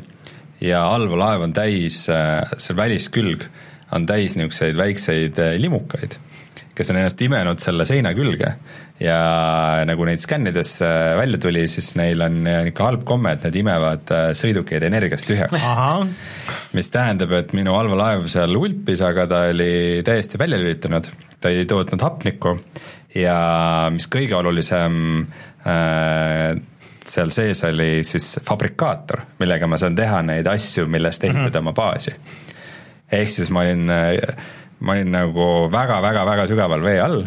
[0.64, 3.44] Ja allveelaev on täis, see väliskülg
[3.92, 6.16] on täis niisuguseid väikseid limukaid
[6.74, 8.50] kes on ennast imenud selle seina külge
[9.02, 9.18] ja
[9.86, 10.76] nagu neid skännides
[11.18, 12.40] välja tuli, siis neil on
[12.70, 15.64] ikka halb komme, et need imevad äh, sõidukeid energiast tühjaks.
[16.74, 21.08] mis tähendab, et minu allveelaev seal ulpis, aga ta oli täiesti välja lülitunud,
[21.40, 22.56] ta ei tootnud hapnikku
[23.18, 23.38] ja
[23.94, 25.26] mis kõige olulisem
[25.66, 26.54] äh,,
[27.04, 31.58] seal sees oli siis fabrikaator, millega ma saan teha neid asju, millest ehitada mm -hmm.
[31.58, 32.14] oma baasi.
[33.12, 34.14] ehk siis ma olin äh,
[34.84, 37.24] ma olin nagu väga-väga-väga sügaval vee all,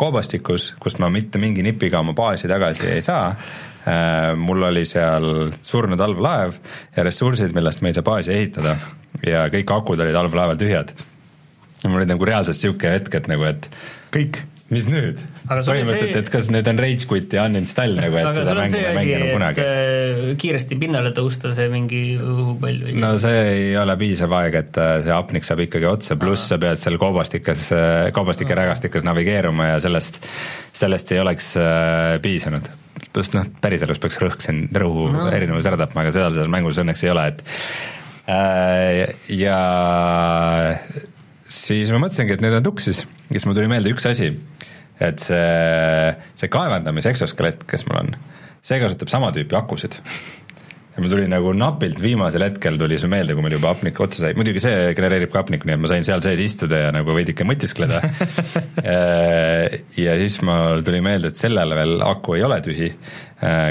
[0.00, 3.28] koobastikus, kust ma mitte mingi nipiga oma baasi tagasi ei saa,
[3.86, 6.56] äh, mul oli seal surnud allveelaev
[6.96, 8.76] ja ressursid, millest me ei saa baasi ehitada
[9.26, 10.94] ja kõik akud olid allveelaeval tühjad.
[11.84, 13.68] mul oli nagu reaalselt niisugune hetk, et nagu, et
[14.14, 14.40] kõik
[14.74, 15.20] mis nüüd?
[15.44, 18.78] põhimõtteliselt see..., et kas nüüd on rage quit ja uninstall nagu, et aga seda mängu
[18.80, 19.64] ei mänginud kunagi?
[19.64, 22.96] Äh, kiiresti pinnale tõusta, see mingi õhupall või?
[23.02, 26.58] no see ei ole piisav aeg, et äh, see hapnik saab ikkagi otsa, pluss sa
[26.62, 30.20] pead seal koobastikes, äh, koobastike rägastikes navigeeruma ja sellest,
[30.74, 31.52] sellest ei oleks
[32.24, 32.70] piisanud.
[33.14, 35.28] pluss noh, päriselus peaks rõhk siin, rõhu no.
[35.30, 37.44] erinevus ära tapma, aga seal selles mängus õnneks ei ole, et
[38.30, 39.58] äh, ja
[41.54, 44.32] siis ma mõtlesingi, et nüüd on tuksis, siis mul tuli meelde üks asi
[45.02, 48.16] et see, see kaevandamise eksoskelett, kes mul on,
[48.64, 50.00] see kasutab sama tüüpi akusid.
[50.94, 54.20] Ja mul tuli nagu napilt viimasel hetkel tuli see meelde, kui mul juba hapnik otsa
[54.22, 57.16] sai, muidugi see genereerib ka hapnikku, nii et ma sain seal sees istuda ja nagu
[57.16, 58.02] veidike mõtiskleda.
[58.84, 62.90] Ja siis mul tuli meelde, et sellele veel aku ei ole tühi,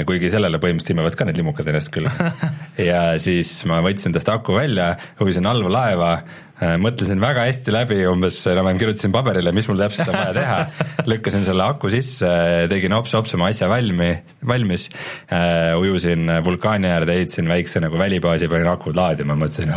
[0.08, 2.08] kuigi sellele põhimõtteliselt imevad ka need limukad ennast küll.
[2.90, 4.90] ja siis ma võtsin tast aku välja,
[5.20, 6.43] huvisin allveelaeva Äh,
[6.78, 10.58] mõtlesin väga hästi läbi, umbes enam-vähem kirjutasin paberile, mis mul täpselt on vaja teha,
[11.10, 12.30] lükkasin selle aku sisse,
[12.70, 14.12] tegin hops-hops oma asja valmi,
[14.46, 14.86] valmis.
[15.26, 19.74] Uh,, ujusin vulkaani äärde, ehitasin väikse nagu välibaasi, panin akud laadima, mõtlesin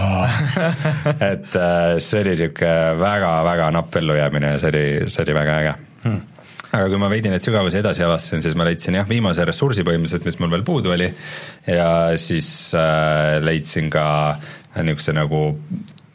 [1.31, 5.77] et uh, see oli niisugune väga-väga napp ellujäämine ja see oli, see oli väga äge.
[6.05, 6.25] Hmm.
[6.67, 10.27] Aga kui ma veidi neid sügavusi edasi avastasin, siis ma leidsin jah, viimase ressursi põhimõtteliselt,
[10.27, 11.07] mis mul veel puudu oli.
[11.71, 11.89] Ja
[12.19, 14.05] siis äh, leidsin ka
[14.77, 15.41] niisuguse nagu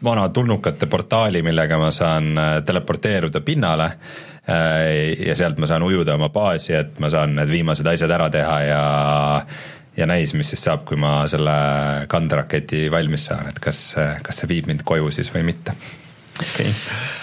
[0.04, 6.16] vana tulnukate portaali, millega ma saan äh, teleporteeruda pinnale äh, ja sealt ma saan ujuda
[6.18, 8.82] oma baasi, et ma saan need viimased asjad ära teha ja
[9.96, 11.52] ja näis, mis siis saab, kui ma selle
[12.08, 13.90] kanderaketi valmis saan, et kas,
[14.24, 15.76] kas see viib mind koju siis või mitte.
[16.32, 16.72] Okay..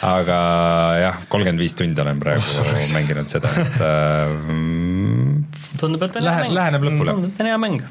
[0.05, 0.35] aga
[1.01, 4.35] jah, kolmkümmend viis tundi olen praegu oh, mänginud seda, et äh,
[5.79, 6.55] tundub, et on Lähe, hea mäng.
[6.57, 7.15] läheneb lõpule.
[7.15, 7.83] tundub, et on hea mäng.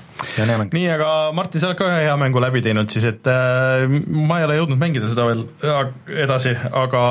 [0.76, 4.40] nii, aga Martin, sa oled ka ühe hea mängu läbi teinud siis, et äh, ma
[4.40, 5.44] ei ole jõudnud mängida seda veel
[6.26, 7.04] edasi, aga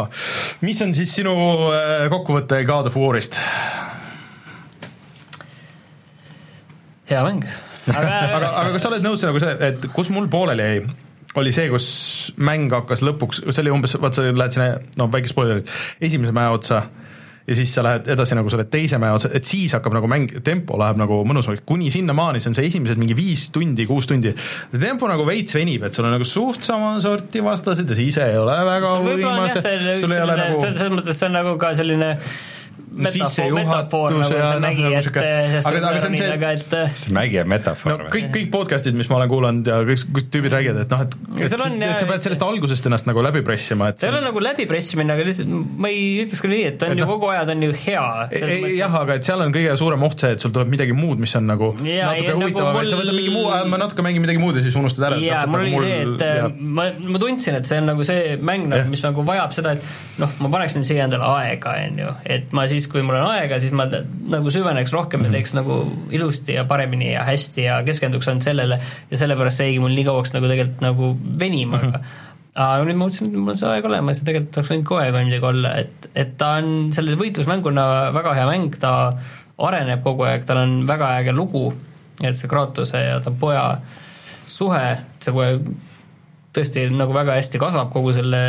[0.66, 1.36] mis on siis sinu
[1.72, 3.40] äh, kokkuvõte God of War'ist?
[7.08, 7.48] hea mäng
[7.94, 8.08] aga
[8.38, 10.86] aga, aga kas sa oled nõus nagu see, et kus mul pooleli jäi,
[11.38, 11.88] oli see, kus
[12.42, 14.70] mäng hakkas lõpuks, see oli umbes, vaat sa lähed sinna,
[15.00, 15.70] no väike spoilerid,
[16.04, 16.88] esimese mäe otsa
[17.48, 20.32] ja siis sa lähed edasi nagu selle teise mäe otsa, et siis hakkab nagu mäng,
[20.44, 24.34] tempo läheb nagu mõnusamaks, kuni sinnamaani, see on see esimesed mingi viis tundi, kuus tundi,
[24.76, 28.28] tempo nagu veits venib, et sul on nagu suht sama sorti vastased ja sa ise
[28.34, 32.18] ei ole väga võimas, nagu selles mõttes see on nagu ka selline
[32.98, 37.14] metafoor, nagu see mägi, nagu et sest aga, aga see on see, aga et see
[37.16, 40.56] mägi on metafoor no, kõik, kõik podcast'id, mis ma olen kuulanud ja kõik, kõik tüübid
[40.56, 43.92] räägivad, et noh, et, et, on, et sa pead sellest algusest ennast nagu läbi pressima,
[43.92, 46.80] et see ei ole nagu läbi pressimine, aga lihtsalt ma ei ütleks ka nii, et
[46.82, 48.06] ta on et, ju no, kogu aja, ta on ju hea.
[48.78, 51.36] jah, aga et seal on kõige suurem oht see, et sul tuleb midagi muud, mis
[51.40, 54.42] on nagu ja, natuke nagu huvitavam, et sa võtad mingi muu, ma natuke mängin midagi
[54.42, 55.22] muud ja siis unustad ära.
[55.22, 59.06] jaa, mul oli see, et ma, ma tundsin, et see on nagu see mäng, mis
[59.06, 62.88] nagu vajab seda, et noh, ma paneksin siia endale aega, on ju, et ma siis,
[62.92, 65.36] kui mul on aega, siis ma nagu süveneks rohkem ja mhm.
[65.38, 65.80] teeks nagu
[66.16, 68.80] ilusti ja paremini ja hästi ja keskenduks ainult sellele
[69.12, 72.14] ja sellepärast see jäigi mul nii kauaks nagu tegelikult nagu venima mm, -hmm.
[72.68, 75.02] aga nüüd ma mõtlesin, et mul on see aeg olemas ja tegelikult oleks võinud kogu
[75.02, 78.94] aeg midagi olla, et, et ta on selle võitlusmänguna väga hea mäng, ta
[79.58, 81.68] areneb kogu aeg, tal on väga äge lugu,
[82.22, 83.68] et see Kratose ja ta poja
[84.48, 85.60] suhe, see kohe
[86.58, 88.42] tõesti nagu väga hästi kasvab kogu selle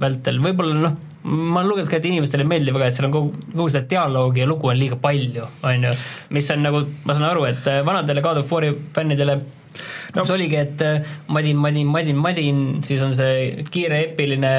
[0.00, 0.96] vältel, võib-olla noh,
[1.28, 3.88] ma olen lugenud ka, et inimestele ei meeldi väga, et seal on kogu, kogu seda
[3.90, 5.94] dialoogi ja lugu on liiga palju, on ju.
[6.36, 10.20] mis on nagu, ma saan aru, et äh, vanadele God of War'i fännidele no.
[10.20, 14.54] mis oligi, et äh, madin, madin, madin, madin, siis on see kiire eepiline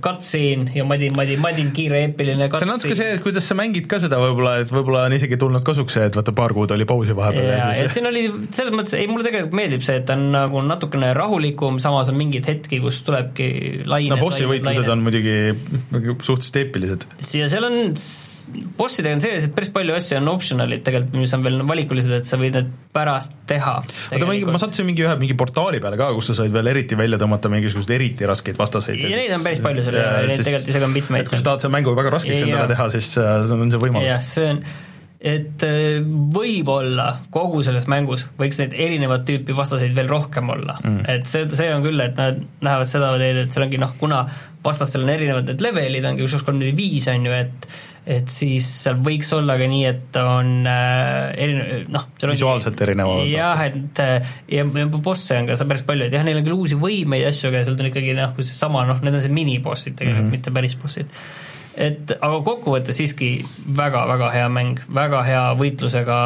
[0.00, 3.84] cutscene ja madin, madin, madin, kiire eepiline see on natuke see, et kuidas sa mängid
[3.90, 6.86] ka seda võib-olla, et võib-olla on isegi tulnud kasuks see, et vaata, paar kuud oli
[6.88, 9.98] pausi vahepeal ja, ja ja siis siin oli selles mõttes, ei mulle tegelikult meeldib see,
[10.00, 13.50] et ta on nagu natukene rahulikum, samas on mingeid hetki, kus tulebki
[13.84, 15.36] lained no bossi võitlused on muidugi
[15.92, 17.04] suhteliselt eepilised.
[17.36, 17.78] ja seal on,
[18.78, 22.38] bossidega on sellised päris palju asju on optional'id tegelikult, mis on veel valikulised, et sa
[22.40, 23.76] võid need pärast teha.
[23.84, 26.98] oota, mingi, ma sattusin mingi ühe mingi portaali peale ka, kus sa said veel eriti
[26.98, 29.00] välja tõmmata mingisuguseid eriti raskeid vastaseid.
[29.00, 31.30] ja neid on päris palju seal ja neid tegelikult isegi on mitmeid.
[31.30, 34.08] kui sa tahad selle mängu väga raskeks endale teha, siis äh, on see võimalus.
[34.10, 34.64] jah, see on
[35.20, 36.00] et äh,
[36.32, 41.44] võib-olla kogu selles mängus võiks neid erinevat tüüpi vastaseid veel rohkem olla mm., et see,
[41.52, 44.22] see on küll, et nad lähevad seda teed, et seal ongi noh, kuna
[44.64, 47.70] vastastel on erinevad need levelid, ongi üks, kaks, kolm, neli, viis on ju, et
[48.10, 53.26] et siis seal võiks olla ka nii, et on äh, erine-, noh visuaalselt erinevad.
[53.28, 56.46] jah, et äh, ja, ja bosse on ka seal päris palju, et jah, neil on
[56.46, 59.36] küll uusi võimeid ja asju, aga sealt on ikkagi noh, seesama noh, need on see
[59.36, 60.40] minibossid tegelikult mm, -hmm.
[60.40, 61.12] mitte päris bossid
[61.80, 63.30] et aga kokkuvõttes siiski
[63.76, 66.16] väga-väga hea mäng, väga hea võitlusega,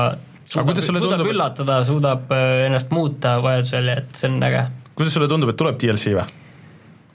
[0.46, 4.64] suudab, suudab tundub, üllatada, suudab äh, ennast muuta vajadusel ja et see on äge.
[4.94, 6.43] kuidas sulle tundub, et tuleb DLC või?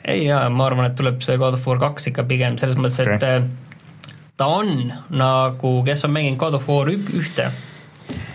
[0.10, 3.00] Ei jaa, ma arvan, et tuleb see God of War kaks ikka pigem, selles mõttes
[3.04, 7.50] okay., et äh, ta on nagu, kes on mänginud God of War ük-, ühte,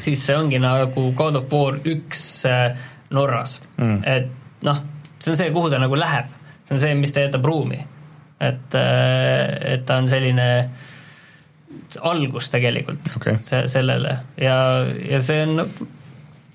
[0.00, 2.70] siis see ongi nagu God of War üks äh,
[3.14, 4.80] Norras mm., et noh,
[5.18, 6.30] see on see, kuhu ta nagu läheb,
[6.64, 7.80] see on see, mis ta jätab ruumi
[8.42, 10.48] et, äh, et ta on selline
[12.04, 13.38] algus tegelikult okay.
[13.46, 14.56] see, sellele ja,
[15.10, 15.68] ja see on no,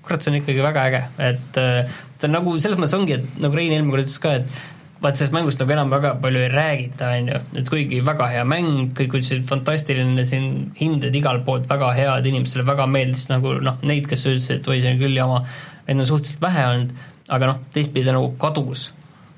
[0.04, 3.56] kurat, see on ikkagi väga äge, et see on nagu, selles mõttes ongi, et nagu
[3.56, 7.10] Rein eelmine kord ütles ka, et vaat sellest mängust nagu enam väga palju ei räägita,
[7.16, 11.92] on ju, et kuigi väga hea mäng, kõik ütlesid fantastiline, siin hinded igalt poolt väga
[11.96, 15.42] head, inimestele väga meeldis nagu noh, neid, kes ütlesid, et oi, see on küll jama,
[15.88, 16.96] neid on suhteliselt vähe olnud,
[17.30, 18.90] aga noh, teistpidi nagu kadus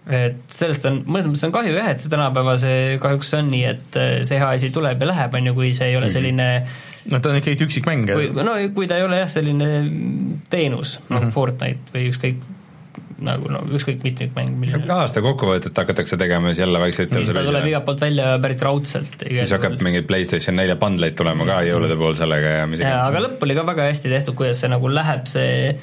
[0.02, 3.66] et sellest on, mõnes mõttes on kahju jah, et see tänapäeval see kahjuks on nii,
[3.70, 6.16] et äh, see hea asi tuleb ja läheb, on ju, kui see ei ole mhm.
[6.16, 6.48] selline
[7.12, 8.10] no ta on ikkagi üksikmäng.
[8.34, 9.68] no kui ta ei ole jah, selline
[10.50, 11.14] teenus mm, -hmm.
[11.14, 12.42] nagu Fortnite või ükskõik
[13.26, 17.68] nagu no ükskõik mitmikmäng, milline aasta kokkuvõtet hakatakse tegema siis jälle vaikselt siis ta tuleb
[17.70, 19.16] igalt poolt välja päris raudselt.
[19.22, 23.08] siis hakkab mingeid PlayStation nelja bundleid tulema ka jõulude pool sellega ja mis iganes.
[23.08, 25.74] aga lõpp oli ka väga hästi tehtud, kuidas see nagu läheb, see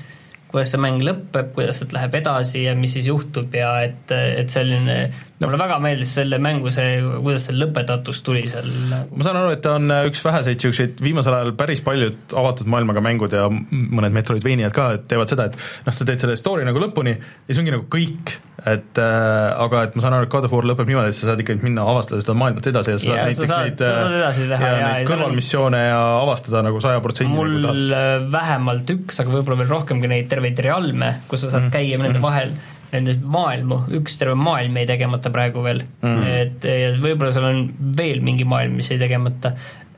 [0.50, 4.50] kuidas see mäng lõpeb, kuidas sealt läheb edasi ja mis siis juhtub ja et, et
[4.50, 5.02] selline
[5.46, 8.68] mulle väga meeldis selle mängu see, kuidas see lõpetatus tuli seal.
[8.90, 13.04] ma saan aru, et ta on üks väheseid niisuguseid, viimasel ajal päris paljud avatud maailmaga
[13.06, 16.82] mängud ja mõned Metroidvaniad ka, et teevad seda, et noh, sa teed selle story nagu
[16.84, 18.36] lõpuni ja siis ongi nagu kõik,
[18.68, 21.30] et äh, aga et ma saan aru, et God of War lõpeb niimoodi, et sa
[21.30, 24.74] saad ikkagi minna avastada seda maailmat edasi ja sa saad näiteks saad, neid, äh, ja,
[24.76, 29.72] ja neid kõrvalmissioone ja avastada nagu saja protsendi mul nagu vähemalt üks, aga võib-olla veel
[29.72, 31.76] rohkemgi neid terveid realme, kus sa saad mm -hmm.
[31.76, 32.28] käia nende mm -hmm.
[32.32, 32.52] vahel
[32.94, 36.66] nende maailmu, üks terve maailm jäi tegemata praegu veel mm., et
[37.04, 37.60] võib-olla seal on
[37.98, 39.52] veel mingi maailm, mis jäi tegemata,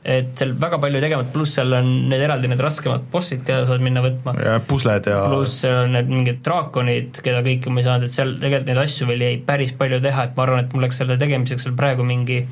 [0.04, 3.80] et seal väga palju tegemata, pluss seal on need eraldi need raskemad bossid, keda saad
[3.80, 4.34] minna võtma.
[4.44, 8.16] ja pusled ja pluss seal on need mingid draakonid, keda kõiki ma ei saanud, et
[8.18, 11.00] seal tegelikult neid asju veel jäi päris palju teha, et ma arvan, et mul läks
[11.00, 12.42] selle tegemiseks veel praegu mingi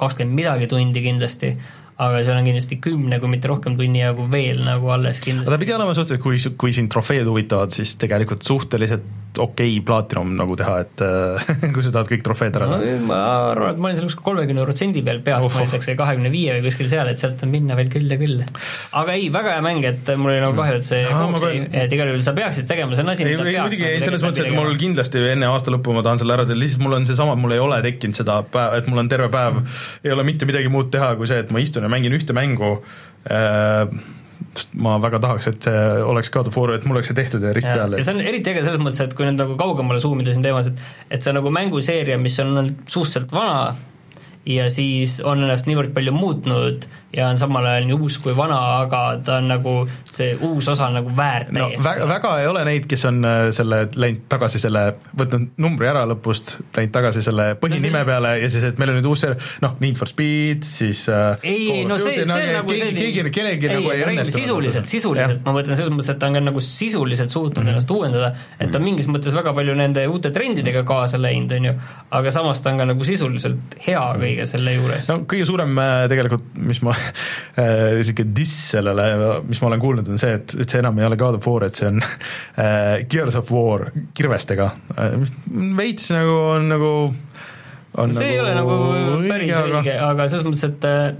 [0.00, 1.56] kakskümmend midagi tundi kindlasti
[2.00, 5.52] aga seal on kindlasti kümne, kui mitte rohkem tunni jagu veel nagu alles kindlasti.
[5.52, 9.08] ta pidi olema suhteliselt, kui, kui sind trofeed huvitavad, siis tegelikult suhteliselt
[9.38, 11.02] okei okay plaatinum nagu teha, et
[11.74, 13.18] kui sa tahad kõik trofeed ära no, ma
[13.50, 16.56] arvan, et ma olin seal kuskil kolmekümne protsendi peal peast ma ütleks, või kahekümne viie
[16.56, 18.42] või kuskil seal, et sealt on minna veel küll ja küll.
[19.02, 21.94] aga ei, väga hea mäng, et mul oli nagu kahju, et see no, kooksi, et
[21.94, 24.56] igal juhul sa peaksid tegema, see on asi, mida peaks muidugi ei, selles mõttes, et
[24.56, 27.54] mul kindlasti enne aasta lõppu ma tahan selle ära teha, lihtsalt mul on seesama, mul
[27.54, 29.62] ei ole tekkinud seda päeva, et mul on terve päev,
[30.02, 32.78] ei ole mitte midagi muud teha, kui see, et ma istun ja mängin ühte mängu
[33.30, 33.90] äh,
[34.80, 37.52] ma väga tahaks, et see oleks God of War, et mul oleks see tehtud ja
[37.56, 37.98] rist ja, peal.
[37.98, 40.44] ja see on eriti äge selles mõttes, et kui nüüd nagu kaugemale zoom ida siin
[40.46, 40.80] teemas, et
[41.10, 43.76] et see on nagu mänguseeria, mis on suhteliselt vana
[44.48, 48.58] ja siis on ennast niivõrd palju muutnud ja on samal ajal nii uus kui vana,
[48.84, 49.74] aga ta on nagu,
[50.06, 53.18] see uus osa on nagu väärt no, täiesti väga, väga ei ole neid, kes on
[53.26, 54.84] äh, selle läinud tagasi selle,
[55.18, 58.10] võtnud numbri ära lõpust, läinud tagasi selle põhinime no see...
[58.12, 59.26] peale ja siis, et meil on nüüd uus
[59.64, 63.72] noh, Need for Speed, siis äh, ei, no see, see on nagu keegi, keegi, kellelgi
[63.72, 64.36] nagu ei õnnestu.
[64.38, 67.74] sisuliselt, sisuliselt, ma mõtlen selles mõttes, et ta on ka nagu sisuliselt suutnud mm -hmm.
[67.74, 71.70] ennast uuendada, et ta on mingis mõttes väga palju nende uute trendidega kaasa läinud, on
[71.72, 71.74] ju,
[72.20, 75.10] aga samas ta on ka nagu sisuliselt hea kõige selle juures.
[75.10, 76.94] no kõige suurem äh, tegelikult, mis ma
[77.60, 79.08] äh, diss sellele,
[79.48, 81.66] mis ma olen kuulnud, on see, et, et see enam ei ole God of War,
[81.66, 84.70] et see on äh, Gears of War kirvestega,
[85.20, 85.34] mis
[85.78, 86.92] veits nagu on nagu
[87.98, 88.76] on see nagu ei ole nagu
[89.26, 91.10] päris õige, õige, aga selles mõttes, et äh,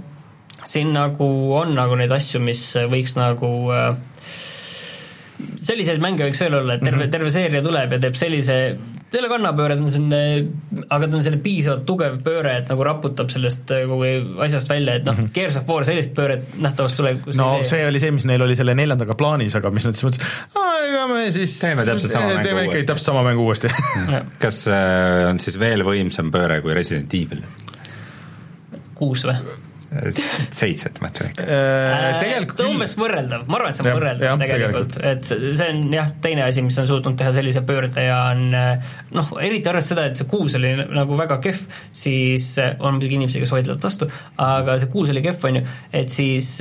[0.67, 1.27] siin nagu
[1.57, 3.91] on nagu neid asju, mis võiks nagu äh,
[5.61, 7.13] selliseid mänge võiks veel olla, et terve mm, -hmm.
[7.17, 8.57] terve seeria tuleb ja teeb sellise
[9.11, 10.19] ta ei ole kannapööre, ta on selline,
[10.87, 14.07] aga ta on selline piisavalt tugev pööre, et nagu raputab sellest äh, kogu
[14.45, 17.67] asjast välja, et noh mm -hmm., Gears of War sellist pööret nähtavasti tulevikus no ei
[17.67, 20.29] see oli see, mis neil oli selle neljandaga plaanis, aga mis nad siis mõtlesid,
[20.87, 23.73] ega me siis teeme täpselt sama mängu teeme ikkagi täpselt sama mängu uuesti
[24.45, 27.43] kas äh, on siis veel võimsam pööre kui Resident Evil?
[28.95, 29.35] kuus või?
[29.91, 31.43] Seitset, ma ütlen ikka.
[31.43, 35.67] Äh, tegelikult umbes võrreldav, ma arvan, et see on ja, võrreldav ja, tegelikult, et see
[35.67, 39.91] on jah, teine asi, mis on suutnud teha sellise pöörde ja on noh, eriti arvestades
[39.91, 41.65] seda, et see kuus oli nagu väga kehv,
[42.03, 44.07] siis on muidugi inimesi, kes vaidlevad vastu,
[44.39, 45.65] aga see kuus oli kehv, on ju,
[45.99, 46.53] et siis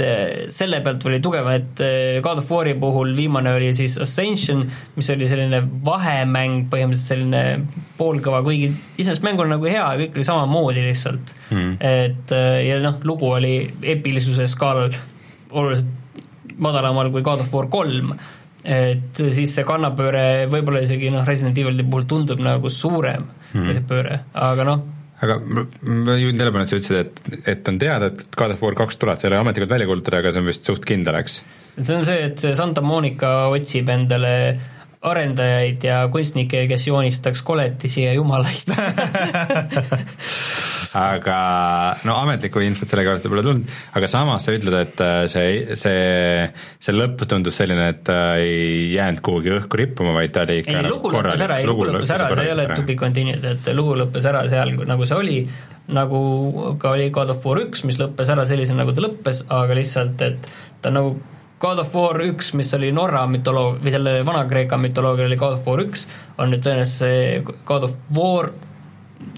[0.50, 1.84] selle pealt oli tugev, et
[2.24, 4.64] God of War'i puhul viimane oli siis Ascension,
[4.96, 10.26] mis oli selline vahemäng, põhimõtteliselt selline poolkõva, kuigi iseenesest mäng on nagu hea, kõik oli
[10.26, 11.34] samamoodi lihtsalt.
[11.50, 12.32] Mm., et
[12.64, 14.90] ja noh, lugu lugu oli epilisuse skaalal
[15.50, 15.88] oluliselt
[16.56, 18.14] madalamal kui God of War kolm,
[18.64, 23.70] et siis see kannapööre võib-olla isegi noh, Resident Evil'i puhul tundub nagu suurem hmm.
[23.70, 24.82] see pööre, aga noh,
[25.20, 28.76] aga ma juhin tähelepanu, et sa ütlesid, et, et on teada, et God of War
[28.76, 31.40] kaks tuleb, see ei ole ametlikult välja kuulutatud, aga see on vist suht kindel, eks?
[31.80, 34.34] see on see, et see Santa Monica otsib endale
[35.00, 38.68] arendajaid ja kunstnikke, kes joonistaks koletisi ja jumalaid.
[41.00, 41.36] Aga
[42.02, 46.48] no ametlikku infot selle kohta pole tulnud, aga samas sa ütled, et äh, see, see,
[46.82, 50.74] see lõpp tundus selline, et ta ei jäänud kuhugi õhku rippuma, vaid ta oli ikka
[50.80, 53.70] ei, lugu lõppes ära, ei lugu lõppes ära, see ei ole to be continued, et
[53.78, 55.38] lugu lõppes ära seal, nagu see oli,
[55.94, 56.20] nagu
[56.82, 60.26] ka oli God of War üks, mis lõppes ära sellisena, nagu ta lõppes, aga lihtsalt,
[60.26, 60.50] et
[60.82, 61.20] ta nagu
[61.60, 65.66] God of War üks, mis oli Norra mütoloog- või selle Vana-Kreeka mütoloogia oli God of
[65.68, 66.06] War üks,
[66.38, 68.52] on nüüd tõenäoliselt see God of War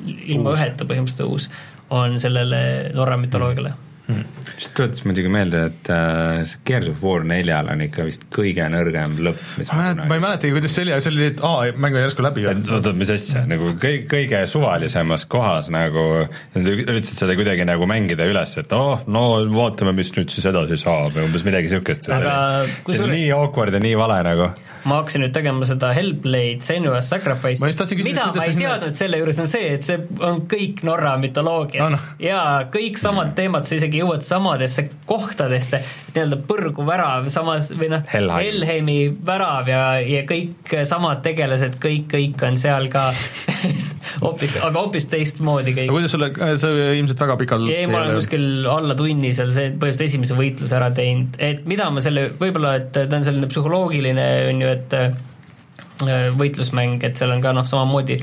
[0.07, 0.59] ilma uus.
[0.59, 1.49] üheta põhimõtteliselt uus,
[1.91, 7.23] on sellele Norra mütoloogiale mm see tuletas muidugi meelde, et äh, see Gears of War
[7.27, 10.95] neljal on ikka vist kõige nõrgem lõpp, mis ma, ma ei mäletagi, kuidas see oli,
[10.97, 12.47] aga see oli, et aa, mäng on järsku läbi.
[12.51, 16.07] oota, mis asja, nagu kõige, kõige suvalisemas kohas nagu,
[16.57, 19.25] nad üritasid seda kuidagi nagu mängida üles, et oh, no
[19.55, 21.73] vaatame, mis nüüd siis edasi saab või umbes midagi
[22.87, 24.53] kusjuures nii awkward ja nii vale nagu
[24.89, 27.63] ma hakkasin nüüd tegema seda Hellblade Senua's Sacrifice,
[28.03, 31.95] mida ma ei teadnud selle juures on see, et see on kõik Norra mütoloogias oh,
[31.95, 32.01] no.
[32.23, 32.41] ja
[32.73, 33.37] kõik samad mm.
[33.39, 35.83] teemad, sa isegi jõuad samadesse kohtadesse,
[36.13, 42.47] nii-öelda põrgu värav, samas või noh, Helheimi värav ja, ja kõik samad tegelased, kõik, kõik
[42.49, 43.11] on seal ka
[44.25, 45.93] hoopis, aga hoopis teistmoodi kõik.
[45.95, 46.31] kuidas sulle,
[46.61, 50.79] sa ilmselt väga pikalt ei, ma olen kuskil alla tunni seal see, põhimõtteliselt esimese võitluse
[50.79, 54.97] ära teinud, et mida ma selle, võib-olla et ta on selline psühholoogiline, on ju, et
[54.99, 58.21] äh, võitlusmäng, et seal on ka noh, samamoodi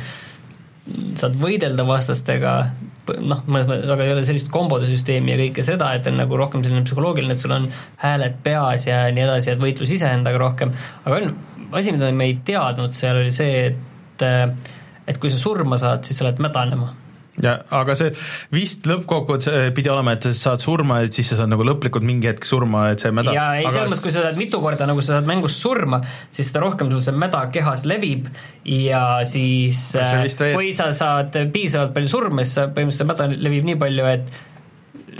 [1.19, 2.53] saad võidelda vastastega,
[3.19, 6.39] noh, mõnes mõttes, aga ei ole sellist kombode süsteemi ja kõike seda, et on nagu
[6.39, 7.67] rohkem selline psühholoogiline, et sul on
[8.01, 10.73] hääled peas ja nii edasi, et võitlus iseendaga rohkem,
[11.05, 11.33] aga on
[11.77, 14.75] asi, mida me ei teadnud seal, oli see, et äh,
[15.09, 16.93] et kui sa surma saad, siis sa lähed mädanema.
[17.39, 18.11] Ja aga see
[18.51, 22.27] vist lõppkokkuvõttes pidi olema, et sa saad surma, et siis sa saad nagu lõplikult mingi
[22.27, 24.89] hetk surma, et see mäda ja ei aga..., selles mõttes, kui sa saad mitu korda
[24.89, 26.01] nagu sa saad mängus surma,
[26.35, 28.27] siis seda rohkem sul see mäda kehas levib
[28.67, 29.85] ja siis
[30.43, 34.43] kui sa saad piisavalt palju surma, siis sa põhimõtteliselt mäda levib nii palju, et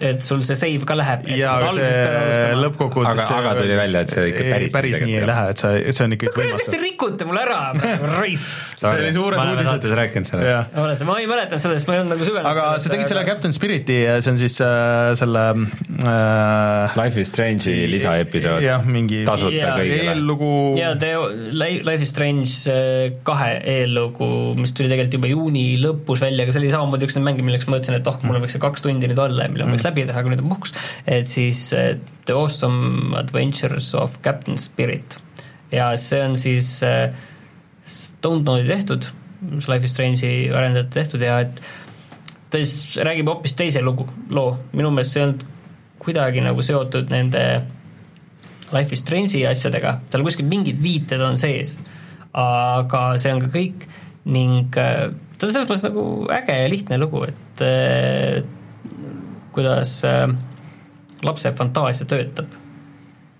[0.02, 1.28] et sul see save ka läheb.
[1.36, 5.28] jaa, aga see lõppkokkuvõttes aga, aga tuli välja, et see ikka päris päris nii ei
[5.30, 7.60] lähe, et see, see on ikkagi kuule, miks te rikute mul ära,
[8.20, 8.56] raisk?
[8.80, 9.40] see oli suures uudises.
[9.40, 10.78] ma olen saates rääkinud sellest.
[10.84, 13.56] olete, ma ei mäleta sellest, ma ei olnud nagu süvenenud aga sa tegid selle Captain
[13.56, 18.64] Spiriti, see on siis äh, selle äh, Life is Strange'i lisaepisood.
[18.66, 20.14] jah, mingi tasuta kõigile.
[20.14, 20.52] eellugu.
[20.80, 21.28] jaa, Teo,
[21.60, 26.64] Life is Strange äh, kahe eellugu, mis tuli tegelikult juba juuni lõpus välja, aga see
[26.64, 29.10] oli samamoodi üks neid mänge, milleks ma mõtlesin, et oh, mul võiks see kaks tundi
[29.10, 30.76] nüüd olla ja mille ma võiks läbi teha, kui nüüd on puhkus,
[31.10, 35.18] et siis eh, The Awesome Adventures of Captain Spirit.
[35.72, 37.12] ja see on siis eh,
[37.86, 39.06] Stone Node'i tehtud,
[39.70, 41.62] Life is Strange'i arendajate tehtud ja et
[42.50, 45.46] ta siis räägib hoopis teise lugu, loo, minu meelest see ei olnud
[46.00, 47.44] kuidagi nagu seotud nende
[48.74, 51.78] Life is Strange'i asjadega, tal kuskil mingid viited on sees,
[52.38, 53.88] aga see on ka kõik
[54.30, 55.10] ning eh,
[55.40, 56.06] ta on selles mõttes nagu
[56.36, 57.64] äge ja lihtne lugu, et
[59.56, 60.26] kuidas äh,
[61.26, 62.58] lapse fantaasia töötab.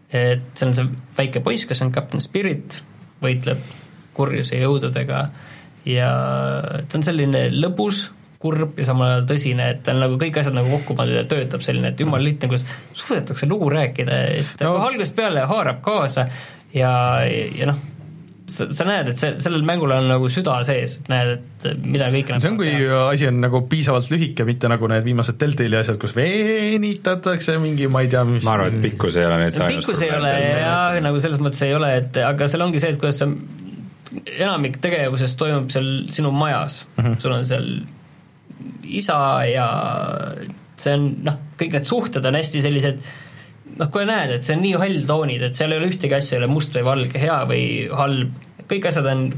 [0.10, 0.88] et see on see
[1.18, 2.80] väike poiss, kes on Captain Spirit,
[3.22, 3.60] võitleb
[4.18, 5.28] kurjuse jõududega
[5.86, 6.08] ja
[6.82, 8.08] ta on selline lõbus,
[8.42, 11.26] kurb ja samal ajal tõsine, et ta on nagu kõik asjad nagu kokku pandud ja
[11.30, 12.66] töötab selline, et jumala lihtne, kuidas
[12.96, 14.78] suudetakse lugu rääkida, et no.
[14.82, 16.26] algusest peale haarab kaasa
[16.74, 16.92] ja,
[17.28, 17.82] ja noh,
[18.54, 22.10] sa, sa näed, et see, sellel mängul on nagu süda sees, et näed, et mida
[22.14, 23.02] kõike see on, kui teha.
[23.14, 28.04] asi on nagu piisavalt lühike, mitte nagu need viimased Deltali asjad, kus venitatakse mingi, ma
[28.06, 30.34] ei tea, mis ma arvan, et pikkus ei ole nüüd see ainus pikkus ei ole
[30.36, 33.30] jah, nagu selles mõttes ei ole, et aga seal ongi see, et kuidas sa
[34.10, 37.18] enamik tegevusest toimub seal sinu majas mm, -hmm.
[37.22, 37.68] sul on seal
[38.84, 39.68] isa ja
[40.80, 43.04] see on noh, kõik need suhted on hästi sellised
[43.80, 46.44] noh, kui näed, et see on nii halltoonid, et seal ei ole ühtegi asja, ei
[46.44, 47.64] ole must või valge, hea või
[47.96, 49.30] halb, kõik asjad on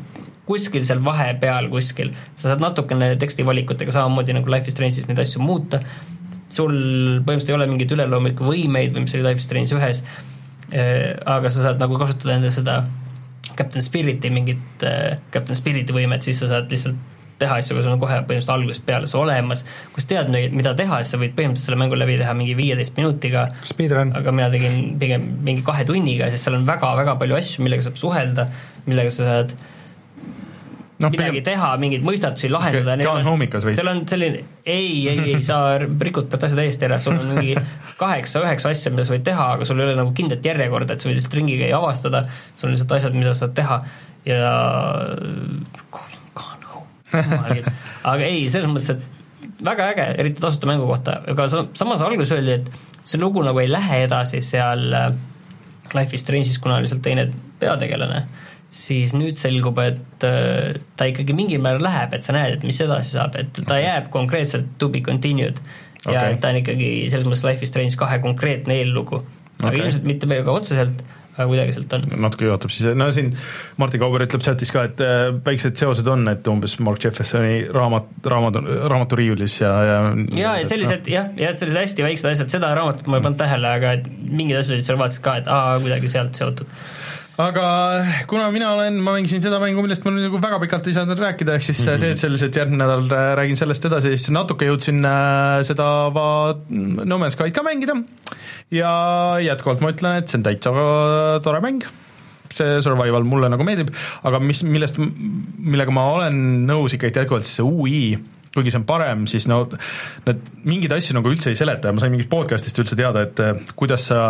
[0.48, 5.44] kuskil seal vahepeal kuskil, sa saad natukene tekstivalikutega samamoodi nagu Life is Strange'is neid asju
[5.44, 5.80] muuta,
[6.52, 10.02] sul põhimõtteliselt ei ole mingeid üleloomulikke võimeid või mis oli Life is Strange ühes,
[10.74, 12.82] äh, aga sa saad nagu kasutada enda seda
[13.56, 17.11] Captain Spiriti mingit äh, Captain Spiriti võimet, siis sa saad lihtsalt
[17.42, 19.66] teha asju, aga sul on kohe põhimõtteliselt algusest peale see olemas,
[19.96, 22.98] kui sa tead, mida teha, siis sa võid põhimõtteliselt selle mängu läbi teha mingi viieteist
[23.00, 23.50] minutiga,
[24.22, 28.00] aga mina tegin pigem mingi kahe tunniga, sest seal on väga-väga palju asju, millega saab
[28.02, 28.48] suhelda,
[28.88, 29.56] millega sa saad
[31.02, 31.46] no, midagi pigem...
[31.50, 32.98] teha, mingeid mõistatusi lahendada.
[33.06, 33.76] Jaan Hoomikas või?
[33.78, 35.62] seal on selline, ei, ei, ei, sa
[36.10, 37.56] rikutad asja täiesti ära, sul on mingi
[38.02, 41.10] kaheksa-üheksa asja, mida sa võid teha, aga sul ei ole nagu kindlat järjekorda, et sa
[41.10, 43.82] võid lihtsalt ringi käia ja avastada, sul on lihtsalt asjad, mida sa saad teha.
[44.22, 44.42] Ja
[47.14, 52.60] aga ei, selles mõttes, et väga äge, eriti tasuta mängu kohta, aga samas alguses öeldi,
[52.62, 55.12] et see lugu nagu ei lähe edasi seal äh,
[55.96, 57.28] Life is Strange'is, kuna on lihtsalt teine
[57.60, 58.24] peategelane,
[58.72, 62.80] siis nüüd selgub, et äh, ta ikkagi mingil määral läheb, et sa näed, et mis
[62.84, 63.86] edasi saab, et ta okay.
[63.86, 65.60] jääb konkreetselt to be continued
[66.06, 66.36] ja okay.
[66.36, 69.22] et ta on ikkagi selles mõttes Life is Strange kahe konkreetne eellugu,
[69.60, 69.84] aga okay.
[69.84, 71.04] ilmselt mitte meiega otseselt
[71.42, 72.06] aga kuidagi sealt on.
[72.26, 73.34] natuke juhatab siis, no siin
[73.82, 78.10] Martin Kauber ütleb chatis ka, et äh, väiksed seosed on, et umbes Mark Jeffersoni raamat,
[78.34, 78.62] raamat,
[78.92, 80.00] raamaturiiulis ja, ja
[80.38, 81.16] ja et sellised no.
[81.18, 84.10] jah, ja et sellised hästi väiksed asjad, seda raamatut ma ei pannud tähele, aga et
[84.10, 86.70] mingid asjad olid seal vaatasid ka, et aa, kuidagi sealt seotud
[87.42, 87.66] aga
[88.30, 91.56] kuna mina olen, ma mängisin seda mängu, millest ma nagu väga pikalt ei saanud rääkida,
[91.58, 92.04] ehk siis mm -hmm.
[92.06, 93.08] teed sellised, järgmine nädal
[93.40, 95.88] räägin sellest edasi, siis natuke jõudsin äh, seda
[96.72, 97.96] No Man's Sky'd ka mängida.
[98.72, 100.72] Ja jätkuvalt ma ütlen, et see on täitsa
[101.44, 101.86] tore mäng.
[102.52, 103.94] See survival mulle nagu meeldib,
[104.24, 105.00] aga mis, millest,
[105.58, 108.20] millega ma olen nõus ikkagi jätkuvalt, siis see ui,
[108.54, 109.64] kuigi see on parem, siis no
[110.26, 111.88] need mingeid asju nagu üldse ei seleta.
[111.88, 114.22] Ja ma sain mingist podcast'ist üldse teada, et kuidas sa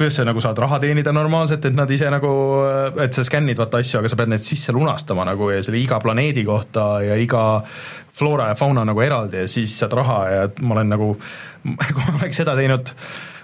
[0.00, 2.30] kuidas sa nagu saad raha teenida normaalselt, et nad ise nagu,
[3.04, 5.98] et sa skännid vaata asju, aga sa pead need sisse lunastama nagu ja selle iga
[6.00, 7.42] planeedi kohta ja iga
[8.16, 11.10] floora ja fauna nagu eraldi ja siis saad raha ja ma olen nagu,
[11.92, 12.94] kui ma oleks seda teinud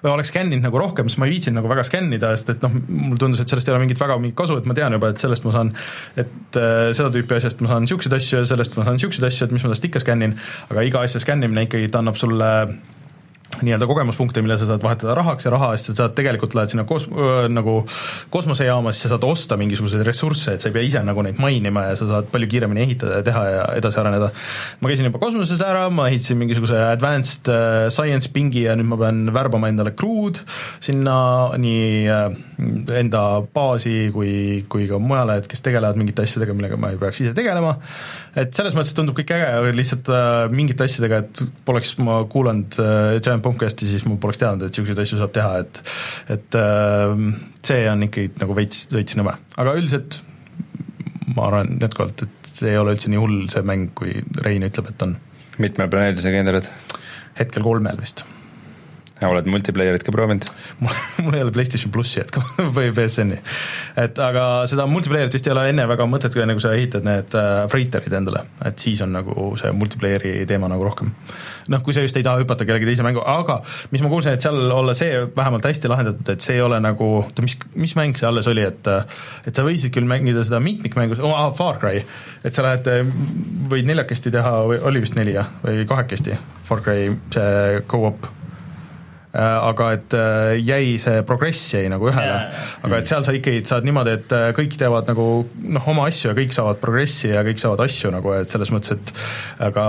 [0.01, 2.73] või oleks skänninud nagu rohkem, siis ma ei viitsinud nagu väga skännida, sest et noh,
[2.89, 5.21] mulle tundus, et sellest ei ole mingit väga mingit kasu, et ma tean juba, et
[5.21, 5.73] sellest ma saan,
[6.21, 9.49] et äh, seda tüüpi asjast ma saan niisuguseid asju ja sellest ma saan niisuguseid asju,
[9.49, 10.37] et mis ma tast ikka skännin,
[10.71, 12.53] aga iga asja skännimine ikkagi, ta annab sulle
[13.65, 16.85] nii-öelda kogemuspunkte, mille sa saad vahetada rahaks ja raha eest sa saad, tegelikult lähed sinna
[16.89, 17.09] kos-,
[17.53, 17.79] nagu
[18.35, 21.87] kosmosejaama, siis sa saad osta mingisuguseid ressursse, et sa ei pea ise nagu neid mainima
[21.89, 24.31] ja sa saad palju kiiremini ehitada ja teha ja edasi areneda.
[24.81, 27.51] ma käisin juba kosmoses ära, ma ehitasin mingisuguse advanced
[27.95, 30.43] science pingi ja nüüd ma pean värbama endale crew'd
[30.85, 31.17] sinna
[31.61, 32.07] nii
[32.97, 33.23] enda
[33.55, 37.35] baasi kui, kui ka mujale, et kes tegelevad mingite asjadega, millega ma ei peaks ise
[37.37, 37.77] tegelema,
[38.37, 40.11] et selles mõttes tundub kõik äge, lihtsalt
[40.53, 42.79] mingite asjadega, et poleks ma kuulanud
[43.25, 45.83] Giant Pumpcasti, siis ma poleks teadnud, et niisuguseid asju saab teha, et
[46.37, 47.27] et äh,
[47.67, 50.21] see on ikkagi nagu veits, veits nõme, aga üldiselt
[51.37, 54.15] ma arvan jätkuvalt, et see ei ole üldse nii hull, see mäng, kui
[54.45, 55.19] Rein ütleb, et on.
[55.63, 56.73] mitmel planeedil sa käinud oled?
[57.37, 58.25] hetkel kolmel vist
[59.25, 60.45] oled multiplayerit ka proovinud?
[61.25, 62.45] mul, ei ole PlayStation plussi hetkel
[62.77, 63.39] või BSN-i.
[64.03, 67.37] et aga seda multiplayerit vist ei ole enne väga mõtet, kui kui sa ehitad need
[67.39, 71.13] äh, freiterid endale, et siis on nagu see multiplayer'i teema nagu rohkem.
[71.73, 73.63] noh, kui sa just ei taha hüpata kellegi teise mängu, aga
[73.95, 77.11] mis ma kuulsin, et seal olla see vähemalt hästi lahendatud, et see ei ole nagu,
[77.23, 78.93] oota, mis, mis mäng see alles oli, et
[79.49, 82.05] et sa võisid küll mängida seda mitmikmängu oh,, Far Cry,
[82.45, 82.89] et sa lähed,
[83.73, 86.37] võid neljakesti teha või oli vist neli jah, või kahekesti,
[86.69, 88.46] Far Cry see go-op Äh,
[89.37, 92.37] aga et äh, jäi see progress jäi nagu ühele
[92.87, 96.31] aga et seal sa ikkagi saad niimoodi, et äh, kõik teevad nagu noh, oma asju
[96.31, 99.13] ja kõik saavad progressi ja kõik saavad asju nagu, et selles mõttes, et
[99.67, 99.87] aga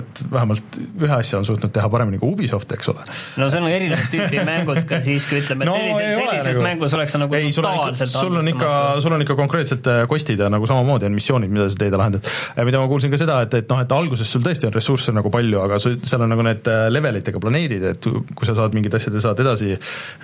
[0.00, 3.06] et vähemalt ühe asja on suutnud teha paremini kui Ubisoft, eks ole.
[3.42, 6.66] no see on erinevat tüüpi mängud ka siiski, ütleme, et no, sellises, sellises nagu...
[6.66, 8.72] mängus oleks sa nagu ei, totaalselt sul on ikka,
[9.04, 12.32] sul on ikka konkreetselt kostid ja nagu samamoodi on missioonid, mida sa teed ja lahendad.
[12.66, 15.30] mida ma kuulsin ka seda, et, et noh, et alguses sul tõesti on ressursse nagu
[15.32, 19.24] palju, aga seal on nagu need levelitega planeedid, et kui sa saad mingid asjad ja
[19.28, 19.74] saad edasi,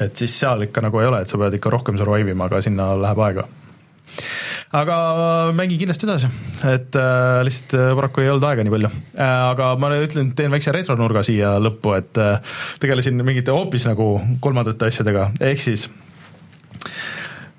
[0.02, 2.62] et siis seal ikka nagu ei ole, et sa pead ikka rohkem survive ima, aga
[2.64, 3.46] sinna läheb aega.
[4.72, 4.96] Aga
[5.52, 6.28] mängin kindlasti edasi,
[6.68, 8.90] et äh, lihtsalt äh, paraku ei olnud aega nii palju.
[9.12, 9.32] Äh,.
[9.52, 14.88] aga ma ütlen, teen väikse retronurga siia lõppu, et äh, tegelesin mingite hoopis nagu kolmandate
[14.88, 15.90] asjadega, ehk siis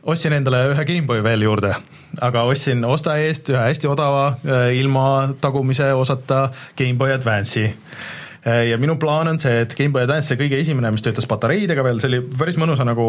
[0.03, 1.75] ostsin endale ühe GameBoy veel juurde,
[2.21, 5.05] aga ostsin osta eest ühe hästi odava äh, ilma
[5.41, 6.47] tagumise osata
[6.79, 7.69] GameBoy Advance'i
[8.43, 11.99] ja minu plaan on see, et GameBoy Advance, see kõige esimene, mis töötas patareidega veel,
[12.03, 13.05] see oli päris mõnusa nagu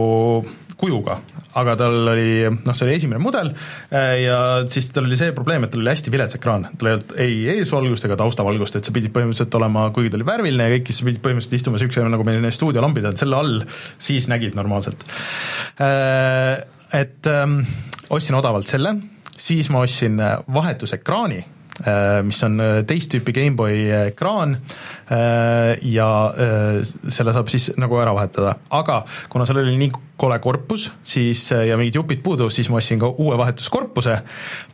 [0.78, 1.16] kujuga,
[1.58, 3.50] aga tal oli, noh, see oli esimene mudel
[3.90, 4.36] ja
[4.70, 7.40] siis tal oli see probleem, et tal oli hästi vilets ekraan, tal ei olnud ei
[7.56, 11.02] eesvalgust ega taustavalgust, et sa pidid põhimõtteliselt olema, kuigi ta oli värviline ja kõik, siis
[11.02, 13.58] sa pidid põhimõtteliselt istuma niisuguse, nagu meil need stuudiolambid on, selle all,
[14.02, 15.02] siis nägid normaalselt.
[16.94, 17.58] Et ähm,
[18.14, 18.94] ostsin odavalt selle,
[19.34, 20.22] siis ma ostsin
[20.54, 21.63] vahetusekraani Äh,
[22.22, 23.78] mis on äh, teist tüüpi GameBoy
[24.12, 24.54] ekraan
[25.10, 26.08] äh, ja
[27.10, 29.02] selle saab siis nagu ära vahetada, aga
[29.32, 33.08] kuna seal oli nii kole korpus, siis ja mingid jupid puudu, siis ma ostsin ka
[33.10, 34.20] uue vahetuskorpuse,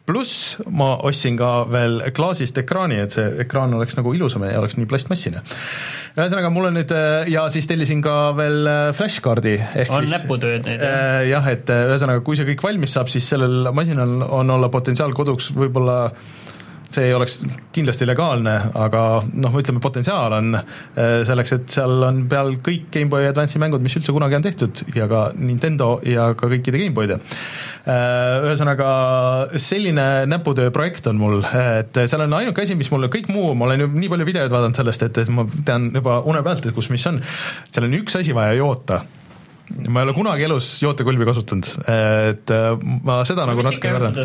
[0.04, 4.76] pluss ma ostsin ka veel klaasist ekraani, et see ekraan oleks nagu ilusam ja oleks
[4.76, 5.40] nii plastmassine.
[6.18, 6.92] ühesõnaga, mul on nüüd
[7.32, 8.68] ja siis tellisin ka veel
[8.98, 9.56] flashkaardi.
[9.88, 10.84] on näputööd nüüd?
[11.30, 15.54] jah, et ühesõnaga, kui see kõik valmis saab, siis sellel masinal on olla potentsiaal koduks
[15.56, 16.10] võib-olla
[16.90, 17.40] see ei oleks
[17.74, 23.28] kindlasti legaalne, aga noh, ütleme potentsiaal on äh, selleks, et seal on peal kõik GameBoy
[23.30, 27.20] Advance'i mängud, mis üldse kunagi on tehtud ja ka Nintendo ja ka kõikide GameBoyde.
[27.20, 28.90] Äh, ühesõnaga
[29.62, 31.40] selline näputöö projekt on mul,
[31.80, 34.52] et seal on ainuke asi, mis mulle, kõik muu, ma olen ju nii palju videoid
[34.52, 37.22] vaadanud sellest, et, ma tean juba une pealt, et kus mis on,
[37.70, 39.04] seal on üks asi vaja joota
[39.70, 42.68] ma ei ole kunagi elus jootekulbi kasutanud, et äh,
[43.06, 44.18] ma seda no, nagu natuke kardan.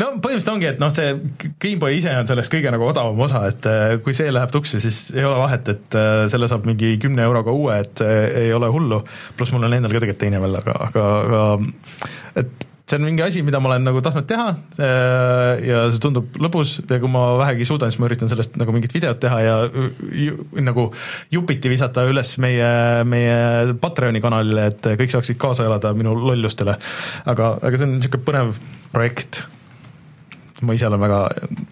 [0.00, 1.14] no põhimõtteliselt ongi, et noh, see
[1.62, 5.02] GameBoy ise on sellest kõige nagu odavam osa, et äh, kui see läheb tuksi, siis
[5.16, 9.02] ei ole vahet, et äh, selle saab mingi kümne euroga uue, et ei ole hullu,
[9.38, 13.22] pluss mul on endal ka tegelikult teine veel, aga, aga, aga et see on mingi
[13.24, 14.46] asi, mida ma olen nagu tahtnud teha
[14.78, 18.74] äh, ja see tundub lõbus ja kui ma vähegi suudan, siis ma üritan sellest nagu
[18.74, 20.86] mingit videot teha ja ju, nagu
[21.34, 22.70] jupiti visata üles meie,
[23.08, 26.78] meie Patreoni kanalile, et kõik saaksid kaasa elada minu lollustele.
[27.26, 28.56] aga, aga see on niisugune põnev
[28.94, 29.42] projekt
[30.64, 31.18] ma ise olen väga,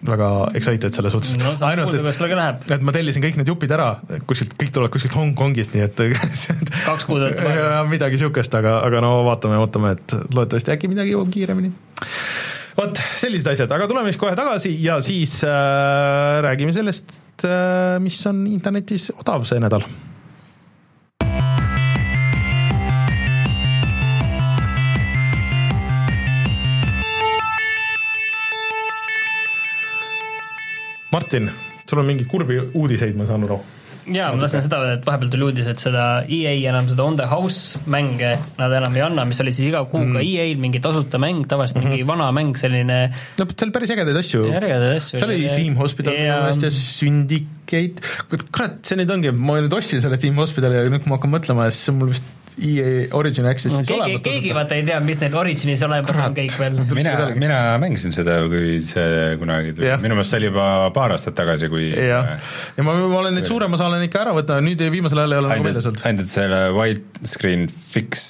[0.05, 1.33] väga excited selle suhtes.
[1.39, 2.65] no sellega läheb.
[2.75, 3.87] et ma tellisin kõik need jupid ära,
[4.29, 6.01] kuskilt, kõik tulevad kuskilt Hongkongist, nii et
[6.89, 7.83] kaks kuud olete vaja.
[7.89, 11.73] midagi niisugust, aga, aga no vaatame, ootame, et loodetavasti äkki midagi jõuab kiiremini.
[12.77, 17.15] vot, sellised asjad, aga tuleme siis kohe tagasi ja siis äh, räägime sellest
[17.47, 19.87] äh,, mis on internetis odav see nädal
[31.15, 31.47] Martin,
[31.87, 33.61] sul on mingeid kurbi uudiseid, ma saan aru?
[34.05, 37.15] jaa, ma tahtsin seda öelda, et vahepeal tuli uudis, et seda EA enam seda On
[37.17, 40.21] the House mänge nad enam ei anna, mis olid siis iga kuuga mm.
[40.21, 41.95] EA-l mingi tasuta mäng, tavaliselt mm -hmm.
[41.95, 42.99] mingi vana mäng, selline
[43.39, 44.45] no seal päris ägedaid asju.
[44.51, 45.17] ägedaid asju.
[45.17, 50.21] seal oli Team Hospital meelest ja Syndicate, kurat, see nüüd ongi, ma nüüd ostsin selle
[50.21, 53.83] Team Hospitali ja nüüd, kui ma hakkan mõtlema, siis mul vist EA Origin Access'is no,
[53.87, 56.79] keegi, keegi vaata ei tea, mis neil Originis olemas on kõik veel.
[56.99, 61.35] mina, mina mängisin seda, kui see kunagi tuli, minu meelest see oli juba paar aastat
[61.37, 62.35] tagasi, kui jah,
[62.77, 65.43] ja ma, ma olen neid suurema osa olen ikka ära võtnud, nüüd viimasel ajal ei
[65.43, 66.05] ole nagu väljas olnud.
[66.11, 68.25] ainult selle widescreen fix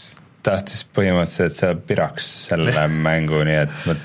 [0.45, 3.97] tahtis põhimõtteliselt, et see piraks selle mängu, nii et ma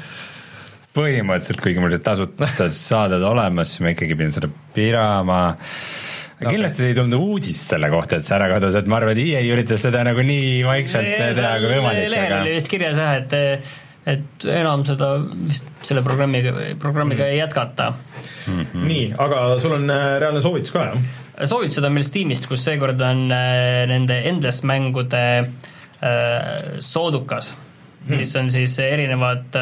[0.97, 5.43] põhimõtteliselt, kuigi mul tasuta saaded olemas, siis ma ikkagi pidin seda pirama
[6.41, 9.23] no, kindlasti ei tulnud uudist selle kohta, et see ära kadus, et ma arvan, et
[9.27, 11.07] EA üritas seda nagu nii vaikselt
[11.37, 12.11] teha kui võimalik.
[12.12, 12.43] lehel aga...
[12.45, 13.71] oli vist kirjas jah, et
[14.09, 17.33] et enam seda vist selle programmiga, programmiga mm.
[17.35, 18.61] ei jätkata mm.
[18.61, 18.87] -hmm.
[18.89, 21.49] nii, aga sul on äh, reaalne soovitus ka, jah?
[21.51, 27.57] soovitused on meil Steamist, kus seekord on äh, nende Endless mängude äh, soodukas
[28.07, 29.61] hmm., mis on siis erinevad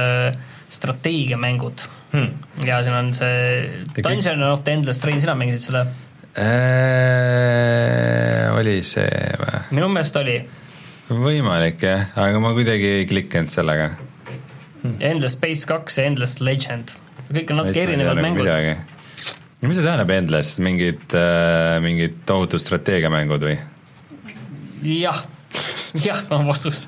[0.71, 1.83] strateegiamängud
[2.13, 2.29] hmm..
[2.67, 5.87] ja siin on see Dungeon of the Endless Train, sina mängisid seda?
[6.39, 6.47] Äh,
[8.55, 9.09] oli see
[9.41, 9.59] või?
[9.75, 10.37] minu meelest oli.
[11.11, 13.89] võimalik jah, aga ma kuidagi ei klikkinud sellega.
[14.85, 16.87] Endless Space kaks ja Endless Legend,
[17.33, 18.47] kõik on natuke erinevad mängud.
[19.65, 23.57] mis see tähendab Endless, mingid äh,, mingid tohutud strateegiamängud või?
[24.87, 25.19] jah,
[26.07, 26.85] jah on vastus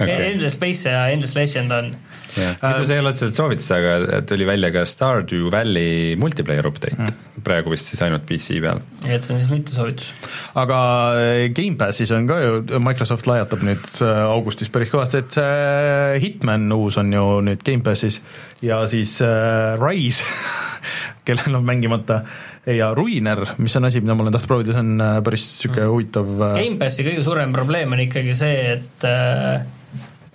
[0.00, 0.32] okay..
[0.32, 1.92] Endless Space ja Endless Legend on
[2.36, 7.42] mitte see ei ole otseselt soovitus, aga tuli välja ka Stardew Valley multiplayer update mm.,
[7.46, 8.80] praegu vist siis ainult PC peal.
[9.04, 10.10] et see on siis mitte soovitus.
[10.58, 10.78] aga
[11.20, 16.98] eh, Gamepassis on ka ju, Microsoft lajatab nüüd augustis päris kõvasti, et see Hitman uus
[17.02, 18.20] on ju nüüd Gamepassis
[18.64, 20.26] ja siis äh, Rise
[21.26, 22.20] kellel on mängimata
[22.66, 25.94] ja Ruiner, mis on asi, mida ma olen tahtnud proovida, see on päris niisugune mm.
[25.94, 29.66] huvitav Gamepassi kõige suurem probleem on ikkagi see, et äh,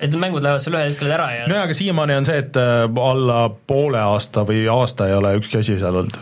[0.01, 2.57] et need mängud lähevad sul ühel hetkel ära ja nojah, aga siiamaani on see, et
[2.59, 6.17] äh, alla poole aasta või aasta ei ole ükski asi seal olnud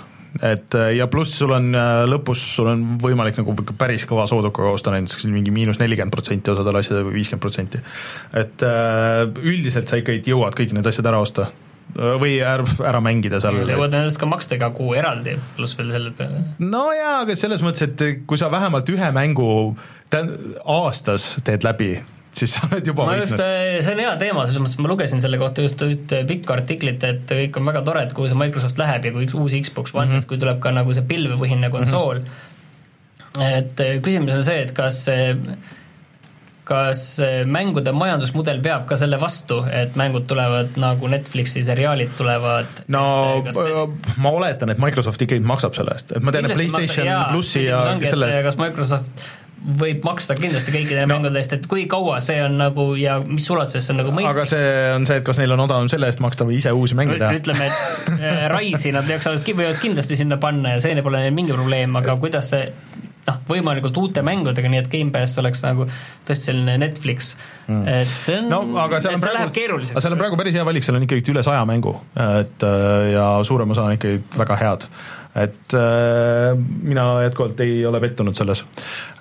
[0.46, 4.76] et äh, ja pluss sul on äh, lõpus, sul on võimalik nagu päris kõva soodukaga
[4.76, 7.82] osta näiteks mingi miinus nelikümmend protsenti osadel asjadel või viiskümmend protsenti.
[8.38, 8.68] et
[9.40, 11.50] üldiselt sa ikkagi jõuad kõik need asjad ära osta
[11.96, 13.64] või ära, ära mängida seal.
[13.66, 16.44] sa jõuad nendest ka maksta iga kuu eraldi, pluss veel selle peale.
[16.62, 19.50] no jaa, aga selles mõttes, et kui sa vähemalt ühe mängu
[20.66, 21.96] aastas teed läbi,
[22.40, 23.86] siis sa oled juba ma just, võitnud.
[23.86, 27.34] see on hea teema, selles mõttes, ma lugesin selle kohta just ühte pikka artiklit, et
[27.42, 30.08] kõik on väga tore, et kuhu see Microsoft läheb ja kui üks uus Xbox One
[30.08, 30.24] mm, -hmm.
[30.24, 32.32] et kui tuleb ka nagu see pilvepõhine konsool mm,
[33.36, 33.60] -hmm.
[33.60, 35.36] et küsimus on see, et kas see
[36.70, 37.04] kas
[37.50, 42.84] mängude majandusmudel peab ka selle vastu, et mängud tulevad nagu Netflixi seriaalid tulevad?
[42.94, 43.04] no
[43.56, 43.86] see...
[44.22, 47.66] ma oletan, et Microsoft ikkagi maksab selle eest, et ma tean, et PlayStation maksa, plussi
[47.66, 49.30] ja selle eest kas Microsoft
[49.80, 51.14] võib maksta kindlasti kõikidele no.
[51.16, 54.32] mängudele eest, et kui kaua see on nagu ja mis ulatuses see on nagu mõistlik.
[54.32, 56.98] aga see on see, et kas neil on odavam selle eest maksta või ise uusi
[57.00, 57.34] mänge teha.
[57.42, 61.56] ütleme, et äh, Rise'i nad jaksavad, võivad kindlasti sinna panna ja see pole neil mingi
[61.56, 62.66] probleem, aga kuidas see
[63.30, 65.86] noh, võimalikult uute mängudega, nii et Gamepass oleks nagu
[66.28, 67.34] tõesti selline Netflix
[67.68, 69.54] mm., et see on no, aga seal on praegu,
[69.92, 71.96] aga seal on praegu päris hea valik, seal on ikkagi üle saja mängu,
[72.40, 74.88] et äh, ja suurem osa on ikkagi väga head
[75.46, 78.66] et äh, mina jätkuvalt ei ole pettunud selles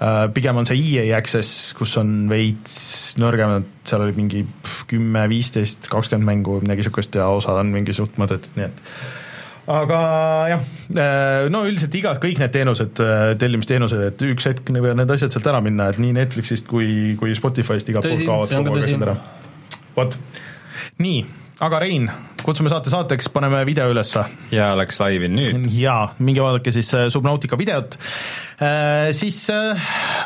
[0.03, 0.27] äh,.
[0.35, 4.45] pigem on see EA Access, kus on veits nõrgemad, seal oli mingi
[4.91, 8.85] kümme, viisteist, kakskümmend mängu, midagi niisugust ja osad on mingi suht mõttetud, nii et
[9.69, 9.99] aga
[10.49, 10.63] jah,
[10.97, 15.35] äh, no üldiselt iga, kõik need teenused, äh, tellimisteenused, et üks hetk võivad need asjad
[15.35, 19.05] sealt ära minna, et nii Netflixist kui, kui Spotify'st igalt poolt kaovad kogu aeg asjad
[19.11, 19.17] ära.
[19.99, 20.17] vot,
[21.05, 21.21] nii,
[21.67, 22.09] aga Rein,
[22.45, 24.15] kutsume saate saateks, paneme video üles.
[24.55, 25.71] jaa, läks laivi nüüd.
[25.75, 27.99] jaa, minge vaadake siis äh, Subnautica videot.
[28.59, 29.79] Äh, siis äh,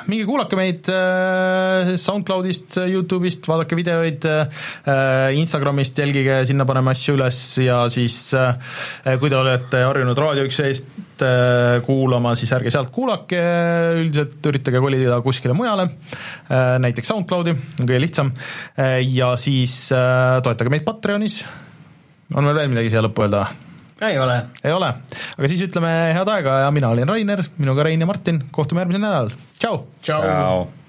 [0.09, 4.25] minge kuulake meid äh, SoundCloudist, Youtube'ist, vaadake videoid,
[5.37, 11.25] Instagramist jälgige, sinna paneme asju üles ja siis kui te olete harjunud Raadio üks eest
[11.87, 13.43] kuulama, siis ärge sealt kuulake,
[14.01, 15.91] üldiselt üritage kolida kuskile mujale,
[16.83, 18.33] näiteks SoundCloudi, on kõige lihtsam,
[19.13, 21.43] ja siis toetage meid Patreonis,
[22.35, 23.47] on meil veel midagi siia lõppu öelda?
[24.03, 24.37] ei ole.
[24.65, 24.93] ei ole,
[25.39, 29.05] aga siis ütleme head aega ja mina olin Rainer, minuga Rein ja Martin, kohtume järgmisel
[29.05, 29.83] nädalal, tšau.
[30.03, 30.82] tšau, tšau..